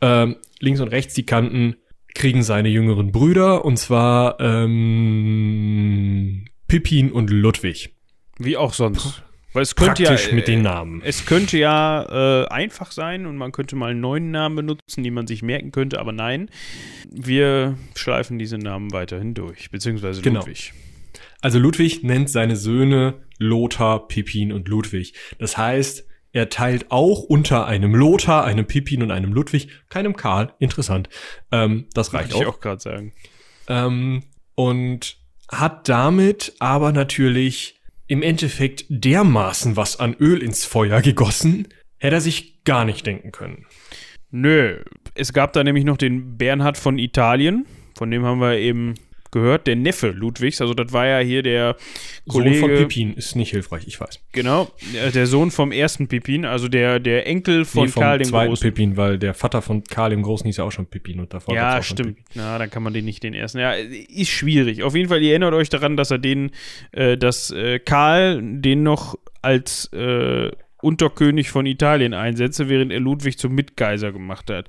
ähm, 0.03 0.37
links 0.59 0.81
und 0.81 0.89
rechts 0.89 1.15
die 1.15 1.27
Kanten 1.27 1.77
kriegen 2.15 2.43
seine 2.43 2.69
jüngeren 2.69 3.13
Brüder, 3.13 3.65
und 3.65 3.79
zwar 3.79 4.41
ähm, 4.41 6.45
Pippin 6.69 7.13
und 7.13 7.31
Ludwig. 7.31 7.95
Wie 8.39 8.57
auch 8.57 8.75
sonst. 8.75 9.23
Weil 9.53 9.63
es 9.63 9.75
könnte 9.75 10.03
ja, 10.05 10.11
Praktisch 10.11 10.33
mit 10.33 10.47
den 10.47 10.61
äh, 10.61 10.63
Namen. 10.63 11.03
Es 11.05 11.27
könnte 11.27 11.59
ja 11.59 12.43
äh, 12.45 12.49
einfach 12.49 12.93
sein 12.93 13.27
und 13.27 13.37
man 13.37 13.51
könnte 13.53 13.75
mal 13.75 13.91
einen 13.91 14.01
neuen 14.01 14.31
Namen 14.31 14.57
benutzen, 14.57 15.03
den 15.03 15.15
man 15.15 15.27
sich 15.27 15.43
merken 15.43 15.73
könnte, 15.73 15.99
aber 15.99 16.13
nein, 16.13 16.51
wir 17.11 17.77
schleifen 17.97 18.39
diese 18.39 18.59
Namen 18.59 18.93
weiterhin 18.93 19.35
durch, 19.35 19.71
beziehungsweise 19.71 20.23
Genau. 20.23 20.41
Ludwig. 20.41 20.73
Also 21.41 21.59
Ludwig 21.59 22.05
nennt 22.05 22.31
seine 22.31 22.55
Söhne 22.57 23.23
Lothar, 23.39 24.07
Pippin 24.07 24.53
und 24.53 24.69
Ludwig. 24.69 25.15
Das 25.39 25.57
heißt, 25.57 26.07
er 26.33 26.49
teilt 26.49 26.91
auch 26.91 27.23
unter 27.23 27.67
einem 27.67 27.95
Lothar, 27.95 28.45
einem 28.45 28.67
Pippin 28.67 29.03
und 29.03 29.11
einem 29.11 29.33
Ludwig, 29.33 29.69
keinem 29.89 30.15
Karl, 30.15 30.53
interessant. 30.61 31.09
Ähm, 31.51 31.87
das 31.95 32.13
reicht 32.13 32.33
Wollte 32.33 32.45
ich 32.45 32.49
auch. 32.49 32.57
auch 32.57 32.61
gerade 32.61 32.81
sagen. 32.81 33.13
Ähm, 33.69 34.23
und 34.55 35.17
hat 35.51 35.89
damit 35.89 36.55
aber 36.61 36.93
natürlich 36.93 37.80
im 38.11 38.23
Endeffekt 38.23 38.87
dermaßen 38.89 39.77
was 39.77 40.01
an 40.01 40.17
Öl 40.19 40.43
ins 40.43 40.65
Feuer 40.65 41.01
gegossen, 41.01 41.69
hätte 41.99 42.17
er 42.17 42.21
sich 42.21 42.65
gar 42.65 42.85
nicht 42.85 43.07
denken 43.07 43.31
können. 43.31 43.67
Nö, 44.33 44.83
es 45.15 45.33
gab 45.33 45.53
da 45.53 45.63
nämlich 45.63 45.85
noch 45.85 45.97
den 45.97 46.37
Bernhard 46.37 46.77
von 46.77 46.99
Italien, 46.99 47.67
von 47.97 48.11
dem 48.11 48.25
haben 48.25 48.41
wir 48.41 48.59
eben 48.59 48.95
gehört, 49.31 49.67
der 49.67 49.77
Neffe 49.77 50.09
Ludwigs, 50.09 50.61
also 50.61 50.75
das 50.75 50.93
war 50.93 51.07
ja 51.07 51.19
hier 51.19 51.43
der 51.43 51.77
Kollege, 52.29 52.59
Sohn 52.59 52.69
von 52.69 52.77
Pippin 52.79 53.15
ist 53.15 53.37
nicht 53.37 53.51
hilfreich, 53.51 53.85
ich 53.87 54.01
weiß. 54.01 54.21
genau, 54.33 54.71
äh, 54.95 55.11
der 55.11 55.27
Sohn 55.27 55.51
vom 55.51 55.73
ersten 55.73 56.09
Pippin, 56.09 56.45
also 56.45 56.69
der, 56.69 57.01
der 57.01 57.27
Enkel 57.27 57.65
von 57.65 57.87
Nee, 57.87 57.93
Karl 57.93 58.19
dem 58.19 58.29
zweiten 58.29 58.49
Großen. 58.49 58.69
Pippin, 58.69 58.97
weil 58.97 59.19
der 59.19 59.35
Vater 59.35 59.63
von 59.63 59.85
Karl 59.85 60.11
dem 60.11 60.23
Großen 60.23 60.47
hieß 60.47 60.57
ja 60.59 60.65
auch 60.65 60.73
schon 60.73 60.87
Pippin 60.87 61.21
und 61.21 61.33
davor 61.33 61.55
Ja, 61.55 61.83
stimmt. 61.83 62.19
Na, 62.35 62.59
dann 62.59 62.71
kann 62.71 62.83
man 62.83 62.93
den 62.93 63.05
nicht 63.05 63.23
den 63.23 63.35
ersten. 63.35 63.59
Ja, 63.59 63.73
ist 63.73 64.31
schwierig. 64.31 64.83
Auf 64.83 64.95
jeden 64.95 65.09
Fall, 65.09 65.23
ihr 65.23 65.31
erinnert 65.31 65.55
euch 65.55 65.69
daran, 65.69 65.97
dass 65.97 66.11
er 66.11 66.19
den, 66.19 66.51
äh, 66.93 67.17
dass 67.17 67.51
äh, 67.51 67.79
Karl 67.79 68.41
den 68.43 68.83
noch 68.83 69.17
als 69.43 69.91
äh, 69.93 70.51
Unterkönig 70.83 71.51
von 71.51 71.67
Italien 71.67 72.15
einsetze, 72.15 72.69
während 72.69 72.93
er 72.93 73.01
Ludwig 73.01 73.39
zum 73.39 73.55
Mitkaiser 73.55 74.13
gemacht 74.13 74.51
hat. 74.51 74.69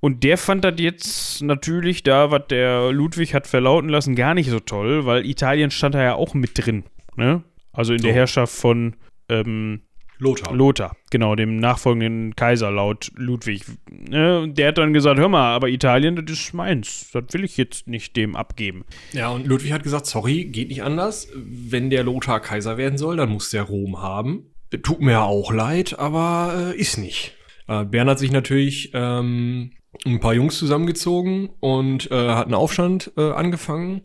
Und 0.00 0.24
der 0.24 0.38
fand 0.38 0.64
das 0.64 0.74
jetzt 0.78 1.42
natürlich 1.42 2.02
da, 2.02 2.30
was 2.30 2.46
der 2.48 2.90
Ludwig 2.90 3.34
hat 3.34 3.46
verlauten 3.46 3.90
lassen, 3.90 4.14
gar 4.16 4.34
nicht 4.34 4.48
so 4.48 4.60
toll, 4.60 5.04
weil 5.04 5.26
Italien 5.26 5.70
stand 5.70 5.94
da 5.94 6.02
ja 6.02 6.14
auch 6.14 6.34
mit 6.34 6.52
drin. 6.54 6.84
Ne? 7.16 7.42
Also 7.72 7.92
in 7.92 8.02
der 8.02 8.12
So. 8.12 8.16
Herrschaft 8.16 8.54
von 8.54 8.96
ähm, 9.28 9.82
Lothar. 10.20 10.54
Lothar, 10.54 10.96
genau, 11.10 11.34
dem 11.34 11.56
nachfolgenden 11.56 12.36
Kaiser 12.36 12.70
laut 12.70 13.10
Ludwig. 13.16 13.64
Ne, 13.90 14.40
und 14.40 14.58
der 14.58 14.68
hat 14.68 14.78
dann 14.78 14.92
gesagt, 14.92 15.18
hör 15.18 15.30
mal, 15.30 15.54
aber 15.54 15.68
Italien, 15.68 16.14
das 16.16 16.38
ist 16.38 16.52
meins. 16.52 17.10
Das 17.12 17.24
will 17.32 17.42
ich 17.42 17.56
jetzt 17.56 17.88
nicht 17.88 18.16
dem 18.16 18.36
abgeben. 18.36 18.84
Ja, 19.12 19.30
und 19.30 19.46
Ludwig 19.46 19.72
hat 19.72 19.82
gesagt, 19.82 20.04
sorry, 20.04 20.44
geht 20.44 20.68
nicht 20.68 20.82
anders. 20.82 21.28
Wenn 21.34 21.88
der 21.88 22.04
Lothar 22.04 22.40
Kaiser 22.40 22.76
werden 22.76 22.98
soll, 22.98 23.16
dann 23.16 23.30
muss 23.30 23.48
der 23.48 23.62
Rom 23.62 24.02
haben. 24.02 24.49
Tut 24.82 25.00
mir 25.00 25.22
auch 25.22 25.52
leid, 25.52 25.98
aber 25.98 26.72
äh, 26.74 26.78
ist 26.78 26.96
nicht. 26.98 27.34
Äh, 27.66 27.84
Bern 27.84 28.08
hat 28.08 28.18
sich 28.18 28.30
natürlich 28.30 28.90
ähm, 28.94 29.72
ein 30.04 30.20
paar 30.20 30.34
Jungs 30.34 30.58
zusammengezogen 30.58 31.50
und 31.60 32.10
äh, 32.10 32.28
hat 32.28 32.46
einen 32.46 32.54
Aufstand 32.54 33.12
äh, 33.16 33.32
angefangen. 33.32 34.02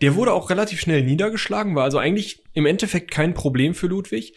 Der 0.00 0.14
wurde 0.16 0.32
auch 0.32 0.50
relativ 0.50 0.80
schnell 0.80 1.02
niedergeschlagen, 1.02 1.74
war 1.74 1.84
also 1.84 1.98
eigentlich 1.98 2.42
im 2.52 2.66
Endeffekt 2.66 3.10
kein 3.10 3.34
Problem 3.34 3.74
für 3.74 3.86
Ludwig. 3.86 4.34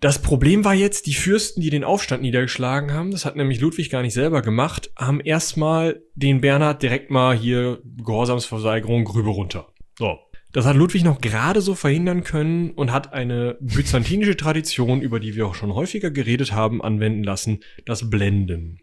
Das 0.00 0.20
Problem 0.22 0.64
war 0.64 0.74
jetzt, 0.74 1.06
die 1.06 1.14
Fürsten, 1.14 1.60
die 1.60 1.70
den 1.70 1.82
Aufstand 1.82 2.22
niedergeschlagen 2.22 2.92
haben, 2.92 3.10
das 3.10 3.24
hat 3.24 3.34
nämlich 3.34 3.60
Ludwig 3.60 3.90
gar 3.90 4.02
nicht 4.02 4.14
selber 4.14 4.42
gemacht, 4.42 4.90
haben 4.96 5.20
erstmal 5.20 6.02
den 6.14 6.40
Bernhard 6.40 6.82
direkt 6.82 7.10
mal 7.10 7.36
hier 7.36 7.80
Gehorsamsverweigerung 8.04 9.04
Grübe 9.04 9.30
runter. 9.30 9.72
So. 9.98 10.18
Das 10.52 10.64
hat 10.64 10.76
Ludwig 10.76 11.04
noch 11.04 11.20
gerade 11.20 11.60
so 11.60 11.74
verhindern 11.74 12.24
können 12.24 12.70
und 12.70 12.90
hat 12.90 13.12
eine 13.12 13.56
byzantinische 13.60 14.36
Tradition, 14.36 15.02
über 15.02 15.20
die 15.20 15.34
wir 15.34 15.46
auch 15.46 15.54
schon 15.54 15.74
häufiger 15.74 16.10
geredet 16.10 16.52
haben, 16.52 16.82
anwenden 16.82 17.22
lassen, 17.22 17.60
das 17.84 18.08
Blenden. 18.08 18.80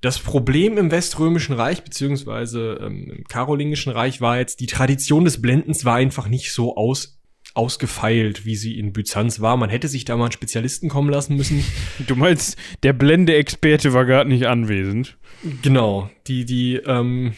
Das 0.00 0.18
Problem 0.18 0.78
im 0.78 0.90
Weströmischen 0.90 1.54
Reich 1.54 1.82
beziehungsweise 1.82 2.78
ähm, 2.82 3.12
im 3.18 3.24
Karolingischen 3.24 3.92
Reich 3.92 4.20
war 4.20 4.38
jetzt, 4.38 4.60
die 4.60 4.66
Tradition 4.66 5.24
des 5.24 5.42
Blendens 5.42 5.84
war 5.84 5.96
einfach 5.96 6.28
nicht 6.28 6.52
so 6.52 6.76
aus, 6.76 7.20
ausgefeilt, 7.52 8.46
wie 8.46 8.56
sie 8.56 8.78
in 8.78 8.92
Byzanz 8.92 9.40
war. 9.40 9.56
Man 9.56 9.68
hätte 9.68 9.88
sich 9.88 10.04
da 10.06 10.16
mal 10.16 10.24
einen 10.24 10.32
Spezialisten 10.32 10.88
kommen 10.88 11.10
lassen 11.10 11.36
müssen. 11.36 11.64
Du 12.06 12.16
meinst, 12.16 12.56
der 12.82 12.94
Blende-Experte 12.94 13.92
war 13.92 14.06
gerade 14.06 14.30
nicht 14.30 14.46
anwesend. 14.46 15.18
Genau, 15.62 16.08
die, 16.26 16.46
die, 16.46 16.76
ähm, 16.76 17.34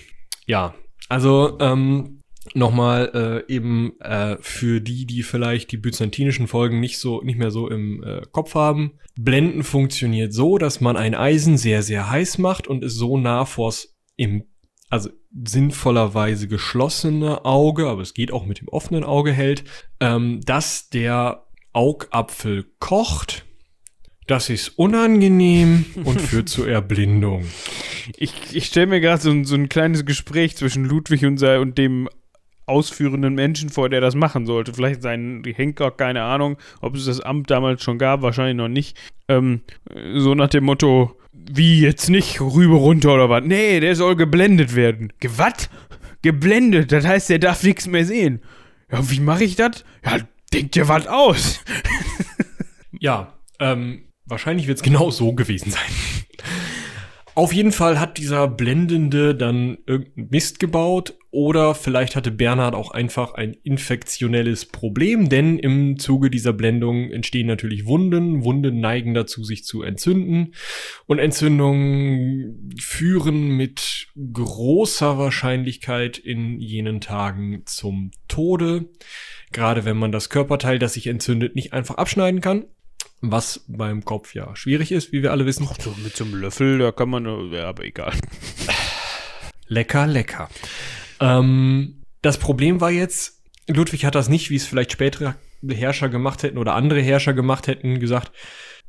ja, 0.46 0.74
also, 1.08 1.58
ähm, 1.60 2.21
nochmal 2.54 3.44
äh, 3.48 3.52
eben 3.52 3.98
äh, 4.00 4.36
für 4.40 4.80
die, 4.80 5.06
die 5.06 5.22
vielleicht 5.22 5.72
die 5.72 5.76
byzantinischen 5.78 6.46
Folgen 6.46 6.80
nicht 6.80 6.98
so 6.98 7.22
nicht 7.22 7.38
mehr 7.38 7.50
so 7.50 7.68
im 7.68 8.02
äh, 8.02 8.22
Kopf 8.32 8.54
haben. 8.54 8.92
Blenden 9.16 9.62
funktioniert 9.62 10.32
so, 10.32 10.58
dass 10.58 10.80
man 10.80 10.96
ein 10.96 11.14
Eisen 11.14 11.56
sehr 11.58 11.82
sehr 11.82 12.10
heiß 12.10 12.38
macht 12.38 12.66
und 12.68 12.82
es 12.84 12.94
so 12.94 13.16
nah 13.18 13.44
vors 13.44 13.96
im 14.16 14.44
also 14.90 15.08
sinnvollerweise 15.46 16.48
geschlossene 16.48 17.44
Auge, 17.46 17.86
aber 17.88 18.02
es 18.02 18.12
geht 18.14 18.32
auch 18.32 18.44
mit 18.44 18.60
dem 18.60 18.68
offenen 18.68 19.04
Auge 19.04 19.32
hält, 19.32 19.64
ähm, 20.00 20.40
dass 20.44 20.90
der 20.90 21.46
Augapfel 21.72 22.66
kocht. 22.78 23.46
Das 24.26 24.50
ist 24.50 24.68
unangenehm 24.78 25.86
und 26.04 26.20
führt 26.20 26.48
zur 26.48 26.68
Erblindung. 26.68 27.46
Ich, 28.16 28.34
ich 28.52 28.66
stelle 28.66 28.86
mir 28.88 29.00
gerade 29.00 29.22
so, 29.22 29.30
ein- 29.30 29.44
so 29.44 29.54
ein 29.54 29.68
kleines 29.68 30.04
Gespräch 30.04 30.56
zwischen 30.56 30.84
Ludwig 30.84 31.24
und, 31.24 31.38
sei- 31.38 31.58
und 31.60 31.78
dem 31.78 32.08
ausführenden 32.66 33.34
Menschen 33.34 33.70
vor, 33.70 33.88
der 33.88 34.00
das 34.00 34.14
machen 34.14 34.46
sollte. 34.46 34.72
Vielleicht 34.72 35.02
sein 35.02 35.42
Henker, 35.44 35.90
keine 35.90 36.22
Ahnung, 36.22 36.56
ob 36.80 36.94
es 36.94 37.06
das 37.06 37.20
Amt 37.20 37.50
damals 37.50 37.82
schon 37.82 37.98
gab, 37.98 38.22
wahrscheinlich 38.22 38.56
noch 38.56 38.68
nicht. 38.68 38.96
Ähm, 39.28 39.62
so 40.14 40.34
nach 40.34 40.48
dem 40.48 40.64
Motto, 40.64 41.16
wie 41.32 41.80
jetzt 41.80 42.08
nicht, 42.08 42.40
rüber 42.40 42.76
runter 42.76 43.14
oder 43.14 43.28
was? 43.28 43.44
Nee, 43.44 43.80
der 43.80 43.96
soll 43.96 44.16
geblendet 44.16 44.74
werden. 44.74 45.12
Ge 45.20 45.30
was? 45.36 45.70
Geblendet, 46.22 46.92
das 46.92 47.04
heißt, 47.04 47.30
der 47.30 47.40
darf 47.40 47.62
nichts 47.62 47.86
mehr 47.86 48.04
sehen. 48.04 48.42
Ja, 48.90 49.10
wie 49.10 49.20
mache 49.20 49.44
ich 49.44 49.56
das? 49.56 49.84
Ja, 50.04 50.18
denk 50.52 50.72
dir 50.72 50.88
was 50.88 51.06
aus. 51.06 51.60
Ja, 53.02 53.36
ähm, 53.58 54.04
wahrscheinlich 54.26 54.68
wird 54.68 54.76
es 54.78 54.84
genau 54.84 55.10
so 55.10 55.32
gewesen 55.32 55.72
sein. 55.72 55.80
Auf 57.34 57.54
jeden 57.54 57.72
Fall 57.72 57.98
hat 57.98 58.18
dieser 58.18 58.46
Blendende 58.46 59.34
dann 59.34 59.78
irgendeinen 59.86 60.28
Mist 60.30 60.60
gebaut 60.60 61.14
oder 61.30 61.74
vielleicht 61.74 62.14
hatte 62.14 62.30
Bernhard 62.30 62.74
auch 62.74 62.90
einfach 62.90 63.32
ein 63.32 63.54
infektionelles 63.62 64.66
Problem, 64.66 65.30
denn 65.30 65.58
im 65.58 65.98
Zuge 65.98 66.28
dieser 66.28 66.52
Blendung 66.52 67.10
entstehen 67.10 67.46
natürlich 67.46 67.86
Wunden. 67.86 68.44
Wunden 68.44 68.80
neigen 68.80 69.14
dazu, 69.14 69.44
sich 69.44 69.64
zu 69.64 69.82
entzünden 69.82 70.52
und 71.06 71.20
Entzündungen 71.20 72.70
führen 72.78 73.48
mit 73.56 74.08
großer 74.16 75.16
Wahrscheinlichkeit 75.16 76.18
in 76.18 76.60
jenen 76.60 77.00
Tagen 77.00 77.62
zum 77.64 78.10
Tode. 78.28 78.90
Gerade 79.52 79.86
wenn 79.86 79.96
man 79.96 80.12
das 80.12 80.28
Körperteil, 80.28 80.78
das 80.78 80.92
sich 80.92 81.06
entzündet, 81.06 81.54
nicht 81.54 81.72
einfach 81.72 81.94
abschneiden 81.94 82.42
kann. 82.42 82.66
Was 83.24 83.64
beim 83.68 84.04
Kopf 84.04 84.34
ja 84.34 84.54
schwierig 84.56 84.90
ist, 84.90 85.12
wie 85.12 85.22
wir 85.22 85.30
alle 85.30 85.46
wissen. 85.46 85.68
Ach, 85.70 85.76
so 85.80 85.94
mit 86.02 86.16
so 86.16 86.24
einem 86.24 86.34
Löffel, 86.34 86.78
da 86.78 86.90
kann 86.90 87.08
man, 87.08 87.24
ja, 87.52 87.68
aber 87.68 87.84
egal. 87.84 88.12
Lecker, 89.68 90.08
lecker. 90.08 90.48
Ähm, 91.20 92.02
das 92.20 92.38
Problem 92.38 92.80
war 92.80 92.90
jetzt, 92.90 93.40
Ludwig 93.68 94.04
hat 94.04 94.16
das 94.16 94.28
nicht, 94.28 94.50
wie 94.50 94.56
es 94.56 94.66
vielleicht 94.66 94.90
spätere 94.90 95.36
Herrscher 95.66 96.08
gemacht 96.08 96.42
hätten 96.42 96.58
oder 96.58 96.74
andere 96.74 97.00
Herrscher 97.00 97.32
gemacht 97.32 97.68
hätten, 97.68 98.00
gesagt, 98.00 98.32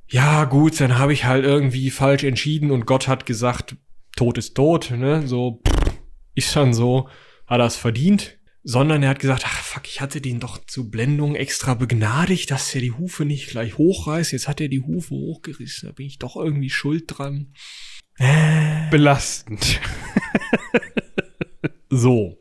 ja 0.07 0.45
gut, 0.45 0.81
dann 0.81 0.97
habe 0.97 1.13
ich 1.13 1.25
halt 1.25 1.45
irgendwie 1.45 1.91
falsch 1.91 2.23
entschieden 2.23 2.71
und 2.71 2.87
Gott 2.87 3.07
hat 3.07 3.27
gesagt, 3.27 3.75
Tod 4.15 4.39
ist 4.39 4.55
tot, 4.55 4.91
ne? 4.91 5.27
So, 5.27 5.61
pff, 5.67 5.93
ist 6.33 6.51
schon 6.51 6.73
so, 6.73 7.07
hat 7.45 7.59
er 7.59 7.67
es 7.67 7.75
verdient 7.75 8.39
sondern 8.63 9.03
er 9.03 9.09
hat 9.09 9.19
gesagt, 9.19 9.43
ach 9.45 9.61
fuck, 9.61 9.87
ich 9.87 9.99
hatte 9.99 10.21
den 10.21 10.39
doch 10.39 10.57
zur 10.65 10.89
Blendung 10.89 11.35
extra 11.35 11.73
begnadigt, 11.73 12.49
dass 12.49 12.73
er 12.73 12.81
die 12.81 12.91
Hufe 12.91 13.25
nicht 13.25 13.49
gleich 13.49 13.77
hochreißt. 13.77 14.31
Jetzt 14.31 14.47
hat 14.47 14.61
er 14.61 14.69
die 14.69 14.81
Hufe 14.81 15.11
hochgerissen, 15.11 15.89
da 15.89 15.93
bin 15.93 16.05
ich 16.05 16.17
doch 16.17 16.35
irgendwie 16.35 16.69
schuld 16.69 17.05
dran. 17.07 17.53
Äh. 18.17 18.89
Belastend. 18.89 19.81
so. 21.89 22.39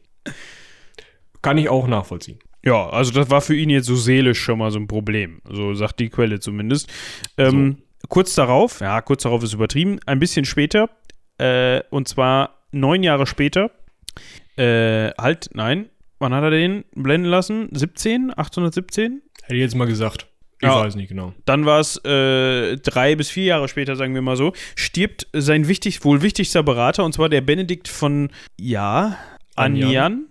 Kann 1.41 1.59
ich 1.59 1.69
auch 1.69 1.89
nachvollziehen. 1.89 2.39
Ja, 2.65 2.89
also 2.91 3.11
das 3.13 3.29
war 3.31 3.41
für 3.41 3.57
ihn 3.57 3.71
jetzt 3.71 3.87
so 3.87 3.97
seelisch 3.97 4.41
schon 4.41 4.59
mal 4.59 4.71
so 4.71 4.79
ein 4.79 4.87
Problem. 4.87 5.43
So 5.51 5.75
sagt 5.75 5.99
die 5.99 6.09
Quelle 6.09 6.39
zumindest. 6.39 6.93
Ähm, 7.37 7.79
so. 7.79 8.09
Kurz 8.09 8.35
darauf, 8.35 8.81
ja, 8.81 9.01
kurz 9.01 9.25
darauf 9.25 9.43
ist 9.43 9.55
übertrieben, 9.55 9.99
ein 10.07 10.21
bisschen 10.21 10.45
später, 10.45 10.89
äh, 11.39 11.81
und 11.91 12.07
zwar 12.09 12.67
neun 12.71 13.03
Jahre 13.03 13.27
später, 13.27 13.71
äh, 14.57 15.11
halt, 15.19 15.51
nein, 15.55 15.89
Wann 16.23 16.35
hat 16.35 16.45
er 16.45 16.51
den 16.51 16.85
blenden 16.95 17.29
lassen? 17.29 17.69
17? 17.73 18.33
817? 18.39 19.23
Hätte 19.43 19.55
ich 19.57 19.61
jetzt 19.61 19.75
mal 19.75 19.89
gesagt. 19.89 20.29
Ich 20.61 20.69
ja. 20.69 20.79
weiß 20.79 20.95
nicht 20.95 21.09
genau. 21.09 21.35
Dann 21.47 21.67
war 21.67 21.81
es 21.81 21.97
äh, 22.05 22.77
drei 22.77 23.17
bis 23.17 23.29
vier 23.29 23.47
Jahre 23.47 23.67
später, 23.67 23.97
sagen 23.97 24.15
wir 24.15 24.23
mal 24.23 24.37
so, 24.37 24.53
stirbt 24.77 25.27
sein 25.33 25.67
wichtig, 25.67 26.05
wohl 26.05 26.23
wichtigster 26.23 26.63
Berater, 26.63 27.05
und 27.05 27.13
zwar 27.13 27.29
der 27.29 27.41
Benedikt 27.41 27.89
von, 27.89 28.31
ja, 28.57 29.19
Anjan. 29.57 30.27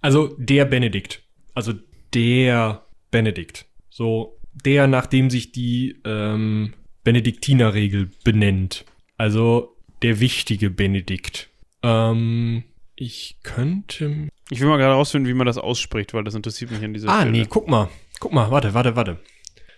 Also 0.00 0.34
der 0.38 0.64
Benedikt. 0.64 1.22
Also 1.54 1.74
der 2.12 2.84
Benedikt. 3.12 3.66
So 3.90 4.40
der, 4.52 4.88
nachdem 4.88 5.30
sich 5.30 5.52
die 5.52 6.00
ähm, 6.04 6.72
Benediktinerregel 7.04 8.10
benennt. 8.24 8.84
Also 9.18 9.76
der 10.02 10.18
wichtige 10.18 10.68
Benedikt. 10.68 11.48
Ähm, 11.84 12.64
ich 13.02 13.38
könnte. 13.42 14.28
Ich 14.50 14.60
will 14.60 14.68
mal 14.68 14.78
gerade 14.78 14.94
rausfinden, 14.94 15.28
wie 15.28 15.34
man 15.34 15.46
das 15.46 15.58
ausspricht, 15.58 16.14
weil 16.14 16.24
das 16.24 16.34
interessiert 16.34 16.70
mich 16.70 16.82
an 16.82 16.94
dieser 16.94 17.08
ah, 17.08 17.20
Stelle. 17.20 17.28
Ah, 17.28 17.32
nee, 17.32 17.46
guck 17.48 17.68
mal. 17.68 17.88
Guck 18.20 18.32
mal, 18.32 18.50
warte, 18.50 18.74
warte, 18.74 18.96
warte. 18.96 19.18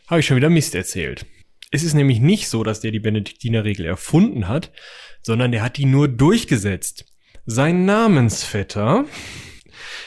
Habe 0.07 0.21
ich 0.21 0.27
schon 0.27 0.37
wieder 0.37 0.51
Mist 0.51 0.75
erzählt. 0.75 1.27
Es 1.71 1.83
ist 1.83 1.95
nämlich 1.95 2.21
nicht 2.21 2.49
so, 2.49 2.63
dass 2.63 2.81
der 2.81 2.91
die 2.91 3.01
Benediktinerregel 3.01 3.87
erfunden 3.87 4.47
hat, 4.47 4.71
sondern 5.23 5.51
der 5.51 5.63
hat 5.63 5.79
die 5.79 5.87
nur 5.87 6.09
durchgesetzt. 6.09 7.07
Sein 7.47 7.85
Namensvetter, 7.85 9.07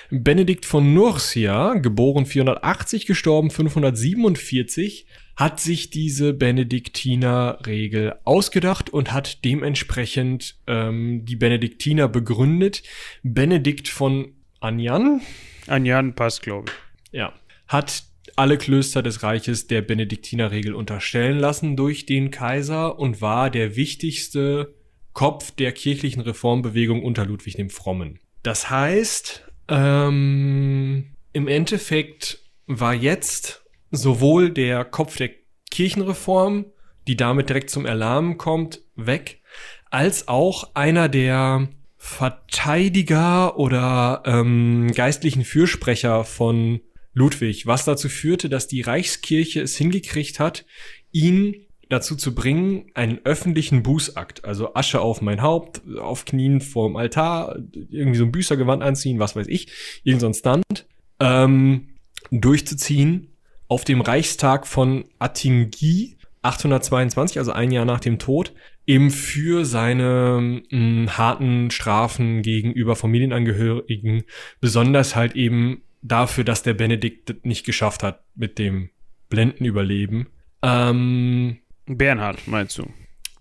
Benedikt 0.10 0.66
von 0.66 0.94
Nursia, 0.94 1.74
geboren 1.76 2.26
480, 2.26 3.06
gestorben 3.06 3.50
547, 3.50 5.06
hat 5.36 5.60
sich 5.60 5.90
diese 5.90 6.34
Benediktiner-Regel 6.34 8.16
ausgedacht 8.24 8.90
und 8.90 9.14
hat 9.14 9.44
dementsprechend 9.46 10.56
ähm, 10.66 11.26
die 11.26 11.36
Benediktiner 11.36 12.08
begründet. 12.08 12.84
Benedikt 13.22 13.88
von 13.88 14.34
Anjan. 14.60 15.22
Anjan 15.68 16.16
passt, 16.16 16.42
glaube 16.42 16.72
ich. 16.72 17.20
Ja. 17.20 17.34
Hat 17.68 18.04
alle 18.36 18.58
Klöster 18.58 19.04
des 19.04 19.24
Reiches 19.24 19.68
der 19.68 19.82
Benediktinerregel 19.82 20.74
unterstellen 20.74 21.38
lassen 21.38 21.76
durch 21.76 22.06
den 22.06 22.32
Kaiser 22.32 22.98
und 22.98 23.22
war 23.22 23.50
der 23.50 23.76
wichtigste 23.76 24.74
Kopf 25.14 25.52
der 25.52 25.72
kirchlichen 25.72 26.22
Reformbewegung 26.22 27.04
unter 27.04 27.26
Ludwig 27.26 27.56
dem 27.56 27.70
Frommen. 27.70 28.20
Das 28.44 28.70
heißt, 28.70 29.47
ähm, 29.68 31.16
im 31.34 31.48
Endeffekt 31.48 32.40
war 32.66 32.94
jetzt 32.94 33.64
sowohl 33.92 34.50
der 34.50 34.86
Kopf 34.86 35.18
der 35.18 35.30
Kirchenreform, 35.72 36.66
die 37.08 37.16
damit 37.16 37.50
direkt 37.50 37.70
zum 37.70 37.86
Erlahmen 37.86 38.38
kommt, 38.38 38.82
weg, 38.96 39.42
als 39.90 40.28
auch 40.28 40.72
einer 40.74 41.10
der 41.10 41.70
Verteidiger 41.96 43.58
oder 43.58 44.24
ähm, 44.26 44.92
geistlichen 44.94 45.44
Fürsprecher 45.44 46.24
von 46.24 46.82
Ludwig, 47.14 47.66
was 47.66 47.86
dazu 47.86 48.10
führte, 48.10 48.50
dass 48.50 48.68
die 48.68 48.82
Reichskirche 48.82 49.62
es 49.62 49.76
hingekriegt 49.76 50.40
hat, 50.40 50.66
ihn 51.12 51.67
dazu 51.90 52.16
zu 52.16 52.36
bringen, 52.36 52.86
einen 52.94 53.20
öffentlichen 53.24 53.84
Bußakt, 53.84 54.46
also 54.46 54.74
Asche 54.74 55.02
auf 55.02 55.22
mein 55.22 55.42
Haupt, 55.42 55.82
auf 56.00 56.26
Knien 56.26 56.62
vorm 56.62 56.96
Altar, 56.96 57.58
irgendwie 57.90 58.18
so 58.18 58.26
ein 58.26 58.32
Büßergewand 58.32 58.84
anziehen, 58.84 59.20
was 59.20 59.36
weiß 59.36 59.48
ich, 59.48 59.68
irgendein 60.04 60.34
so 60.34 60.40
Stunt, 60.40 60.88
ähm, 61.20 61.90
durchzuziehen 62.32 63.30
auf 63.68 63.84
dem 63.84 64.02
Reichstag 64.02 64.68
von 64.68 65.06
Attingi 65.20 66.18
822, 66.42 67.40
also 67.40 67.52
ein 67.52 67.72
Jahr 67.72 67.86
nach 67.86 68.00
dem 68.00 68.20
Tod, 68.20 68.54
eben 68.86 69.12
für 69.12 69.66
seine 69.66 70.40
mh, 70.42 70.62
hm, 70.70 71.18
harten 71.18 71.72
Strafen 71.72 72.42
gegenüber 72.42 72.96
Familienangehörigen, 72.96 74.24
besonders 74.62 75.16
halt 75.16 75.36
eben 75.36 75.82
dafür, 76.02 76.44
dass 76.44 76.64
der 76.64 76.74
Benedikt 76.74 77.46
nicht 77.46 77.66
geschafft 77.66 78.04
hat 78.04 78.24
mit 78.36 78.60
dem 78.60 78.90
Blendenüberleben. 79.30 80.28
Ähm, 80.62 81.58
Bernhard, 81.88 82.48
meinst 82.48 82.78
du? 82.78 82.92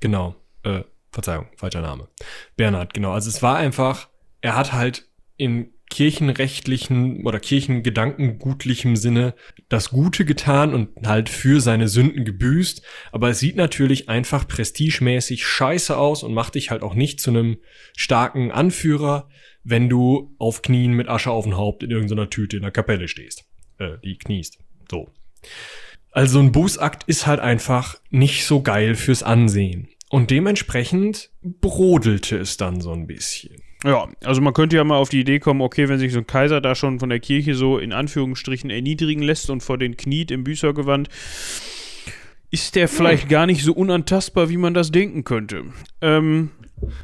Genau. 0.00 0.36
Äh, 0.62 0.82
Verzeihung, 1.10 1.46
falscher 1.56 1.80
Name. 1.80 2.08
Bernhard, 2.56 2.94
genau. 2.94 3.12
Also 3.12 3.30
es 3.30 3.42
war 3.42 3.56
einfach, 3.56 4.08
er 4.40 4.54
hat 4.56 4.72
halt 4.72 5.08
in 5.36 5.72
kirchenrechtlichen 5.88 7.24
oder 7.24 7.38
kirchengedankengutlichem 7.38 8.96
Sinne 8.96 9.34
das 9.68 9.90
Gute 9.90 10.24
getan 10.24 10.74
und 10.74 11.06
halt 11.06 11.28
für 11.28 11.60
seine 11.60 11.88
Sünden 11.88 12.24
gebüßt. 12.24 12.82
Aber 13.12 13.30
es 13.30 13.38
sieht 13.38 13.56
natürlich 13.56 14.08
einfach 14.08 14.48
prestigemäßig 14.48 15.46
scheiße 15.46 15.96
aus 15.96 16.22
und 16.22 16.34
macht 16.34 16.56
dich 16.56 16.70
halt 16.70 16.82
auch 16.82 16.94
nicht 16.94 17.20
zu 17.20 17.30
einem 17.30 17.58
starken 17.96 18.50
Anführer, 18.50 19.28
wenn 19.62 19.88
du 19.88 20.34
auf 20.38 20.62
Knien 20.62 20.92
mit 20.92 21.08
Asche 21.08 21.30
auf 21.30 21.44
dem 21.44 21.56
Haupt 21.56 21.82
in 21.82 21.90
irgendeiner 21.90 22.30
Tüte 22.30 22.56
in 22.56 22.62
der 22.62 22.72
Kapelle 22.72 23.08
stehst. 23.08 23.44
Äh, 23.78 23.98
die 24.04 24.18
kniest. 24.18 24.58
So. 24.90 25.12
Also 26.16 26.40
ein 26.40 26.50
Bußakt 26.50 27.04
ist 27.04 27.26
halt 27.26 27.40
einfach 27.40 28.00
nicht 28.08 28.46
so 28.46 28.62
geil 28.62 28.94
fürs 28.94 29.22
Ansehen. 29.22 29.88
Und 30.08 30.30
dementsprechend 30.30 31.28
brodelte 31.42 32.38
es 32.38 32.56
dann 32.56 32.80
so 32.80 32.90
ein 32.92 33.06
bisschen. 33.06 33.56
Ja, 33.84 34.08
also 34.24 34.40
man 34.40 34.54
könnte 34.54 34.76
ja 34.76 34.84
mal 34.84 34.96
auf 34.96 35.10
die 35.10 35.20
Idee 35.20 35.40
kommen, 35.40 35.60
okay, 35.60 35.90
wenn 35.90 35.98
sich 35.98 36.14
so 36.14 36.20
ein 36.20 36.26
Kaiser 36.26 36.62
da 36.62 36.74
schon 36.74 37.00
von 37.00 37.10
der 37.10 37.20
Kirche 37.20 37.54
so 37.54 37.76
in 37.76 37.92
Anführungsstrichen 37.92 38.70
erniedrigen 38.70 39.20
lässt 39.20 39.50
und 39.50 39.62
vor 39.62 39.76
den 39.76 39.98
kniet 39.98 40.30
im 40.30 40.42
Büßergewand, 40.42 41.10
ist 42.50 42.76
der 42.76 42.88
vielleicht 42.88 43.24
hm. 43.24 43.28
gar 43.28 43.44
nicht 43.44 43.62
so 43.62 43.74
unantastbar, 43.74 44.48
wie 44.48 44.56
man 44.56 44.72
das 44.72 44.90
denken 44.90 45.22
könnte. 45.22 45.64
Ähm, 46.00 46.50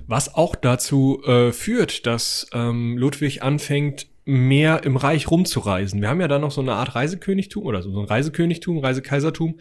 Was 0.07 0.35
auch 0.35 0.57
dazu 0.57 1.23
äh, 1.27 1.53
führt, 1.53 2.07
dass 2.07 2.47
ähm, 2.55 2.97
Ludwig 2.97 3.43
anfängt, 3.43 4.07
mehr 4.25 4.85
im 4.85 4.97
Reich 4.97 5.31
rumzureisen. 5.31 6.01
Wir 6.01 6.09
haben 6.09 6.21
ja 6.21 6.29
da 6.29 6.39
noch 6.39 6.51
so 6.51 6.61
eine 6.61 6.75
Art 6.75 6.95
Reisekönigtum 6.95 7.65
oder 7.65 7.83
so 7.83 7.91
ein 7.99 8.07
Reisekönigtum, 8.07 8.79
Reisekaisertum. 8.79 9.59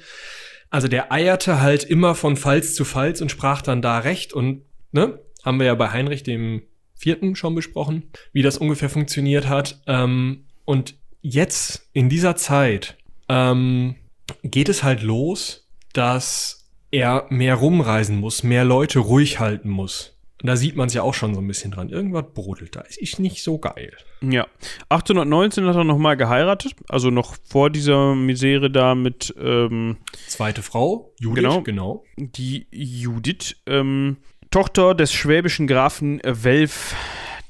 Also 0.69 0.87
der 0.87 1.11
eierte 1.11 1.61
halt 1.61 1.83
immer 1.83 2.15
von 2.15 2.37
Pfalz 2.37 2.75
zu 2.75 2.85
Pfalz 2.85 3.21
und 3.21 3.29
sprach 3.29 3.61
dann 3.61 3.81
da 3.81 3.99
recht 3.99 4.33
und, 4.33 4.63
ne, 4.91 5.19
haben 5.43 5.59
wir 5.59 5.65
ja 5.65 5.75
bei 5.75 5.91
Heinrich 5.91 6.23
dem 6.23 6.63
vierten 6.95 7.35
schon 7.35 7.55
besprochen, 7.55 8.11
wie 8.31 8.43
das 8.43 8.57
ungefähr 8.57 8.89
funktioniert 8.89 9.49
hat. 9.49 9.81
Ähm, 9.87 10.45
und 10.65 10.95
jetzt 11.21 11.89
in 11.93 12.09
dieser 12.09 12.35
Zeit 12.35 12.97
ähm, 13.27 13.95
geht 14.43 14.69
es 14.69 14.83
halt 14.83 15.01
los, 15.01 15.67
dass 15.93 16.69
er 16.91 17.25
mehr 17.29 17.55
rumreisen 17.55 18.17
muss, 18.17 18.43
mehr 18.43 18.65
Leute 18.65 18.99
ruhig 18.99 19.39
halten 19.39 19.69
muss. 19.69 20.17
Und 20.41 20.47
da 20.47 20.55
sieht 20.55 20.75
man 20.75 20.87
es 20.87 20.93
ja 20.95 21.03
auch 21.03 21.13
schon 21.13 21.35
so 21.35 21.41
ein 21.41 21.47
bisschen 21.47 21.71
dran. 21.71 21.89
Irgendwas 21.89 22.25
brodelt 22.33 22.75
da. 22.75 22.81
Ist 22.81 23.19
nicht 23.19 23.43
so 23.43 23.59
geil. 23.59 23.93
Ja. 24.21 24.47
819 24.89 25.65
hat 25.65 25.75
er 25.75 25.83
nochmal 25.83 26.17
geheiratet. 26.17 26.75
Also 26.89 27.11
noch 27.11 27.35
vor 27.47 27.69
dieser 27.69 28.15
Misere 28.15 28.71
da 28.71 28.95
mit. 28.95 29.33
Ähm, 29.39 29.97
Zweite 30.27 30.63
Frau, 30.63 31.13
Judith, 31.19 31.43
genau. 31.43 31.61
genau. 31.61 32.03
Die 32.17 32.65
Judith. 32.71 33.55
Ähm, 33.67 34.17
Tochter 34.49 34.95
des 34.95 35.13
schwäbischen 35.13 35.65
Grafen 35.67 36.19
Welf 36.25 36.95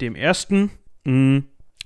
dem 0.01 0.15
Ersten. 0.15 0.69
Mm, 1.03 1.39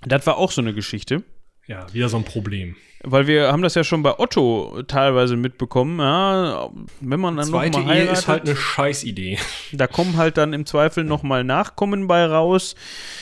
Das 0.06 0.26
war 0.28 0.38
auch 0.38 0.52
so 0.52 0.62
eine 0.62 0.74
Geschichte. 0.74 1.24
Ja, 1.68 1.92
wieder 1.94 2.10
so 2.10 2.18
ein 2.18 2.26
Problem. 2.26 2.76
Weil 3.08 3.28
wir 3.28 3.52
haben 3.52 3.62
das 3.62 3.76
ja 3.76 3.84
schon 3.84 4.02
bei 4.02 4.18
Otto 4.18 4.82
teilweise 4.88 5.36
mitbekommen, 5.36 6.00
ja, 6.00 6.70
wenn 7.02 7.20
man 7.20 7.38
dann 7.38 7.46
Zweite 7.46 7.80
nochmal 7.80 7.96
Ehe 7.96 8.02
heiratet, 8.02 8.20
ist 8.20 8.28
halt 8.28 8.46
eine 8.48 8.56
Scheißidee. 8.56 9.38
da 9.74 9.86
kommen 9.86 10.18
halt 10.18 10.38
dann 10.38 10.54
im 10.54 10.66
Zweifel 10.66 11.04
nochmal 11.04 11.44
Nachkommen 11.44 12.08
bei 12.08 12.26
raus. 12.26 12.76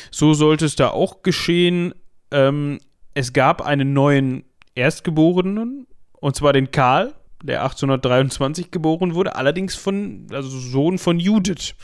So 0.10 0.34
sollte 0.34 0.66
es 0.66 0.78
da 0.78 0.90
auch 0.90 1.22
geschehen. 1.22 1.94
Ähm, 2.32 2.80
es 3.14 3.34
gab 3.34 3.62
einen 3.62 3.94
neuen 3.94 4.46
Erstgeborenen, 4.76 5.86
und 6.14 6.36
zwar 6.36 6.54
den 6.54 6.72
Karl, 6.72 7.14
der 7.44 7.64
1823 7.64 8.72
geboren 8.72 9.14
wurde, 9.14 9.36
allerdings 9.36 9.76
von, 9.76 10.28
also 10.32 10.50
Sohn 10.50 10.98
von 10.98 11.20
Judith. 11.20 11.76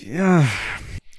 Ja, 0.00 0.46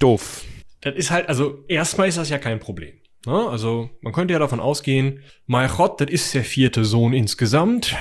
doof. 0.00 0.42
Das 0.80 0.94
ist 0.96 1.10
halt, 1.10 1.28
also 1.28 1.64
erstmal 1.68 2.08
ist 2.08 2.18
das 2.18 2.28
ja 2.28 2.38
kein 2.38 2.58
Problem. 2.58 2.94
Ne? 3.26 3.48
Also 3.48 3.90
man 4.00 4.12
könnte 4.12 4.32
ja 4.32 4.38
davon 4.38 4.60
ausgehen, 4.60 5.20
Gott, 5.76 6.00
das 6.00 6.10
ist 6.10 6.34
der 6.34 6.44
vierte 6.44 6.84
Sohn 6.84 7.12
insgesamt. 7.12 7.96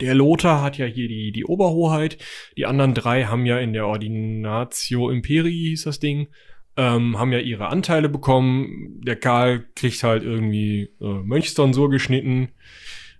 Der 0.00 0.14
Lothar 0.14 0.62
hat 0.62 0.78
ja 0.78 0.86
hier 0.86 1.06
die, 1.06 1.30
die 1.30 1.44
Oberhoheit. 1.44 2.18
Die 2.56 2.66
anderen 2.66 2.94
drei 2.94 3.24
haben 3.24 3.46
ja 3.46 3.58
in 3.58 3.72
der 3.72 3.86
Ordinatio 3.86 5.10
Imperii, 5.10 5.68
hieß 5.68 5.84
das 5.84 6.00
Ding, 6.00 6.28
ähm, 6.76 7.18
haben 7.18 7.32
ja 7.32 7.38
ihre 7.38 7.68
Anteile 7.68 8.08
bekommen. 8.08 9.00
Der 9.04 9.16
Karl 9.16 9.66
kriegt 9.76 10.02
halt 10.02 10.24
irgendwie 10.24 10.90
äh, 11.00 11.04
Mönchstonsur 11.04 11.90
geschnitten 11.90 12.48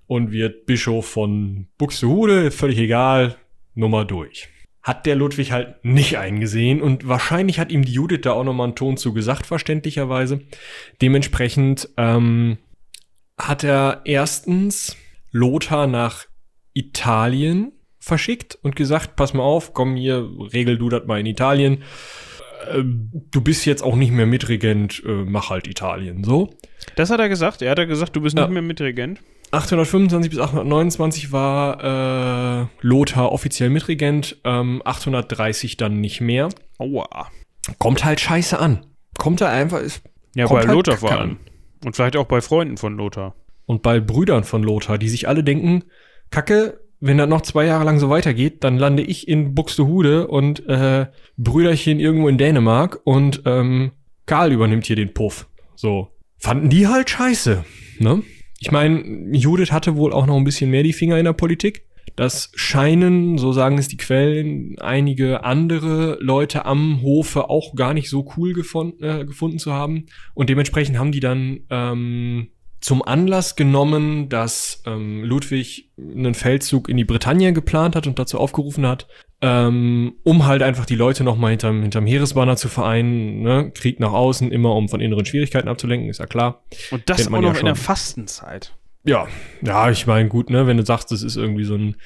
und 0.06 0.32
wird 0.32 0.66
Bischof 0.66 1.06
von 1.06 1.68
Buxtehude, 1.78 2.50
völlig 2.50 2.78
egal, 2.78 3.36
Nummer 3.74 4.04
durch. 4.04 4.48
Hat 4.82 5.06
der 5.06 5.14
Ludwig 5.14 5.52
halt 5.52 5.84
nicht 5.84 6.18
eingesehen 6.18 6.82
und 6.82 7.06
wahrscheinlich 7.06 7.60
hat 7.60 7.70
ihm 7.70 7.84
die 7.84 7.92
Judith 7.92 8.20
da 8.22 8.32
auch 8.32 8.42
nochmal 8.44 8.66
einen 8.68 8.74
Ton 8.76 8.96
zu 8.96 9.12
gesagt, 9.12 9.46
verständlicherweise. 9.46 10.40
Dementsprechend 11.00 11.88
ähm, 11.96 12.58
hat 13.38 13.62
er 13.64 14.00
erstens 14.04 14.96
Lothar 15.30 15.86
nach 15.86 16.26
Italien 16.74 17.72
verschickt 17.98 18.58
und 18.62 18.74
gesagt, 18.76 19.14
pass 19.16 19.34
mal 19.34 19.42
auf, 19.44 19.72
komm 19.74 19.94
hier, 19.94 20.28
regel 20.52 20.76
du 20.78 20.88
das 20.88 21.06
mal 21.06 21.20
in 21.20 21.26
Italien. 21.26 21.82
Ähm, 22.72 23.10
Du 23.30 23.40
bist 23.40 23.64
jetzt 23.66 23.82
auch 23.82 23.96
nicht 23.96 24.12
mehr 24.12 24.26
Mitregent, 24.26 25.02
äh, 25.06 25.24
mach 25.24 25.50
halt 25.50 25.66
Italien, 25.68 26.22
so. 26.24 26.50
Das 26.96 27.10
hat 27.10 27.20
er 27.20 27.28
gesagt. 27.28 27.62
Er 27.62 27.70
hat 27.70 27.88
gesagt, 27.88 28.14
du 28.16 28.20
bist 28.20 28.36
Ja. 28.36 28.42
nicht 28.44 28.52
mehr 28.52 28.62
Mitregent. 28.62 29.20
825 29.52 30.30
bis 30.30 30.38
829 30.38 31.30
war 31.30 32.62
äh, 32.62 32.66
Lothar 32.80 33.32
offiziell 33.32 33.70
Mitregent, 33.70 34.38
ähm, 34.44 34.82
830 34.84 35.76
dann 35.76 36.00
nicht 36.00 36.20
mehr. 36.20 36.48
Aua. 36.78 37.28
Kommt 37.78 38.04
halt 38.04 38.20
scheiße 38.20 38.58
an. 38.58 38.86
Kommt 39.18 39.40
halt 39.42 39.52
einfach. 39.52 39.80
Ist, 39.80 40.02
Ja, 40.34 40.46
bei 40.46 40.60
halt 40.60 40.70
Lothar 40.70 40.96
vor 40.96 41.12
allem. 41.12 41.36
Und 41.84 41.94
vielleicht 41.94 42.16
auch 42.16 42.26
bei 42.26 42.40
Freunden 42.40 42.76
von 42.76 42.96
Lothar. 42.96 43.34
und 43.66 43.82
bei 43.82 44.00
Brüdern 44.00 44.44
von 44.44 44.62
Lothar, 44.62 44.98
die 44.98 45.08
sich 45.08 45.28
alle 45.28 45.44
denken, 45.44 45.84
Kacke, 46.30 46.80
wenn 47.00 47.18
das 47.18 47.28
noch 47.28 47.42
zwei 47.42 47.66
Jahre 47.66 47.84
lang 47.84 47.98
so 47.98 48.08
weitergeht, 48.10 48.64
dann 48.64 48.78
lande 48.78 49.02
ich 49.02 49.28
in 49.28 49.54
Buxtehude 49.54 50.28
und 50.28 50.66
äh, 50.68 51.06
Brüderchen 51.36 52.00
irgendwo 52.00 52.28
in 52.28 52.38
Dänemark 52.38 53.00
und 53.04 53.42
ähm, 53.44 53.92
Karl 54.26 54.52
übernimmt 54.52 54.86
hier 54.86 54.96
den 54.96 55.12
Puff. 55.12 55.48
So. 55.74 56.08
Fanden 56.38 56.70
die 56.70 56.86
halt 56.86 57.10
scheiße, 57.10 57.64
ne? 57.98 58.22
Ich 58.62 58.70
meine, 58.70 59.02
Judith 59.36 59.72
hatte 59.72 59.96
wohl 59.96 60.12
auch 60.12 60.24
noch 60.24 60.36
ein 60.36 60.44
bisschen 60.44 60.70
mehr 60.70 60.84
die 60.84 60.92
Finger 60.92 61.18
in 61.18 61.24
der 61.24 61.32
Politik. 61.32 61.84
Das 62.14 62.52
scheinen, 62.54 63.36
so 63.36 63.52
sagen 63.52 63.76
es 63.76 63.88
die 63.88 63.96
Quellen, 63.96 64.76
einige 64.78 65.42
andere 65.42 66.16
Leute 66.20 66.64
am 66.64 67.02
Hofe 67.02 67.50
auch 67.50 67.74
gar 67.74 67.92
nicht 67.92 68.08
so 68.08 68.24
cool 68.36 68.52
gefunden, 68.52 69.02
äh, 69.02 69.24
gefunden 69.24 69.58
zu 69.58 69.72
haben. 69.72 70.06
Und 70.34 70.48
dementsprechend 70.48 70.96
haben 70.96 71.10
die 71.10 71.18
dann 71.18 71.62
ähm, 71.70 72.50
zum 72.80 73.02
Anlass 73.02 73.56
genommen, 73.56 74.28
dass 74.28 74.84
ähm, 74.86 75.24
Ludwig 75.24 75.90
einen 75.98 76.34
Feldzug 76.34 76.88
in 76.88 76.96
die 76.96 77.04
Bretagne 77.04 77.52
geplant 77.52 77.96
hat 77.96 78.06
und 78.06 78.20
dazu 78.20 78.38
aufgerufen 78.38 78.86
hat, 78.86 79.08
ähm, 79.42 80.14
um 80.22 80.46
halt 80.46 80.62
einfach 80.62 80.86
die 80.86 80.94
Leute 80.94 81.24
nochmal 81.24 81.50
hinterm, 81.50 81.82
hinterm 81.82 82.06
Heeresbanner 82.06 82.56
zu 82.56 82.68
vereinen. 82.68 83.42
Ne? 83.42 83.72
Krieg 83.74 83.98
nach 83.98 84.12
außen, 84.12 84.52
immer 84.52 84.74
um 84.76 84.88
von 84.88 85.00
inneren 85.00 85.26
Schwierigkeiten 85.26 85.68
abzulenken, 85.68 86.08
ist 86.08 86.20
ja 86.20 86.26
klar. 86.26 86.62
Und 86.92 87.10
das 87.10 87.26
auch 87.26 87.32
noch 87.32 87.42
ja 87.42 87.60
in 87.60 87.66
der 87.66 87.74
schon. 87.74 87.84
Fastenzeit. 87.84 88.72
Ja, 89.04 89.26
ja, 89.60 89.90
ich 89.90 90.06
meine, 90.06 90.28
gut, 90.28 90.48
ne, 90.48 90.68
wenn 90.68 90.76
du 90.76 90.84
sagst, 90.84 91.10
das 91.10 91.24
ist 91.24 91.36
irgendwie 91.36 91.64
so 91.64 91.74
ein, 91.74 91.96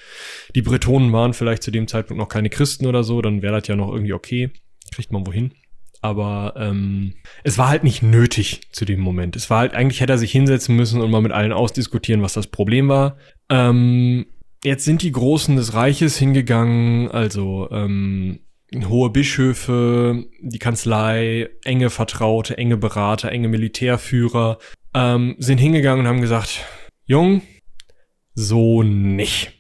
die 0.55 0.63
Bretonen 0.63 1.13
waren 1.13 1.35
vielleicht 1.35 1.63
zu 1.63 1.71
dem 1.71 1.87
Zeitpunkt 1.89 2.19
noch 2.19 2.31
keine 2.31 2.49
Christen 2.49 2.87
oder 2.87 3.05
so, 3.05 3.21
dann 3.21 3.43
wäre 3.43 3.61
das 3.61 3.69
ja 3.69 3.77
noch 3.77 3.93
irgendwie 3.93 4.15
okay. 4.15 4.51
Kriegt 4.95 5.13
man 5.13 5.27
wohin. 5.27 5.53
Aber 6.01 6.55
ähm, 6.57 7.15
es 7.45 7.59
war 7.59 7.69
halt 7.69 7.85
nicht 7.85 8.03
nötig 8.03 8.73
zu 8.73 8.87
dem 8.87 9.01
Moment. 9.01 9.37
Es 9.37 9.51
war 9.51 9.59
halt, 9.59 9.75
eigentlich 9.75 10.01
hätte 10.01 10.15
er 10.15 10.19
sich 10.19 10.33
hinsetzen 10.33 10.75
müssen 10.75 11.03
und 11.03 11.11
mal 11.11 11.21
mit 11.21 11.33
allen 11.33 11.53
ausdiskutieren, 11.53 12.23
was 12.23 12.33
das 12.33 12.47
Problem 12.47 12.89
war. 12.89 13.19
Ähm, 13.51 14.25
jetzt 14.65 14.85
sind 14.85 15.03
die 15.03 15.13
Großen 15.13 15.57
des 15.57 15.75
Reiches 15.75 16.17
hingegangen, 16.17 17.11
also 17.11 17.69
ähm, 17.71 18.41
hohe 18.89 19.11
Bischöfe, 19.11 20.25
die 20.41 20.59
Kanzlei, 20.59 21.49
enge 21.65 21.91
Vertraute, 21.91 22.59
enge 22.59 22.77
Berater, 22.77 23.31
enge 23.31 23.49
Militärführer, 23.49 24.59
ähm, 24.95 25.37
sind 25.39 25.59
hingegangen 25.59 26.01
und 26.05 26.09
haben 26.09 26.21
gesagt, 26.21 26.65
Jung, 27.05 27.43
so 28.35 28.83
nicht. 28.83 29.56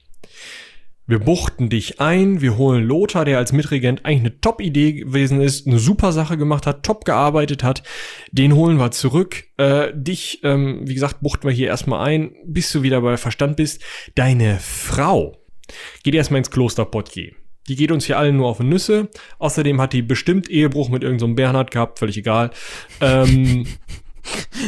Wir 1.09 1.21
buchten 1.21 1.69
dich 1.69 2.01
ein, 2.01 2.41
wir 2.41 2.57
holen 2.57 2.85
Lothar, 2.85 3.25
der 3.25 3.39
als 3.39 3.53
Mitregent 3.53 4.05
eigentlich 4.05 4.21
eine 4.21 4.41
Top-Idee 4.41 4.93
gewesen 4.93 5.41
ist, 5.41 5.67
eine 5.67 5.79
super 5.79 6.11
Sache 6.11 6.37
gemacht 6.37 6.67
hat, 6.67 6.83
top 6.83 7.05
gearbeitet 7.05 7.63
hat. 7.63 7.85
Den 8.33 8.55
holen 8.55 8.77
wir 8.79 8.91
zurück. 8.91 9.45
Äh, 9.57 9.93
dich, 9.95 10.41
ähm, 10.43 10.81
wie 10.85 10.95
gesagt, 10.95 11.21
buchten 11.21 11.47
wir 11.47 11.55
hier 11.55 11.69
erstmal 11.69 12.05
ein, 12.07 12.35
bis 12.45 12.73
du 12.73 12.83
wieder 12.83 13.01
bei 13.03 13.17
Verstand 13.17 13.57
bist. 13.57 13.83
Deine 14.17 14.59
Frau 14.61 15.37
geht 16.03 16.15
erstmal 16.15 16.39
ins 16.39 16.51
Kloster 16.51 16.85
Poitiers. 16.85 17.35
Die 17.69 17.77
geht 17.77 17.93
uns 17.93 18.07
hier 18.07 18.19
allen 18.19 18.37
nur 18.37 18.49
auf 18.49 18.61
Nüsse. 18.61 19.09
Außerdem 19.39 19.81
hat 19.81 19.93
die 19.93 20.03
bestimmt 20.03 20.49
Ehebruch 20.49 20.89
mit 20.89 21.03
irgendeinem 21.03 21.31
so 21.31 21.35
Bernhard 21.37 21.71
gehabt, 21.71 21.99
völlig 22.01 22.17
egal. 22.17 22.51
Ähm, 23.01 23.67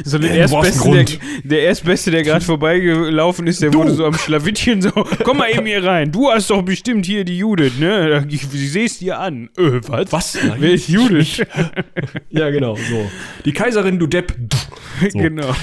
So 0.04 0.18
der 0.18 0.30
Erstbeste, 0.32 0.90
der, 0.90 1.04
der 1.44 1.62
Erstbeste, 1.62 2.10
der 2.10 2.22
gerade 2.22 2.44
vorbeigelaufen 2.44 3.46
ist, 3.46 3.62
der 3.62 3.70
Du. 3.70 3.78
wurde 3.78 3.92
so 3.92 4.06
am 4.06 4.14
Schlawittchen 4.14 4.82
so, 4.82 4.90
komm 5.24 5.38
mal 5.38 5.50
eben 5.50 5.66
hier 5.66 5.84
rein. 5.84 6.12
Du 6.12 6.30
hast 6.30 6.50
doch 6.50 6.62
bestimmt 6.62 7.06
hier 7.06 7.24
die 7.24 7.38
Judith, 7.38 7.78
ne? 7.78 8.26
Ich 8.30 8.42
sehe 8.42 8.86
es 8.86 8.98
dir 8.98 9.18
an. 9.18 9.50
Äh, 9.56 9.80
was? 9.86 10.12
Was? 10.12 10.38
Wer 10.58 10.72
ist 10.72 10.88
Judith? 10.88 11.42
ja, 12.30 12.50
genau, 12.50 12.76
so. 12.76 13.10
Die 13.44 13.52
Kaiserin, 13.52 13.98
du 13.98 14.06
Depp. 14.06 14.34
So. 15.12 15.18
Genau. 15.20 15.54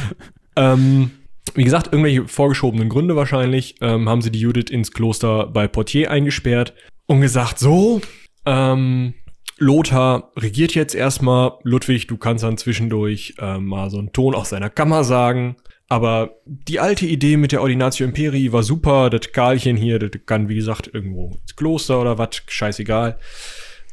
Ähm, 0.55 1.11
wie 1.55 1.65
gesagt, 1.65 1.87
irgendwelche 1.87 2.25
vorgeschobenen 2.25 2.87
Gründe 2.87 3.17
wahrscheinlich, 3.17 3.75
ähm, 3.81 4.07
haben 4.07 4.21
sie 4.21 4.31
die 4.31 4.39
Judith 4.39 4.69
ins 4.69 4.93
Kloster 4.93 5.47
bei 5.47 5.67
Poitiers 5.67 6.09
eingesperrt 6.09 6.73
und 7.05 7.19
gesagt, 7.19 7.59
so, 7.59 7.99
ähm, 8.45 9.13
Lothar 9.58 10.32
regiert 10.36 10.76
jetzt 10.76 10.95
erstmal. 10.95 11.53
Ludwig, 11.64 12.08
du 12.08 12.18
kannst 12.18 12.43
dann 12.43 12.58
zwischendurch 12.58 13.36
ähm, 13.39 13.66
mal 13.66 13.89
so 13.89 13.97
einen 13.97 14.12
Ton 14.12 14.36
aus 14.36 14.49
seiner 14.49 14.70
Kammer 14.70 15.03
sagen. 15.03 15.56
Aber 15.88 16.36
die 16.45 16.80
alte 16.80 17.06
Idee 17.06 17.38
mit 17.38 17.51
der 17.51 17.62
Ordinatio 17.62 18.06
Imperii 18.06 18.51
war 18.51 18.64
super. 18.64 19.10
Das 19.10 19.32
Karlchen 19.32 19.78
hier, 19.78 19.99
das 19.99 20.12
kann, 20.26 20.49
wie 20.49 20.56
gesagt, 20.56 20.89
irgendwo 20.91 21.38
ins 21.41 21.56
Kloster 21.56 22.01
oder 22.01 22.18
was, 22.18 22.41
scheißegal. 22.47 23.18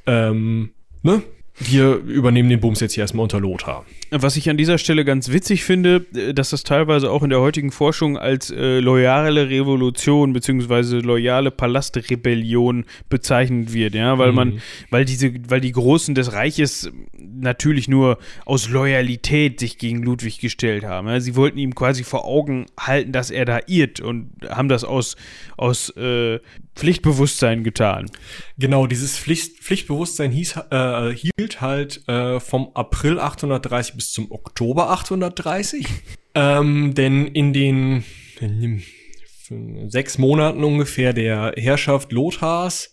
Ähm, 0.06 0.72
ne? 1.02 1.22
Wir 1.58 1.94
übernehmen 1.94 2.48
den 2.48 2.60
Bums 2.60 2.80
jetzt 2.80 2.94
hier 2.94 3.02
erstmal 3.02 3.24
unter 3.24 3.38
Lothar. 3.38 3.84
Was 4.10 4.36
ich 4.36 4.48
an 4.50 4.56
dieser 4.56 4.78
Stelle 4.78 5.04
ganz 5.04 5.30
witzig 5.30 5.64
finde, 5.64 6.06
äh, 6.14 6.34
dass 6.34 6.50
das 6.50 6.64
teilweise 6.64 7.10
auch 7.10 7.22
in 7.22 7.30
der 7.30 7.40
heutigen 7.40 7.70
Forschung 7.70 8.16
als 8.16 8.50
äh, 8.50 8.78
loyale 8.80 9.48
Revolution 9.48 10.32
beziehungsweise 10.32 10.98
loyale 10.98 11.50
Palastrebellion 11.50 12.84
bezeichnet 13.08 13.72
wird, 13.72 13.94
ja, 13.94 14.18
weil 14.18 14.32
man, 14.32 14.60
weil 14.90 15.04
diese, 15.04 15.32
weil 15.48 15.60
die 15.60 15.72
Großen 15.72 16.14
des 16.14 16.32
Reiches 16.32 16.90
natürlich 17.18 17.88
nur 17.88 18.18
aus 18.44 18.68
Loyalität 18.68 19.60
sich 19.60 19.78
gegen 19.78 20.02
Ludwig 20.02 20.40
gestellt 20.40 20.84
haben. 20.84 21.08
Ja. 21.08 21.20
Sie 21.20 21.36
wollten 21.36 21.58
ihm 21.58 21.74
quasi 21.74 22.04
vor 22.04 22.24
Augen 22.24 22.66
halten, 22.78 23.12
dass 23.12 23.30
er 23.30 23.44
da 23.44 23.60
irrt 23.66 24.00
und 24.00 24.30
haben 24.48 24.68
das 24.68 24.84
aus, 24.84 25.16
aus 25.56 25.90
äh, 25.96 26.40
Pflichtbewusstsein 26.74 27.64
getan. 27.64 28.10
Genau, 28.58 28.86
dieses 28.86 29.18
Pflicht, 29.18 29.58
Pflichtbewusstsein 29.58 30.30
hieß, 30.30 30.56
äh, 30.70 31.14
hielt 31.14 31.41
halt 31.60 32.06
äh, 32.08 32.40
vom 32.40 32.70
April 32.74 33.18
830 33.18 33.94
bis 33.94 34.12
zum 34.12 34.30
Oktober 34.30 34.90
830. 34.90 35.86
ähm, 36.34 36.94
denn 36.94 37.26
in 37.26 37.52
den 37.52 38.04
in 38.40 38.60
den 38.60 39.90
sechs 39.90 40.18
Monaten 40.18 40.64
ungefähr 40.64 41.12
der 41.12 41.54
Herrschaft 41.56 42.12
Lothars 42.12 42.92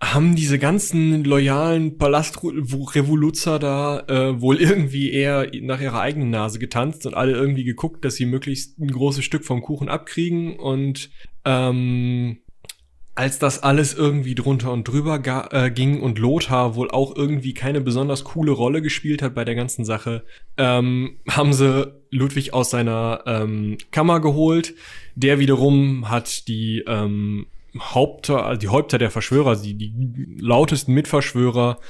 haben 0.00 0.36
diese 0.36 0.60
ganzen 0.60 1.24
loyalen 1.24 1.98
Palastrevoluzer 1.98 3.58
da 3.58 4.00
äh, 4.06 4.40
wohl 4.40 4.60
irgendwie 4.60 5.10
eher 5.10 5.50
nach 5.60 5.80
ihrer 5.80 6.00
eigenen 6.00 6.30
Nase 6.30 6.60
getanzt 6.60 7.04
und 7.04 7.14
alle 7.14 7.32
irgendwie 7.32 7.64
geguckt, 7.64 8.04
dass 8.04 8.14
sie 8.14 8.26
möglichst 8.26 8.78
ein 8.78 8.90
großes 8.90 9.24
Stück 9.24 9.44
vom 9.44 9.60
Kuchen 9.60 9.88
abkriegen 9.88 10.56
und 10.56 11.10
ähm, 11.44 12.38
als 13.18 13.40
das 13.40 13.64
alles 13.64 13.94
irgendwie 13.94 14.36
drunter 14.36 14.70
und 14.70 14.86
drüber 14.86 15.20
äh, 15.50 15.72
ging 15.72 16.00
und 16.00 16.20
Lothar 16.20 16.76
wohl 16.76 16.88
auch 16.92 17.16
irgendwie 17.16 17.52
keine 17.52 17.80
besonders 17.80 18.22
coole 18.22 18.52
Rolle 18.52 18.80
gespielt 18.80 19.22
hat 19.22 19.34
bei 19.34 19.44
der 19.44 19.56
ganzen 19.56 19.84
Sache, 19.84 20.22
ähm, 20.56 21.18
haben 21.28 21.52
sie 21.52 21.92
Ludwig 22.12 22.54
aus 22.54 22.70
seiner 22.70 23.24
ähm, 23.26 23.76
Kammer 23.90 24.20
geholt. 24.20 24.74
Der 25.16 25.40
wiederum 25.40 26.08
hat 26.08 26.46
die 26.46 26.84
ähm, 26.86 27.48
Haupter, 27.76 28.46
also 28.46 28.60
die 28.60 28.68
Häupter 28.68 28.98
der 28.98 29.10
Verschwörer, 29.10 29.56
die, 29.56 29.74
die 29.74 29.92
lautesten 30.38 30.94
Mitverschwörer 30.94 31.80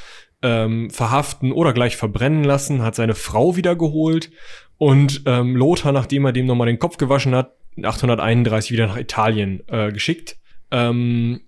ähm, 0.40 0.88
verhaften 0.88 1.52
oder 1.52 1.74
gleich 1.74 1.98
verbrennen 1.98 2.42
lassen, 2.42 2.80
hat 2.80 2.94
seine 2.94 3.14
Frau 3.14 3.54
wieder 3.54 3.76
geholt 3.76 4.30
und 4.78 5.24
ähm, 5.26 5.56
Lothar, 5.56 5.92
nachdem 5.92 6.24
er 6.24 6.32
dem 6.32 6.46
nochmal 6.46 6.68
den 6.68 6.78
Kopf 6.78 6.96
gewaschen 6.96 7.34
hat, 7.34 7.52
831 7.82 8.70
wieder 8.70 8.86
nach 8.86 8.96
Italien 8.96 9.62
äh, 9.66 9.92
geschickt. 9.92 10.37
Ähm, 10.70 11.40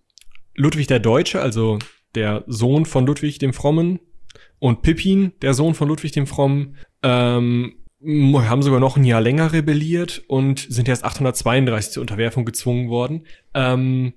Ludwig 0.55 0.87
der 0.87 1.01
Deutsche, 1.01 1.41
also 1.41 1.79
der 2.15 2.45
Sohn 2.47 2.87
von 2.87 3.07
Ludwig 3.07 3.39
dem 3.39 3.53
Frommen, 3.53 4.01
und 4.59 4.83
Pippin, 4.83 5.33
der 5.43 5.55
Sohn 5.55 5.75
von 5.75 5.89
Ludwig 5.89 6.13
dem 6.13 6.27
Frommen, 6.27 6.77
ähm, 7.03 7.75
haben 8.03 8.63
sogar 8.63 8.81
noch 8.81 8.97
ein 8.97 9.05
Jahr 9.05 9.21
länger 9.21 9.53
rebelliert 9.53 10.23
und 10.29 10.67
sind 10.69 10.89
erst 10.89 11.05
832 11.05 11.93
zur 11.93 12.01
Unterwerfung 12.03 12.45
gezwungen 12.45 12.89
worden. 12.89 13.27
Ähm, 13.55 14.15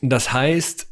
das 0.00 0.32
heißt, 0.32 0.88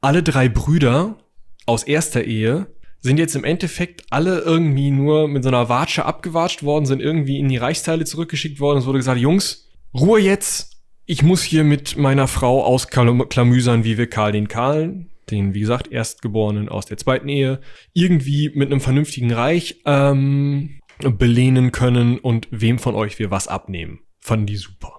alle 0.00 0.22
drei 0.22 0.48
Brüder 0.48 1.18
aus 1.66 1.82
erster 1.82 2.24
Ehe 2.24 2.66
sind 3.00 3.18
jetzt 3.18 3.36
im 3.36 3.44
Endeffekt 3.44 4.04
alle 4.10 4.40
irgendwie 4.40 4.90
nur 4.90 5.28
mit 5.28 5.44
so 5.44 5.48
einer 5.48 5.68
Watsche 5.68 6.04
abgewatscht 6.04 6.62
worden, 6.62 6.86
sind 6.86 7.00
irgendwie 7.00 7.38
in 7.38 7.48
die 7.48 7.56
Reichsteile 7.56 8.04
zurückgeschickt 8.04 8.58
worden. 8.58 8.78
Es 8.78 8.86
wurde 8.86 8.98
gesagt, 8.98 9.20
Jungs, 9.20 9.68
Ruhe 9.94 10.20
jetzt, 10.20 10.77
ich 11.08 11.22
muss 11.22 11.42
hier 11.42 11.64
mit 11.64 11.96
meiner 11.96 12.28
Frau 12.28 12.62
ausklamüsern, 12.62 13.82
wie 13.82 13.96
wir 13.96 14.10
Karl 14.10 14.30
den 14.30 14.46
Kahlen, 14.46 15.08
den, 15.30 15.54
wie 15.54 15.60
gesagt, 15.60 15.90
Erstgeborenen 15.90 16.68
aus 16.68 16.84
der 16.84 16.98
zweiten 16.98 17.30
Ehe, 17.30 17.60
irgendwie 17.94 18.50
mit 18.54 18.70
einem 18.70 18.82
vernünftigen 18.82 19.32
Reich 19.32 19.80
ähm, 19.86 20.80
belehnen 20.98 21.72
können 21.72 22.18
und 22.18 22.46
wem 22.50 22.78
von 22.78 22.94
euch 22.94 23.18
wir 23.18 23.30
was 23.30 23.48
abnehmen. 23.48 24.00
Fanden 24.20 24.46
die 24.46 24.56
super. 24.56 24.98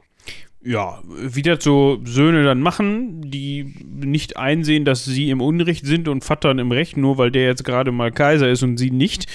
Ja, 0.64 1.04
wie 1.06 1.44
das 1.44 1.64
so 1.64 2.02
Söhne 2.04 2.44
dann 2.44 2.60
machen, 2.60 3.22
die 3.30 3.76
nicht 3.88 4.36
einsehen, 4.36 4.86
dass 4.86 5.06
sie 5.06 5.30
im 5.30 5.42
Unrecht 5.42 5.86
sind 5.86 6.08
und 6.08 6.24
Vater 6.24 6.52
im 6.52 6.72
Recht, 6.72 6.98
nur 6.98 7.20
weil 7.20 7.30
der 7.30 7.44
jetzt 7.44 7.64
gerade 7.64 7.92
mal 7.92 8.12
Kaiser 8.12 8.50
ist 8.50 8.64
und 8.64 8.78
sie 8.78 8.90
nicht, 8.90 9.28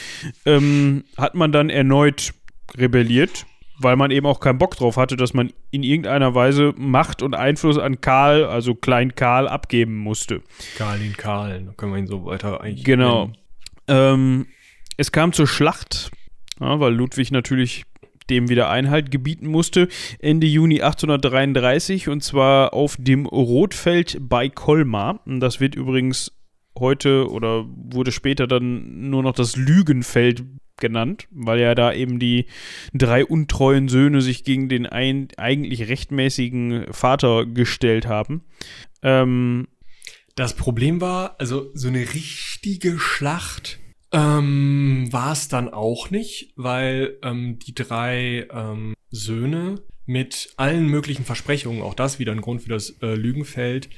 ähm, 0.44 1.04
hat 1.16 1.36
man 1.36 1.52
dann 1.52 1.70
erneut 1.70 2.34
rebelliert 2.76 3.46
weil 3.78 3.96
man 3.96 4.10
eben 4.10 4.26
auch 4.26 4.40
keinen 4.40 4.58
Bock 4.58 4.76
drauf 4.76 4.96
hatte, 4.96 5.16
dass 5.16 5.34
man 5.34 5.52
in 5.70 5.82
irgendeiner 5.82 6.34
Weise 6.34 6.74
Macht 6.76 7.22
und 7.22 7.34
Einfluss 7.34 7.78
an 7.78 8.00
Karl, 8.00 8.44
also 8.44 8.74
Klein 8.74 9.14
Karl, 9.14 9.48
abgeben 9.48 9.96
musste. 9.96 10.42
Karl 10.76 10.98
den 10.98 11.16
Karl, 11.16 11.62
da 11.66 11.72
können 11.72 11.92
wir 11.92 11.98
ihn 11.98 12.06
so 12.06 12.24
weiter 12.24 12.60
eigentlich. 12.60 12.84
Genau. 12.84 13.32
Ähm, 13.88 14.46
es 14.96 15.12
kam 15.12 15.32
zur 15.32 15.46
Schlacht, 15.46 16.10
ja, 16.60 16.78
weil 16.80 16.94
Ludwig 16.94 17.32
natürlich 17.32 17.84
dem 18.30 18.48
wieder 18.48 18.70
Einhalt 18.70 19.10
gebieten 19.10 19.48
musste, 19.48 19.88
Ende 20.18 20.46
Juni 20.46 20.80
833 20.80 22.08
und 22.08 22.22
zwar 22.22 22.72
auf 22.72 22.96
dem 22.98 23.26
Rotfeld 23.26 24.16
bei 24.20 24.48
Colmar. 24.48 25.20
Das 25.26 25.60
wird 25.60 25.74
übrigens 25.74 26.32
heute 26.78 27.30
oder 27.30 27.66
wurde 27.68 28.12
später 28.12 28.46
dann 28.46 29.10
nur 29.10 29.22
noch 29.22 29.34
das 29.34 29.56
Lügenfeld 29.56 30.44
genannt, 30.76 31.28
weil 31.30 31.60
ja 31.60 31.74
da 31.74 31.92
eben 31.92 32.18
die 32.18 32.46
drei 32.92 33.24
untreuen 33.24 33.88
Söhne 33.88 34.20
sich 34.20 34.44
gegen 34.44 34.68
den 34.68 34.86
ein, 34.86 35.28
eigentlich 35.36 35.88
rechtmäßigen 35.88 36.86
Vater 36.92 37.46
gestellt 37.46 38.06
haben. 38.06 38.42
Ähm, 39.02 39.68
das 40.34 40.54
Problem 40.54 41.00
war, 41.00 41.36
also 41.38 41.70
so 41.74 41.88
eine 41.88 42.00
richtige 42.14 42.98
Schlacht 42.98 43.78
ähm, 44.12 45.08
war 45.10 45.32
es 45.32 45.48
dann 45.48 45.68
auch 45.68 46.10
nicht, 46.10 46.52
weil 46.56 47.18
ähm, 47.22 47.58
die 47.60 47.74
drei 47.74 48.46
ähm, 48.52 48.94
Söhne 49.10 49.82
mit 50.06 50.52
allen 50.56 50.86
möglichen 50.86 51.24
Versprechungen, 51.24 51.82
auch 51.82 51.94
das 51.94 52.18
wieder 52.18 52.32
ein 52.32 52.40
Grund 52.40 52.62
für 52.62 52.68
das 52.68 52.90
äh, 53.00 53.14
Lügenfeld, 53.14 53.88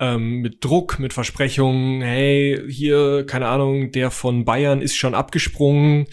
ähm, 0.00 0.40
mit 0.40 0.64
Druck, 0.64 0.98
mit 0.98 1.12
Versprechungen, 1.12 2.02
hey, 2.02 2.60
hier, 2.68 3.24
keine 3.26 3.48
Ahnung, 3.48 3.92
der 3.92 4.10
von 4.10 4.44
Bayern 4.44 4.82
ist 4.82 4.96
schon 4.96 5.14
abgesprungen. 5.14 6.06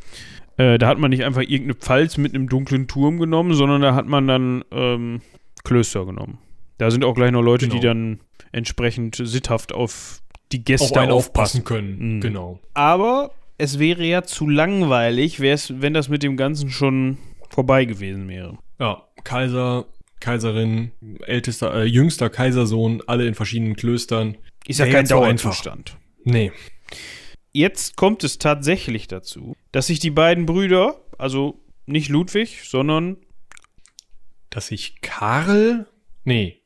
Äh, 0.58 0.78
da 0.78 0.88
hat 0.88 1.00
man 1.00 1.10
nicht 1.10 1.24
einfach 1.24 1.42
irgendeine 1.42 1.74
Pfalz 1.74 2.18
mit 2.18 2.36
einem 2.36 2.48
dunklen 2.48 2.88
Turm 2.88 3.18
genommen, 3.18 3.56
sondern 3.56 3.82
da 3.82 3.96
hat 3.96 4.06
man 4.06 4.28
dann 4.28 4.64
ähm, 4.72 5.22
Klöster 5.64 6.06
genommen. 6.06 6.40
Da 6.78 6.90
sind 6.90 7.04
auch 7.04 7.14
gleich 7.14 7.32
noch 7.32 7.42
Leute, 7.42 7.68
genau. 7.68 7.80
die 7.80 7.86
dann 7.86 8.20
entsprechend 8.52 9.16
sitthaft 9.16 9.74
auf 9.74 10.22
die 10.52 10.64
Gäste 10.64 11.00
auf 11.02 11.10
aufpassen 11.10 11.64
können. 11.64 12.16
Mhm. 12.16 12.22
Genau. 12.22 12.60
Aber 12.74 13.32
es 13.58 13.80
wäre 13.80 14.04
ja 14.04 14.24
zu 14.24 14.50
langweilig, 14.50 15.40
wenn 15.40 15.94
das 15.94 16.10
mit 16.10 16.24
dem 16.24 16.38
Ganzen 16.38 16.70
schon 16.70 17.18
vorbei 17.50 17.86
gewesen 17.86 18.28
wäre. 18.28 18.58
Ja, 18.80 19.04
Kaiser, 19.24 19.86
Kaiserin, 20.20 20.92
ältester, 21.26 21.74
äh, 21.76 21.84
jüngster 21.84 22.30
Kaisersohn, 22.30 23.04
alle 23.06 23.28
in 23.28 23.36
verschiedenen 23.36 23.76
Klöstern. 23.76 24.38
Ist 24.66 24.80
ja 24.80 24.88
kein 24.88 25.06
Dauerzustand. 25.06 25.98
Nee. 26.24 26.52
Jetzt 27.52 27.98
kommt 27.98 28.24
es 28.24 28.40
tatsächlich 28.40 29.08
dazu, 29.08 29.56
dass 29.72 29.88
sich 29.88 30.00
die 30.00 30.12
beiden 30.12 30.46
Brüder, 30.46 31.02
also 31.18 31.60
nicht 31.86 32.10
Ludwig, 32.10 32.62
sondern 32.64 33.18
dass 34.52 34.68
sich 34.68 35.02
Karl. 35.02 35.88
Nee. 36.24 36.62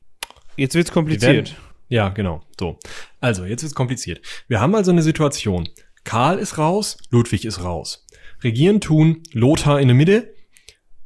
Jetzt 0.58 0.76
wird's 0.76 0.92
kompliziert. 0.92 1.52
Werden, 1.52 1.56
ja, 1.88 2.10
genau. 2.10 2.44
So. 2.60 2.78
Also, 3.22 3.46
jetzt 3.46 3.64
wird's 3.64 3.76
kompliziert. 3.76 4.22
Wir 4.50 4.60
haben 4.60 4.76
also 4.76 4.92
eine 4.92 5.02
Situation. 5.02 5.70
Karl 6.04 6.38
ist 6.38 6.58
raus, 6.58 6.98
Ludwig 7.10 7.46
ist 7.46 7.64
raus. 7.64 8.06
Regieren 8.44 8.82
tun 8.82 9.24
Lothar 9.32 9.80
in 9.80 9.88
der 9.88 9.96
Mitte, 9.96 10.34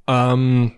ähm, 0.08 0.74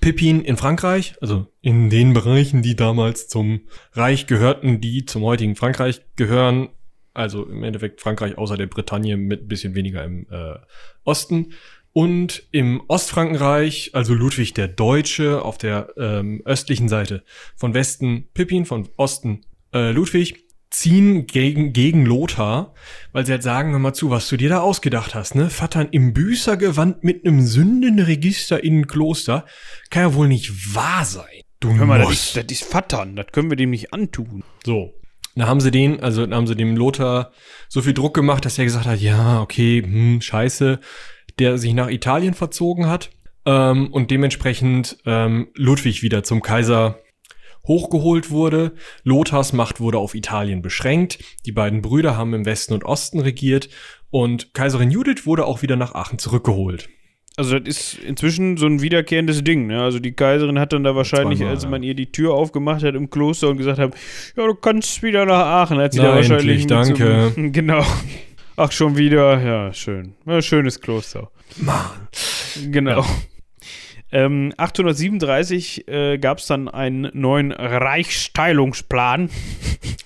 Pippin 0.00 0.42
in 0.42 0.56
Frankreich, 0.56 1.14
also 1.20 1.46
in 1.60 1.90
den 1.90 2.12
Bereichen, 2.12 2.62
die 2.62 2.74
damals 2.74 3.28
zum 3.28 3.60
Reich 3.92 4.26
gehörten, 4.26 4.80
die 4.80 5.04
zum 5.04 5.22
heutigen 5.22 5.56
Frankreich 5.56 6.00
gehören, 6.16 6.70
also 7.14 7.44
im 7.44 7.62
Endeffekt 7.62 8.00
Frankreich 8.00 8.36
außer 8.36 8.56
der 8.56 8.66
Bretagne 8.66 9.16
mit 9.16 9.42
ein 9.42 9.48
bisschen 9.48 9.74
weniger 9.74 10.04
im 10.04 10.26
äh, 10.30 10.56
Osten. 11.04 11.52
Und 11.96 12.42
im 12.52 12.82
Ostfrankenreich, 12.88 13.92
also 13.94 14.12
Ludwig 14.12 14.52
der 14.52 14.68
Deutsche 14.68 15.40
auf 15.40 15.56
der 15.56 15.94
ähm, 15.96 16.42
östlichen 16.44 16.90
Seite 16.90 17.22
von 17.56 17.72
Westen 17.72 18.28
Pippin, 18.34 18.66
von 18.66 18.86
Osten 18.98 19.46
äh, 19.72 19.92
Ludwig, 19.92 20.44
ziehen 20.68 21.26
gegen, 21.26 21.72
gegen 21.72 22.04
Lothar, 22.04 22.74
weil 23.12 23.24
sie 23.24 23.32
halt 23.32 23.42
sagen, 23.42 23.70
hör 23.70 23.78
mal 23.78 23.94
zu, 23.94 24.10
was 24.10 24.28
du 24.28 24.36
dir 24.36 24.50
da 24.50 24.60
ausgedacht 24.60 25.14
hast, 25.14 25.34
ne? 25.36 25.48
Vattern 25.48 25.88
im 25.90 26.12
Büßergewand 26.12 27.02
mit 27.02 27.24
einem 27.24 27.40
Sündenregister 27.40 28.62
in 28.62 28.80
ein 28.80 28.86
Kloster, 28.88 29.46
kann 29.88 30.02
ja 30.02 30.14
wohl 30.14 30.28
nicht 30.28 30.74
wahr 30.74 31.06
sein. 31.06 31.40
Du 31.60 31.72
hör 31.72 31.86
mal, 31.86 31.98
das 31.98 32.10
ist, 32.10 32.36
das 32.36 32.44
ist 32.50 32.64
Vattern, 32.70 33.16
das 33.16 33.28
können 33.32 33.48
wir 33.48 33.56
dem 33.56 33.70
nicht 33.70 33.94
antun. 33.94 34.44
So. 34.66 34.92
Da 35.34 35.46
haben 35.46 35.60
sie 35.60 35.70
den, 35.70 36.00
also 36.00 36.26
da 36.26 36.36
haben 36.36 36.46
sie 36.46 36.56
dem 36.56 36.76
Lothar 36.76 37.32
so 37.68 37.80
viel 37.80 37.94
Druck 37.94 38.12
gemacht, 38.12 38.44
dass 38.44 38.58
er 38.58 38.64
gesagt 38.64 38.84
hat, 38.84 39.00
ja, 39.00 39.40
okay, 39.40 39.82
hm, 39.82 40.20
scheiße, 40.20 40.80
der 41.38 41.58
sich 41.58 41.74
nach 41.74 41.88
Italien 41.88 42.34
verzogen 42.34 42.88
hat 42.88 43.10
ähm, 43.44 43.88
und 43.92 44.10
dementsprechend 44.10 44.98
ähm, 45.06 45.48
Ludwig 45.54 46.02
wieder 46.02 46.22
zum 46.22 46.42
Kaiser 46.42 46.98
hochgeholt 47.66 48.30
wurde. 48.30 48.72
Lothars 49.02 49.52
Macht 49.52 49.80
wurde 49.80 49.98
auf 49.98 50.14
Italien 50.14 50.62
beschränkt. 50.62 51.18
Die 51.46 51.52
beiden 51.52 51.82
Brüder 51.82 52.16
haben 52.16 52.32
im 52.34 52.46
Westen 52.46 52.74
und 52.74 52.84
Osten 52.84 53.20
regiert 53.20 53.68
und 54.10 54.54
Kaiserin 54.54 54.90
Judith 54.90 55.26
wurde 55.26 55.46
auch 55.46 55.62
wieder 55.62 55.76
nach 55.76 55.94
Aachen 55.94 56.18
zurückgeholt. 56.18 56.88
Also 57.38 57.58
das 57.58 57.68
ist 57.68 57.98
inzwischen 57.98 58.56
so 58.56 58.66
ein 58.66 58.80
wiederkehrendes 58.80 59.44
Ding. 59.44 59.66
Ne? 59.66 59.82
Also 59.82 59.98
die 59.98 60.12
Kaiserin 60.12 60.58
hat 60.58 60.72
dann 60.72 60.84
da 60.84 60.96
wahrscheinlich, 60.96 61.40
Zweimal, 61.40 61.54
als 61.54 61.64
ja. 61.64 61.68
man 61.68 61.82
ihr 61.82 61.94
die 61.94 62.10
Tür 62.10 62.32
aufgemacht 62.32 62.82
hat 62.82 62.94
im 62.94 63.10
Kloster 63.10 63.48
und 63.48 63.58
gesagt 63.58 63.78
hat, 63.78 63.94
ja, 64.36 64.46
du 64.46 64.54
kannst 64.54 65.02
wieder 65.02 65.26
nach 65.26 65.44
Aachen, 65.44 65.76
hat 65.78 65.92
sie 65.92 65.98
Na, 65.98 66.08
da 66.08 66.14
wahrscheinlich 66.14 66.62
endlich, 66.62 66.66
danke. 66.66 67.32
So, 67.34 67.42
genau. 67.52 67.84
Ach, 68.56 68.72
schon 68.72 68.96
wieder. 68.96 69.40
Ja, 69.42 69.72
schön. 69.72 70.14
Ja, 70.26 70.40
schönes 70.40 70.80
Kloster. 70.80 71.30
Mann. 71.58 72.08
Genau. 72.70 73.04
Ähm, 74.12 74.52
837 74.56 75.88
äh, 75.88 76.18
gab 76.18 76.38
es 76.38 76.46
dann 76.46 76.68
einen 76.68 77.10
neuen 77.12 77.52
Reichsteilungsplan. 77.52 79.30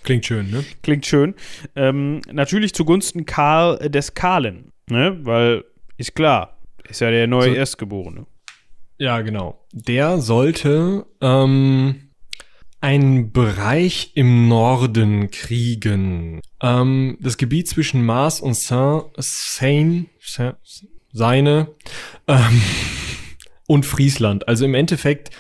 Klingt 0.03 0.27
schön, 0.27 0.51
ne? 0.51 0.65
Klingt 0.83 1.07
schön. 1.07 1.35
Ähm, 1.77 2.21
natürlich 2.33 2.75
zugunsten 2.75 3.27
Karl 3.27 3.79
des 3.91 4.15
Kahlen. 4.15 4.73
Ne? 4.89 5.19
Weil, 5.23 5.65
ist 5.97 6.15
klar, 6.17 6.57
ist 6.89 7.01
ja 7.01 7.11
der 7.11 7.27
neue 7.27 7.51
So- 7.51 7.55
Erstgeborene. 7.55 8.27
Ja, 8.99 9.21
genau. 9.23 9.65
Der 9.73 10.19
sollte 10.19 11.07
ähm, 11.21 12.10
einen 12.81 13.33
Bereich 13.33 14.13
im 14.15 14.49
Norden 14.49 15.31
kriegen. 15.31 16.41
Ähm, 16.63 17.19
das 17.21 17.37
Gebiet 17.37 17.69
zwischen 17.69 18.05
Mars 18.05 18.41
und 18.41 18.55
Saint, 18.55 19.05
Seine, 19.19 20.07
Saint, 20.21 20.57
seine 21.13 21.69
ähm, 22.27 22.63
und 23.67 23.85
Friesland. 23.85 24.49
Also 24.49 24.65
im 24.65 24.75
Endeffekt 24.75 25.31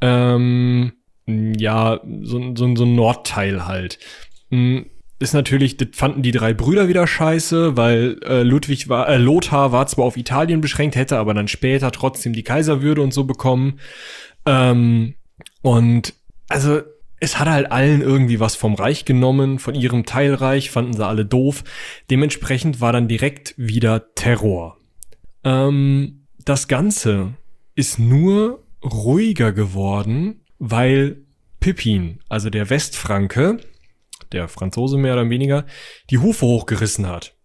ähm, 0.00 0.92
ja 1.26 2.00
so, 2.22 2.54
so, 2.54 2.76
so 2.76 2.84
ein 2.84 2.94
Nordteil 2.94 3.66
halt. 3.66 3.98
Mm, 4.50 4.82
Ist 5.18 5.34
natürlich, 5.34 5.76
das 5.76 5.88
fanden 5.92 6.22
die 6.22 6.30
drei 6.30 6.54
Brüder 6.54 6.88
wieder 6.88 7.06
scheiße, 7.06 7.76
weil 7.76 8.20
äh, 8.24 8.42
Ludwig 8.42 8.88
war, 8.88 9.08
äh, 9.08 9.16
Lothar 9.16 9.72
war 9.72 9.86
zwar 9.88 10.04
auf 10.04 10.16
Italien 10.16 10.60
beschränkt, 10.60 10.94
hätte 10.94 11.18
aber 11.18 11.34
dann 11.34 11.48
später 11.48 11.90
trotzdem 11.90 12.32
die 12.32 12.44
Kaiserwürde 12.44 13.02
und 13.02 13.12
so 13.12 13.24
bekommen. 13.24 13.80
Ähm, 14.44 15.14
und 15.62 16.14
also 16.48 16.82
es 17.18 17.38
hat 17.38 17.48
halt 17.48 17.72
allen 17.72 18.02
irgendwie 18.02 18.40
was 18.40 18.56
vom 18.56 18.74
Reich 18.74 19.04
genommen, 19.04 19.58
von 19.58 19.74
ihrem 19.74 20.04
Teilreich, 20.04 20.70
fanden 20.70 20.92
sie 20.92 21.06
alle 21.06 21.24
doof. 21.24 21.64
Dementsprechend 22.10 22.80
war 22.80 22.92
dann 22.92 23.08
direkt 23.08 23.54
wieder 23.56 24.14
Terror. 24.14 24.76
Ähm, 25.44 26.26
das 26.44 26.68
Ganze 26.68 27.34
ist 27.74 27.98
nur 27.98 28.64
ruhiger 28.84 29.52
geworden, 29.52 30.44
weil 30.58 31.24
Pippin, 31.60 32.20
also 32.28 32.50
der 32.50 32.70
Westfranke, 32.70 33.58
der 34.32 34.48
Franzose 34.48 34.98
mehr 34.98 35.14
oder 35.14 35.28
weniger, 35.30 35.66
die 36.10 36.18
Hufe 36.18 36.46
hochgerissen 36.46 37.06
hat. 37.06 37.35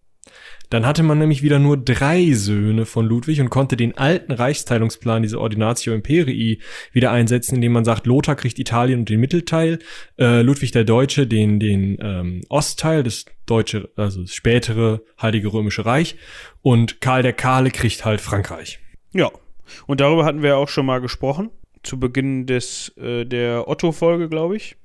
Dann 0.72 0.86
hatte 0.86 1.02
man 1.02 1.18
nämlich 1.18 1.42
wieder 1.42 1.58
nur 1.58 1.76
drei 1.76 2.32
Söhne 2.32 2.86
von 2.86 3.04
Ludwig 3.04 3.42
und 3.42 3.50
konnte 3.50 3.76
den 3.76 3.98
alten 3.98 4.32
Reichsteilungsplan, 4.32 5.22
diese 5.22 5.38
Ordinatio 5.38 5.92
Imperii, 5.92 6.60
wieder 6.92 7.10
einsetzen, 7.10 7.56
indem 7.56 7.72
man 7.72 7.84
sagt, 7.84 8.06
Lothar 8.06 8.36
kriegt 8.36 8.58
Italien 8.58 9.00
und 9.00 9.10
den 9.10 9.20
Mittelteil, 9.20 9.80
äh, 10.18 10.40
Ludwig 10.40 10.72
der 10.72 10.84
Deutsche 10.84 11.26
den, 11.26 11.60
den 11.60 11.98
ähm, 12.00 12.40
Ostteil, 12.48 13.02
das 13.02 13.26
deutsche, 13.44 13.90
also 13.96 14.22
das 14.22 14.34
spätere 14.34 15.02
Heilige 15.20 15.52
Römische 15.52 15.84
Reich 15.84 16.16
und 16.62 17.02
Karl 17.02 17.22
der 17.22 17.34
Kahle 17.34 17.70
kriegt 17.70 18.06
halt 18.06 18.22
Frankreich. 18.22 18.78
Ja. 19.12 19.30
Und 19.86 20.00
darüber 20.00 20.24
hatten 20.24 20.40
wir 20.40 20.50
ja 20.50 20.56
auch 20.56 20.70
schon 20.70 20.86
mal 20.86 21.02
gesprochen. 21.02 21.50
Zu 21.82 22.00
Beginn 22.00 22.46
des, 22.46 22.96
äh, 22.96 23.26
der 23.26 23.68
Otto-Folge, 23.68 24.30
glaube 24.30 24.56
ich. 24.56 24.76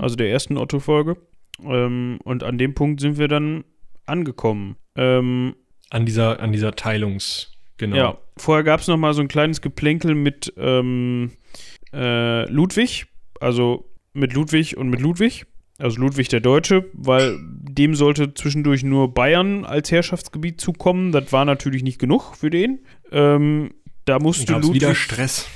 Also 0.00 0.16
der 0.16 0.30
ersten 0.30 0.56
Otto-Folge. 0.56 1.16
Ähm, 1.62 2.18
und 2.24 2.42
an 2.42 2.58
dem 2.58 2.74
Punkt 2.74 3.00
sind 3.00 3.18
wir 3.18 3.28
dann 3.28 3.62
angekommen. 4.06 4.76
Ähm, 4.96 5.54
An 5.90 6.06
dieser, 6.06 6.40
an 6.40 6.52
dieser 6.52 6.72
Teilungs, 6.72 7.52
genau. 7.76 7.96
Ja, 7.96 8.18
vorher 8.36 8.64
gab 8.64 8.80
es 8.80 8.88
noch 8.88 8.96
mal 8.96 9.14
so 9.14 9.20
ein 9.20 9.28
kleines 9.28 9.60
Geplänkel 9.60 10.14
mit 10.14 10.52
ähm, 10.56 11.32
äh, 11.92 12.48
Ludwig, 12.50 13.06
also 13.40 13.90
mit 14.12 14.32
Ludwig 14.32 14.76
und 14.76 14.88
mit 14.90 15.00
Ludwig, 15.00 15.46
also 15.78 16.00
Ludwig 16.00 16.28
der 16.28 16.40
Deutsche, 16.40 16.90
weil 16.92 17.38
dem 17.40 17.94
sollte 17.94 18.34
zwischendurch 18.34 18.82
nur 18.82 19.14
Bayern 19.14 19.64
als 19.64 19.90
Herrschaftsgebiet 19.90 20.60
zukommen. 20.60 21.12
Das 21.12 21.32
war 21.32 21.44
natürlich 21.44 21.82
nicht 21.82 21.98
genug 21.98 22.34
für 22.34 22.50
den. 22.50 22.80
Ähm, 23.10 23.70
da 24.04 24.18
musste 24.18 24.54
Ludwig 24.54 24.74
wieder 24.74 24.94
Stress. 24.94 25.46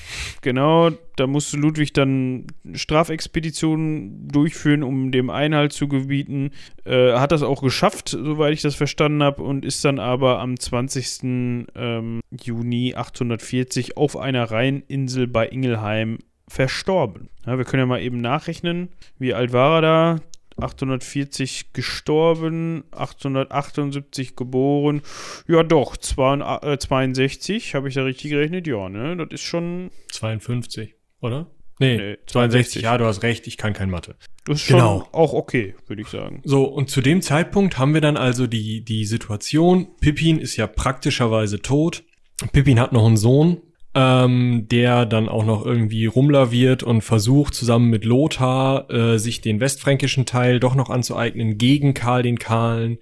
Genau, 0.43 0.91
da 1.17 1.27
musste 1.27 1.57
Ludwig 1.57 1.93
dann 1.93 2.47
Strafexpeditionen 2.73 4.29
durchführen, 4.29 4.83
um 4.83 5.11
dem 5.11 5.31
Einhalt 5.31 5.73
zu 5.73 5.89
gebieten. 5.89 6.51
Äh, 6.85 7.15
hat 7.15 7.33
das 7.33 7.43
auch 7.43 7.63
geschafft, 7.63 8.11
soweit 8.11 8.53
ich 8.53 8.63
das 8.63 8.75
verstanden 8.75 9.23
habe, 9.23 9.43
und 9.43 9.65
ist 9.65 9.85
dann 9.85 9.99
aber 9.99 10.41
am 10.41 10.59
20. 10.59 11.67
Ähm, 11.75 12.21
Juni 12.31 12.95
840 12.95 13.97
auf 13.97 14.17
einer 14.17 14.51
Rheininsel 14.51 15.27
bei 15.27 15.49
Ingelheim 15.49 16.19
verstorben. 16.49 17.31
Ja, 17.47 17.59
wir 17.59 17.65
können 17.65 17.81
ja 17.81 17.87
mal 17.87 18.03
eben 18.03 18.21
nachrechnen, 18.21 18.91
wie 19.19 19.35
alt 19.35 19.53
war 19.53 19.79
er 19.79 19.81
da? 19.83 20.21
840 20.57 21.73
gestorben, 21.73 22.85
878 22.93 24.37
geboren. 24.37 25.03
Ja, 25.49 25.63
doch, 25.63 25.97
62, 25.97 26.69
äh, 26.73 26.79
62 26.79 27.75
habe 27.75 27.89
ich 27.89 27.95
da 27.95 28.05
richtig 28.05 28.31
gerechnet? 28.31 28.67
Ja, 28.67 28.89
ne? 28.89 29.17
Das 29.17 29.29
ist 29.33 29.43
schon 29.43 29.91
52, 30.13 30.95
oder? 31.21 31.51
Nee, 31.81 31.97
Nee, 31.97 32.17
62. 32.27 32.83
Ja, 32.83 32.97
du 32.99 33.05
hast 33.05 33.23
recht, 33.25 33.47
ich 33.49 33.57
kann 33.57 33.73
kein 33.73 33.91
Mathe. 33.91 34.15
Das 34.45 34.59
ist 34.59 34.67
schon 34.67 34.77
Genau. 34.79 35.09
auch 35.11 35.33
okay, 35.33 35.75
würde 35.89 36.03
ich 36.03 36.09
sagen. 36.09 36.41
So, 36.45 36.65
und 36.65 36.89
zu 36.89 37.01
dem 37.01 37.21
Zeitpunkt 37.21 37.79
haben 37.79 37.95
wir 37.95 38.01
dann 38.01 38.17
also 38.17 38.47
die, 38.47 38.85
die 38.85 39.05
Situation, 39.07 39.89
Pippin 40.01 40.39
ist 40.39 40.57
ja 40.57 40.69
praktischerweise 40.69 41.61
tot. 41.61 42.05
Pippin 42.53 42.79
hat 42.79 42.93
noch 42.93 43.05
einen 43.07 43.17
Sohn, 43.17 43.61
ähm, 43.95 44.67
der 44.71 45.07
dann 45.07 45.29
auch 45.29 45.45
noch 45.45 45.65
irgendwie 45.65 46.07
rumlaviert 46.07 46.83
und 46.83 47.03
versucht, 47.03 47.55
zusammen 47.55 47.91
mit 47.91 48.05
Lothar 48.05 48.91
äh, 48.91 49.19
sich 49.19 49.41
den 49.41 49.61
westfränkischen 49.61 50.27
Teil 50.27 50.59
doch 50.59 50.75
noch 50.75 50.91
anzueignen 50.91 51.59
gegen 51.59 51.95
Karl 51.95 52.23
den 52.23 52.39
Kahlen. 52.39 52.99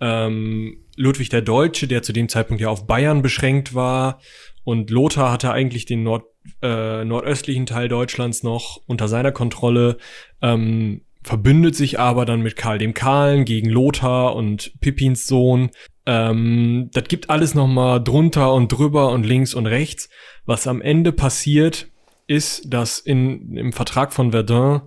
Ähm, 0.00 0.78
Ludwig 0.96 1.30
der 1.30 1.42
Deutsche, 1.42 1.88
der 1.88 2.02
zu 2.02 2.12
dem 2.12 2.28
Zeitpunkt 2.28 2.60
ja 2.60 2.68
auf 2.68 2.86
Bayern 2.86 3.22
beschränkt 3.22 3.74
war. 3.74 4.20
Und 4.64 4.90
Lothar 4.90 5.32
hatte 5.32 5.50
eigentlich 5.50 5.86
den 5.86 6.02
Nord, 6.02 6.24
äh, 6.62 7.04
nordöstlichen 7.04 7.66
Teil 7.66 7.88
Deutschlands 7.88 8.42
noch 8.42 8.80
unter 8.86 9.08
seiner 9.08 9.32
Kontrolle. 9.32 9.96
Ähm, 10.42 11.02
verbündet 11.22 11.74
sich 11.74 11.98
aber 11.98 12.26
dann 12.26 12.42
mit 12.42 12.54
Karl 12.56 12.78
dem 12.78 12.92
Kahlen 12.92 13.46
gegen 13.46 13.70
Lothar 13.70 14.36
und 14.36 14.78
Pippins 14.80 15.26
Sohn. 15.26 15.70
Ähm, 16.06 16.90
das 16.92 17.04
gibt 17.04 17.30
alles 17.30 17.54
nochmal 17.54 18.02
drunter 18.02 18.52
und 18.52 18.68
drüber 18.68 19.10
und 19.10 19.24
links 19.24 19.54
und 19.54 19.66
rechts. 19.66 20.08
Was 20.44 20.66
am 20.66 20.82
Ende 20.82 21.12
passiert, 21.12 21.88
ist, 22.26 22.72
dass 22.72 22.98
in, 22.98 23.56
im 23.56 23.72
Vertrag 23.72 24.12
von 24.12 24.32
Verdun 24.32 24.82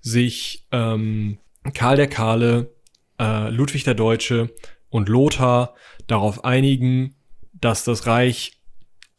sich 0.00 0.66
ähm, 0.72 1.38
Karl 1.74 1.96
der 1.96 2.08
Kahle, 2.08 2.74
äh, 3.18 3.48
Ludwig 3.50 3.84
der 3.84 3.94
Deutsche 3.94 4.50
und 4.90 5.08
Lothar 5.08 5.74
darauf 6.06 6.44
einigen, 6.44 7.14
dass 7.52 7.84
das 7.84 8.06
Reich 8.06 8.58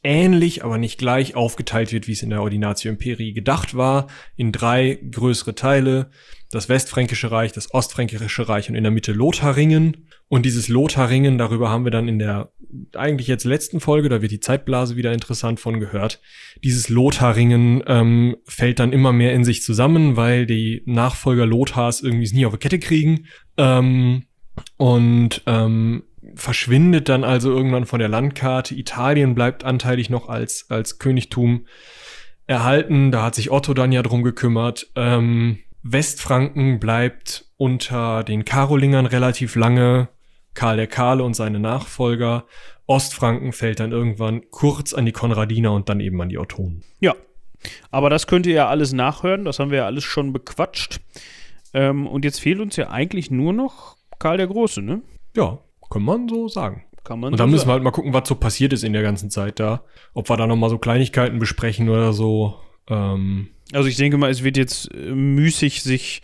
ähnlich, 0.04 0.64
aber 0.64 0.78
nicht 0.78 0.98
gleich 0.98 1.36
aufgeteilt 1.36 1.94
wird, 1.94 2.08
wie 2.08 2.12
es 2.12 2.22
in 2.22 2.30
der 2.30 2.42
Ordinatio 2.42 2.92
Imperii 2.92 3.32
gedacht 3.32 3.76
war, 3.76 4.08
in 4.36 4.52
drei 4.52 5.00
größere 5.10 5.56
Teile. 5.56 6.12
Das 6.54 6.70
Westfränkische 6.70 7.32
Reich, 7.32 7.52
das 7.52 7.74
Ostfränkische 7.74 8.48
Reich 8.48 8.70
und 8.70 8.76
in 8.76 8.84
der 8.84 8.92
Mitte 8.92 9.12
Lotharingen. 9.12 10.06
Und 10.28 10.46
dieses 10.46 10.68
Lotharingen, 10.68 11.40
darüber 11.40 11.72
haben 11.72 11.84
wir 11.84 11.90
dann 11.90 12.08
in 12.08 12.20
der 12.20 12.52
eigentlich 12.96 13.28
jetzt 13.28 13.44
letzten 13.44 13.80
Folge, 13.80 14.08
da 14.08 14.22
wird 14.22 14.32
die 14.32 14.40
Zeitblase 14.40 14.96
wieder 14.96 15.14
interessant 15.14 15.60
von 15.60 15.80
gehört. 15.80 16.22
Dieses 16.64 16.90
Lotharingen 16.90 17.84
ähm, 17.88 18.36
fällt 18.46 18.78
dann 18.78 18.94
immer 18.94 19.14
mehr 19.14 19.34
in 19.34 19.44
sich 19.44 19.64
zusammen, 19.64 20.16
weil 20.16 20.46
die 20.46 20.84
Nachfolger 20.86 21.48
Lothars 21.48 22.02
irgendwie 22.02 22.26
es 22.26 22.34
nie 22.34 22.46
auf 22.46 22.54
die 22.54 22.60
Kette 22.60 22.78
kriegen. 22.78 23.26
Ähm, 23.58 24.26
und 24.78 25.42
ähm, 25.48 26.04
verschwindet 26.36 27.10
dann 27.10 27.24
also 27.24 27.50
irgendwann 27.50 27.88
von 27.88 28.00
der 28.00 28.10
Landkarte. 28.10 28.76
Italien 28.76 29.34
bleibt 29.34 29.64
anteilig 29.64 30.12
noch 30.12 30.30
als, 30.30 30.68
als 30.70 31.00
Königtum 31.00 31.66
erhalten. 32.46 33.12
Da 33.12 33.24
hat 33.24 33.34
sich 33.34 33.50
Otto 33.50 33.74
dann 33.74 33.92
ja 33.92 34.04
drum 34.04 34.22
gekümmert. 34.22 34.92
Ähm, 34.96 35.58
Westfranken 35.84 36.80
bleibt 36.80 37.46
unter 37.58 38.24
den 38.24 38.46
Karolingern 38.46 39.06
relativ 39.06 39.56
lange. 39.56 40.10
Karl 40.54 40.78
der 40.78 40.88
Kahle 40.88 41.24
und 41.24 41.36
seine 41.36 41.60
Nachfolger. 41.60 42.46
Ostfranken 42.86 43.54
fällt 43.54 43.80
dann 43.80 43.92
irgendwann 43.92 44.50
kurz 44.52 44.94
an 44.94 45.06
die 45.06 45.12
Konradiner 45.12 45.74
und 45.74 45.90
dann 45.90 46.00
eben 46.00 46.22
an 46.22 46.30
die 46.30 46.38
Ottonen. 46.38 46.84
Ja. 47.00 47.16
Aber 47.92 48.10
das 48.10 48.28
könnt 48.28 48.46
ihr 48.46 48.54
ja 48.54 48.68
alles 48.68 48.94
nachhören. 48.94 49.46
Das 49.46 49.60
haben 49.60 49.72
wir 49.72 49.80
ja 49.80 49.86
alles 49.86 50.04
schon 50.04 50.34
bequatscht. 50.34 51.00
Ähm, 51.74 52.08
und 52.08 52.26
jetzt 52.26 52.40
fehlt 52.40 52.60
uns 52.60 52.76
ja 52.76 52.90
eigentlich 52.90 53.32
nur 53.32 53.54
noch 53.54 53.96
Karl 54.20 54.38
der 54.38 54.48
Große, 54.48 54.82
ne? 54.82 55.02
Ja, 55.36 55.60
kann 55.90 56.04
man 56.04 56.28
so 56.28 56.48
sagen. 56.48 56.84
Kann 57.04 57.20
man 57.20 57.34
Und 57.34 57.38
so 57.38 57.44
dann 57.44 57.52
müssen 57.52 57.62
sagen. 57.62 57.70
wir 57.70 57.74
halt 57.74 57.84
mal 57.84 57.92
gucken, 57.92 58.14
was 58.14 58.28
so 58.28 58.36
passiert 58.36 58.74
ist 58.74 58.84
in 58.84 58.94
der 58.94 59.02
ganzen 59.02 59.30
Zeit 59.30 59.60
da. 59.60 59.84
Ob 60.14 60.30
wir 60.30 60.38
da 60.38 60.46
noch 60.46 60.56
mal 60.56 60.70
so 60.70 60.78
Kleinigkeiten 60.78 61.40
besprechen 61.40 61.90
oder 61.90 62.14
so. 62.14 62.60
Ähm, 62.88 63.50
Also 63.74 63.90
ich 63.90 63.98
denke 63.98 64.18
mal, 64.18 64.30
es 64.30 64.44
wird 64.44 64.58
jetzt 64.58 64.94
äh, 64.94 65.14
müßig 65.14 65.84
sich 65.84 66.22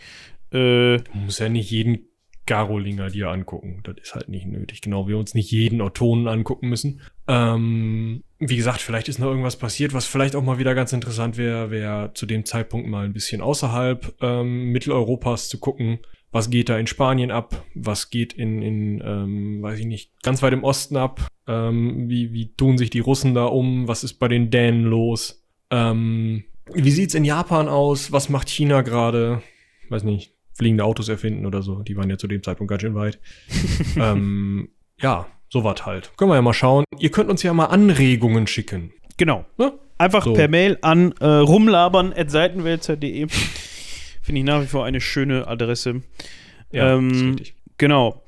äh, 0.52 0.96
muss 1.14 1.38
ja 1.38 1.48
nicht 1.48 1.70
jeden 1.70 2.06
Garolinger 2.46 3.10
dir 3.10 3.28
angucken. 3.28 3.80
Das 3.84 3.96
ist 4.02 4.14
halt 4.14 4.28
nicht 4.28 4.46
nötig. 4.46 4.80
Genau, 4.80 5.06
wir 5.06 5.18
uns 5.18 5.34
nicht 5.34 5.50
jeden 5.52 5.80
Autonen 5.80 6.26
angucken 6.26 6.68
müssen. 6.68 7.00
Ähm, 7.28 8.24
wie 8.38 8.56
gesagt, 8.56 8.80
vielleicht 8.80 9.08
ist 9.08 9.20
noch 9.20 9.28
irgendwas 9.28 9.56
passiert, 9.56 9.94
was 9.94 10.06
vielleicht 10.06 10.34
auch 10.34 10.42
mal 10.42 10.58
wieder 10.58 10.74
ganz 10.74 10.92
interessant 10.92 11.36
wäre, 11.36 11.70
wäre 11.70 12.12
zu 12.14 12.26
dem 12.26 12.44
Zeitpunkt 12.44 12.88
mal 12.88 13.04
ein 13.04 13.12
bisschen 13.12 13.40
außerhalb 13.40 14.16
ähm, 14.20 14.72
Mitteleuropas 14.72 15.48
zu 15.48 15.58
gucken. 15.58 16.00
Was 16.32 16.50
geht 16.50 16.68
da 16.68 16.78
in 16.78 16.86
Spanien 16.86 17.30
ab? 17.30 17.64
Was 17.74 18.10
geht 18.10 18.32
in, 18.32 18.62
in 18.62 19.02
ähm, 19.04 19.62
weiß 19.62 19.78
ich 19.78 19.86
nicht, 19.86 20.22
ganz 20.22 20.42
weit 20.42 20.52
im 20.52 20.64
Osten 20.64 20.96
ab? 20.96 21.28
Ähm, 21.46 22.08
wie, 22.08 22.32
wie 22.32 22.54
tun 22.54 22.78
sich 22.78 22.90
die 22.90 23.00
Russen 23.00 23.34
da 23.34 23.44
um? 23.44 23.86
Was 23.86 24.02
ist 24.02 24.14
bei 24.14 24.28
den 24.28 24.50
Dänen 24.50 24.84
los? 24.84 25.44
Ähm, 25.70 26.44
wie 26.74 26.90
sieht's 26.90 27.14
in 27.14 27.24
Japan 27.24 27.68
aus? 27.68 28.12
Was 28.12 28.28
macht 28.28 28.48
China 28.48 28.82
gerade? 28.82 29.42
Weiß 29.88 30.04
nicht, 30.04 30.32
fliegende 30.54 30.84
Autos 30.84 31.08
erfinden 31.08 31.46
oder 31.46 31.62
so. 31.62 31.82
Die 31.82 31.96
waren 31.96 32.10
ja 32.10 32.18
zu 32.18 32.28
dem 32.28 32.42
Zeitpunkt 32.42 32.70
ganz 32.70 32.82
schön 32.82 32.94
weit. 32.94 33.18
ähm, 33.96 34.68
ja, 35.00 35.26
sowas 35.48 35.86
halt. 35.86 36.12
Können 36.16 36.30
wir 36.30 36.36
ja 36.36 36.42
mal 36.42 36.52
schauen. 36.52 36.84
Ihr 36.98 37.10
könnt 37.10 37.30
uns 37.30 37.42
ja 37.42 37.52
mal 37.52 37.66
Anregungen 37.66 38.46
schicken. 38.46 38.92
Genau. 39.16 39.44
Ne? 39.58 39.72
Einfach 39.98 40.24
so. 40.24 40.32
per 40.32 40.48
Mail 40.48 40.78
an 40.82 41.12
äh, 41.20 41.26
rumlabern.seitenwälzer.de. 41.26 43.26
Finde 44.22 44.38
ich 44.38 44.44
nach 44.44 44.62
wie 44.62 44.66
vor 44.66 44.84
eine 44.84 45.00
schöne 45.00 45.46
Adresse. 45.46 46.02
Ja, 46.72 46.94
ähm, 46.94 47.10
ist 47.10 47.22
richtig. 47.22 47.54
Genau. 47.78 48.22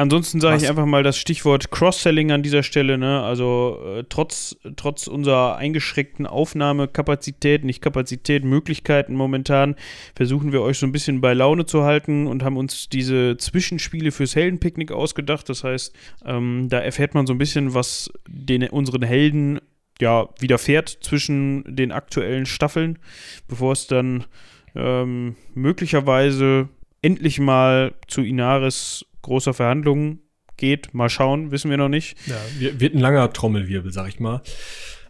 Ansonsten 0.00 0.40
sage 0.40 0.56
ich 0.56 0.66
einfach 0.66 0.86
mal 0.86 1.02
das 1.02 1.18
Stichwort 1.18 1.70
Cross-Selling 1.70 2.32
an 2.32 2.42
dieser 2.42 2.62
Stelle. 2.62 2.96
Ne? 2.96 3.20
Also 3.22 3.78
äh, 3.84 4.04
trotz, 4.08 4.56
trotz 4.76 5.06
unserer 5.06 5.56
eingeschränkten 5.56 6.26
Aufnahmekapazität, 6.26 7.64
nicht 7.64 7.82
Kapazität, 7.82 8.42
Möglichkeiten 8.42 9.14
momentan, 9.14 9.76
versuchen 10.14 10.52
wir 10.52 10.62
euch 10.62 10.78
so 10.78 10.86
ein 10.86 10.92
bisschen 10.92 11.20
bei 11.20 11.34
Laune 11.34 11.66
zu 11.66 11.82
halten 11.82 12.26
und 12.26 12.42
haben 12.42 12.56
uns 12.56 12.88
diese 12.88 13.36
Zwischenspiele 13.36 14.10
fürs 14.10 14.34
Heldenpicknick 14.34 14.90
ausgedacht. 14.90 15.50
Das 15.50 15.64
heißt, 15.64 15.94
ähm, 16.24 16.68
da 16.70 16.78
erfährt 16.78 17.12
man 17.12 17.26
so 17.26 17.34
ein 17.34 17.38
bisschen, 17.38 17.74
was 17.74 18.10
den, 18.26 18.66
unseren 18.70 19.02
Helden 19.02 19.60
ja 20.00 20.30
widerfährt 20.38 20.96
zwischen 21.02 21.62
den 21.76 21.92
aktuellen 21.92 22.46
Staffeln, 22.46 22.98
bevor 23.48 23.72
es 23.72 23.86
dann 23.86 24.24
ähm, 24.74 25.36
möglicherweise 25.52 26.70
endlich 27.02 27.38
mal 27.38 27.92
zu 28.06 28.22
Inaris 28.22 29.04
großer 29.22 29.54
Verhandlungen 29.54 30.20
geht. 30.56 30.94
Mal 30.94 31.08
schauen, 31.08 31.50
wissen 31.50 31.70
wir 31.70 31.76
noch 31.76 31.88
nicht. 31.88 32.16
Ja, 32.26 32.36
wird 32.78 32.94
ein 32.94 33.00
langer 33.00 33.32
Trommelwirbel, 33.32 33.92
sag 33.92 34.08
ich 34.08 34.20
mal. 34.20 34.42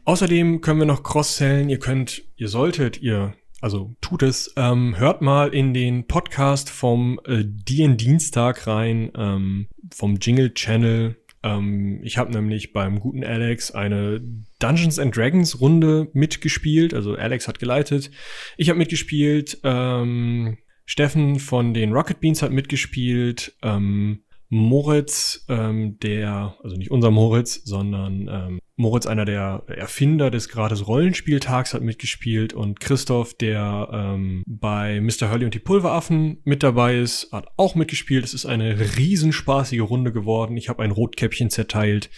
Außerdem 0.05 0.61
können 0.61 0.81
wir 0.81 0.87
noch 0.87 1.03
cross-sellen. 1.03 1.69
Ihr 1.69 1.79
könnt, 1.79 2.23
ihr 2.37 2.49
solltet, 2.49 3.03
ihr, 3.03 3.35
also 3.61 3.95
tut 4.01 4.23
es, 4.23 4.53
ähm, 4.57 4.99
hört 4.99 5.21
mal 5.21 5.53
in 5.55 5.75
den 5.75 6.07
Podcast 6.07 6.71
vom 6.71 7.21
äh, 7.27 7.45
DN 7.45 7.97
Dienstag 7.97 8.67
rein, 8.67 9.13
ähm, 9.15 9.69
vom 9.93 10.17
Jingle 10.17 10.55
Channel. 10.55 11.17
Ähm, 11.43 12.01
ich 12.03 12.19
habe 12.19 12.33
nämlich 12.33 12.73
beim 12.73 13.01
guten 13.01 13.25
Alex 13.25 13.71
eine 13.71 14.21
Dungeons 14.59 14.99
and 14.99 15.17
Dragons 15.17 15.61
Runde 15.61 16.09
mitgespielt. 16.13 16.95
Also 16.95 17.15
Alex 17.15 17.49
hat 17.49 17.59
geleitet. 17.59 18.11
Ich 18.57 18.69
habe 18.69 18.79
mitgespielt. 18.79 19.59
Ähm, 19.65 20.59
Steffen 20.91 21.39
von 21.39 21.73
den 21.73 21.93
Rocket 21.93 22.19
Beans 22.19 22.43
hat 22.43 22.51
mitgespielt. 22.51 23.57
Ähm, 23.63 24.25
Moritz, 24.49 25.45
ähm, 25.49 26.01
der, 26.01 26.57
also 26.65 26.75
nicht 26.75 26.91
unser 26.91 27.13
Moritz, 27.13 27.63
sondern 27.63 28.29
ähm, 28.29 28.59
Moritz, 28.75 29.07
einer 29.07 29.25
der 29.25 29.63
Erfinder 29.69 30.33
des 30.33 30.49
gratis 30.49 30.89
Rollenspieltags, 30.89 31.75
hat 31.75 31.83
mitgespielt 31.83 32.55
und 32.55 32.81
Christoph, 32.81 33.35
der 33.35 33.89
ähm, 33.93 34.43
bei 34.49 35.01
Mr. 35.01 35.31
Hurley 35.31 35.45
und 35.45 35.55
die 35.55 35.61
Pulveraffen 35.61 36.41
mit 36.43 36.65
dabei 36.65 36.99
ist, 36.99 37.31
hat 37.31 37.47
auch 37.57 37.77
mitgespielt. 37.77 38.25
Es 38.25 38.35
ist 38.35 38.47
eine 38.47 38.77
riesenspaßige 38.97 39.83
Runde 39.83 40.13
geworden. 40.13 40.57
Ich 40.57 40.69
habe 40.69 40.83
ein 40.83 40.91
Rotkäppchen 40.91 41.51
zerteilt. 41.51 42.11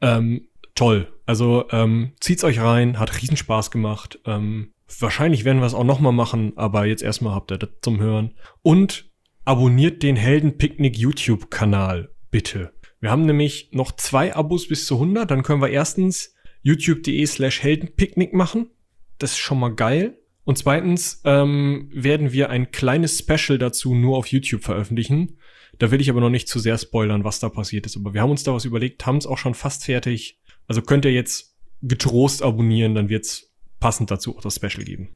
Ähm, 0.00 0.46
toll. 0.76 1.12
Also 1.26 1.64
ähm, 1.72 2.12
zieht's 2.20 2.44
euch 2.44 2.60
rein, 2.60 3.00
hat 3.00 3.20
Riesenspaß 3.20 3.72
gemacht. 3.72 4.20
Ähm, 4.26 4.71
Wahrscheinlich 4.98 5.44
werden 5.44 5.60
wir 5.60 5.66
es 5.66 5.74
auch 5.74 5.84
nochmal 5.84 6.12
machen, 6.12 6.52
aber 6.56 6.86
jetzt 6.86 7.02
erstmal 7.02 7.34
habt 7.34 7.50
ihr 7.50 7.58
das 7.58 7.70
zum 7.82 8.00
Hören. 8.00 8.34
Und 8.62 9.10
abonniert 9.44 10.02
den 10.02 10.16
Heldenpicknick 10.16 10.96
YouTube-Kanal, 10.96 12.10
bitte. 12.30 12.72
Wir 13.00 13.10
haben 13.10 13.26
nämlich 13.26 13.70
noch 13.72 13.92
zwei 13.92 14.34
Abos 14.34 14.68
bis 14.68 14.86
zu 14.86 14.94
100. 14.94 15.30
Dann 15.30 15.42
können 15.42 15.60
wir 15.60 15.70
erstens 15.70 16.34
youtube.de 16.62 17.26
slash 17.26 17.62
Heldenpicknick 17.62 18.32
machen. 18.32 18.70
Das 19.18 19.32
ist 19.32 19.38
schon 19.38 19.58
mal 19.58 19.74
geil. 19.74 20.18
Und 20.44 20.58
zweitens 20.58 21.20
ähm, 21.24 21.88
werden 21.92 22.32
wir 22.32 22.50
ein 22.50 22.70
kleines 22.70 23.18
Special 23.18 23.58
dazu 23.58 23.94
nur 23.94 24.16
auf 24.16 24.26
YouTube 24.28 24.62
veröffentlichen. 24.62 25.38
Da 25.78 25.90
will 25.90 26.00
ich 26.00 26.10
aber 26.10 26.20
noch 26.20 26.30
nicht 26.30 26.48
zu 26.48 26.58
sehr 26.58 26.78
spoilern, 26.78 27.24
was 27.24 27.40
da 27.40 27.48
passiert 27.48 27.86
ist. 27.86 27.96
Aber 27.96 28.14
wir 28.14 28.22
haben 28.22 28.30
uns 28.30 28.44
da 28.44 28.52
was 28.52 28.64
überlegt, 28.64 29.04
haben 29.06 29.16
es 29.16 29.26
auch 29.26 29.38
schon 29.38 29.54
fast 29.54 29.84
fertig. 29.84 30.40
Also 30.66 30.82
könnt 30.82 31.04
ihr 31.04 31.12
jetzt 31.12 31.56
getrost 31.82 32.42
abonnieren, 32.42 32.94
dann 32.94 33.08
wird's 33.08 33.51
passend 33.82 34.10
dazu 34.10 34.36
auch 34.36 34.40
das 34.40 34.54
Special 34.54 34.84
geben. 34.84 35.08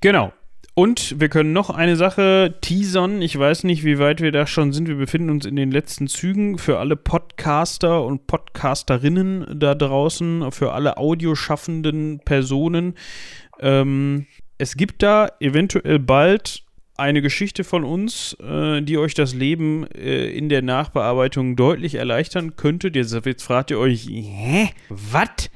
Genau. 0.00 0.32
Und 0.74 1.20
wir 1.20 1.28
können 1.28 1.52
noch 1.52 1.68
eine 1.68 1.96
Sache 1.96 2.54
teasern. 2.60 3.20
Ich 3.20 3.36
weiß 3.36 3.64
nicht, 3.64 3.84
wie 3.84 3.98
weit 3.98 4.22
wir 4.22 4.30
da 4.30 4.46
schon 4.46 4.72
sind. 4.72 4.86
Wir 4.86 4.94
befinden 4.94 5.28
uns 5.28 5.44
in 5.44 5.56
den 5.56 5.72
letzten 5.72 6.06
Zügen 6.06 6.56
für 6.56 6.78
alle 6.78 6.96
Podcaster 6.96 8.04
und 8.04 8.28
Podcasterinnen 8.28 9.58
da 9.58 9.74
draußen, 9.74 10.52
für 10.52 10.72
alle 10.72 10.96
audioschaffenden 10.96 12.20
Personen. 12.24 12.94
Ähm, 13.58 14.26
es 14.56 14.76
gibt 14.76 15.02
da 15.02 15.28
eventuell 15.40 15.98
bald 15.98 16.62
eine 16.96 17.22
Geschichte 17.22 17.64
von 17.64 17.82
uns, 17.82 18.34
äh, 18.34 18.82
die 18.82 18.98
euch 18.98 19.14
das 19.14 19.34
Leben 19.34 19.86
äh, 19.88 20.30
in 20.30 20.48
der 20.48 20.62
Nachbearbeitung 20.62 21.56
deutlich 21.56 21.96
erleichtern 21.96 22.54
könnte. 22.54 22.92
Jetzt, 22.94 23.12
jetzt 23.26 23.42
fragt 23.42 23.72
ihr 23.72 23.78
euch, 23.78 24.06
hä? 24.06 24.70
Was? 24.88 25.50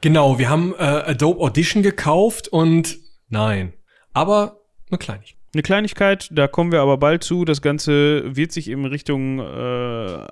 Genau, 0.00 0.38
wir 0.38 0.48
haben 0.48 0.74
äh, 0.78 0.82
Adobe 0.82 1.40
Audition 1.40 1.82
gekauft 1.82 2.48
und 2.48 2.98
nein. 3.28 3.74
Aber 4.12 4.60
eine 4.90 4.98
Kleinigkeit. 4.98 5.36
Eine 5.52 5.62
Kleinigkeit, 5.62 6.28
da 6.30 6.46
kommen 6.46 6.70
wir 6.70 6.80
aber 6.80 6.96
bald 6.96 7.24
zu. 7.24 7.44
Das 7.44 7.60
Ganze 7.60 8.36
wird 8.36 8.52
sich 8.52 8.68
in 8.68 8.84
Richtung 8.84 9.40
äh, 9.40 9.42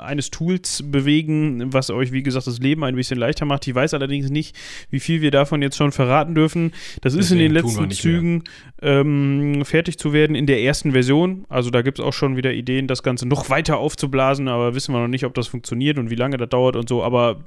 eines 0.01 0.31
Tools 0.31 0.85
bewegen, 0.87 1.73
was 1.73 1.91
euch, 1.91 2.12
wie 2.12 2.23
gesagt, 2.23 2.47
das 2.47 2.61
Leben 2.61 2.85
ein 2.85 2.95
bisschen 2.95 3.19
leichter 3.19 3.45
macht. 3.45 3.66
Ich 3.66 3.75
weiß 3.75 3.95
allerdings 3.95 4.31
nicht, 4.31 4.55
wie 4.91 5.01
viel 5.01 5.21
wir 5.21 5.33
davon 5.33 5.61
jetzt 5.61 5.77
schon 5.77 5.91
verraten 5.91 6.37
dürfen. 6.37 6.71
Das 7.01 7.14
Deswegen 7.14 7.21
ist 7.21 7.31
in 7.33 7.39
den 7.39 7.51
letzten 7.51 7.91
Zügen 7.91 8.45
ähm, 8.81 9.64
fertig 9.64 9.99
zu 9.99 10.12
werden 10.12 10.37
in 10.37 10.47
der 10.47 10.62
ersten 10.62 10.93
Version. 10.93 11.47
Also 11.49 11.71
da 11.71 11.83
gibt 11.83 11.99
es 11.99 12.05
auch 12.05 12.12
schon 12.12 12.37
wieder 12.37 12.53
Ideen, 12.53 12.87
das 12.87 13.03
Ganze 13.03 13.27
noch 13.27 13.51
weiter 13.51 13.79
aufzublasen, 13.79 14.47
aber 14.47 14.77
wissen 14.77 14.95
wir 14.95 15.01
noch 15.01 15.09
nicht, 15.09 15.25
ob 15.25 15.35
das 15.35 15.49
funktioniert 15.49 15.99
und 15.99 16.11
wie 16.11 16.16
lange 16.16 16.37
das 16.37 16.49
dauert 16.49 16.77
und 16.77 16.89
so. 16.89 17.03
Aber 17.03 17.41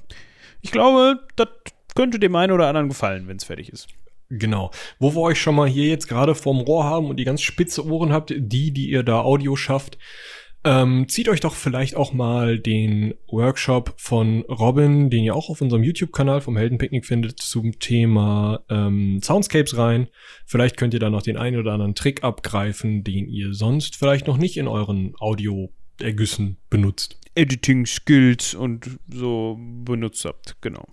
ich 0.61 0.71
glaube, 0.71 1.21
das 1.37 1.47
könnte 1.95 2.19
dem 2.19 2.35
einen 2.35 2.51
oder 2.51 2.67
anderen 2.67 2.89
gefallen, 2.89 3.27
wenn 3.27 3.37
es 3.37 3.43
fertig 3.43 3.69
ist. 3.69 3.87
Genau. 4.29 4.71
Wo 4.97 5.13
wir 5.13 5.21
euch 5.21 5.41
schon 5.41 5.55
mal 5.55 5.67
hier 5.67 5.87
jetzt 5.87 6.07
gerade 6.07 6.35
vorm 6.35 6.61
Rohr 6.61 6.85
haben 6.85 7.07
und 7.07 7.17
die 7.17 7.25
ganz 7.25 7.41
spitze 7.41 7.85
Ohren 7.85 8.13
habt, 8.13 8.33
die, 8.35 8.71
die 8.71 8.89
ihr 8.89 9.03
da 9.03 9.21
Audio 9.21 9.57
schafft, 9.57 9.97
ähm, 10.63 11.07
zieht 11.09 11.27
euch 11.27 11.39
doch 11.39 11.55
vielleicht 11.55 11.95
auch 11.95 12.13
mal 12.13 12.59
den 12.59 13.15
Workshop 13.27 13.93
von 13.97 14.43
Robin, 14.43 15.09
den 15.09 15.23
ihr 15.23 15.35
auch 15.35 15.49
auf 15.49 15.59
unserem 15.59 15.83
YouTube-Kanal 15.83 16.39
vom 16.41 16.55
Heldenpicknick 16.55 17.05
findet, 17.05 17.39
zum 17.39 17.79
Thema 17.79 18.63
ähm, 18.69 19.19
Soundscapes 19.23 19.77
rein. 19.77 20.07
Vielleicht 20.45 20.77
könnt 20.77 20.93
ihr 20.93 20.99
da 20.99 21.09
noch 21.09 21.23
den 21.23 21.37
einen 21.37 21.57
oder 21.57 21.73
anderen 21.73 21.95
Trick 21.95 22.23
abgreifen, 22.23 23.03
den 23.03 23.27
ihr 23.27 23.53
sonst 23.53 23.95
vielleicht 23.95 24.27
noch 24.27 24.37
nicht 24.37 24.55
in 24.55 24.67
euren 24.67 25.15
Audio-Ergüssen 25.19 26.57
benutzt. 26.69 27.17
Editing-Skills 27.33 28.53
und 28.53 28.99
so 29.11 29.57
benutzt 29.59 30.25
habt, 30.25 30.57
genau. 30.61 30.85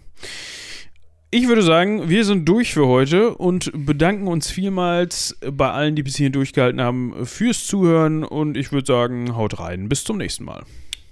Ich 1.31 1.47
würde 1.47 1.63
sagen, 1.63 2.09
wir 2.09 2.25
sind 2.25 2.49
durch 2.49 2.73
für 2.73 2.87
heute 2.87 3.35
und 3.35 3.71
bedanken 3.75 4.29
uns 4.29 4.51
vielmals 4.51 5.39
bei 5.53 5.71
allen, 5.71 5.95
die 5.95 6.03
bis 6.03 6.17
hierhin 6.17 6.33
durchgehalten 6.33 6.81
haben, 6.81 7.27
fürs 7.27 7.67
Zuhören 7.67 8.25
und 8.25 8.57
ich 8.57 8.73
würde 8.73 8.87
sagen, 8.87 9.37
haut 9.37 9.59
rein. 9.59 9.91
Bis 9.91 10.05
zum 10.05 10.17
nächsten 10.17 10.45
Mal. 10.45 10.65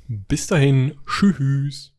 Bis 0.09 0.47
dahin, 0.47 0.95
tschüss. 1.07 1.96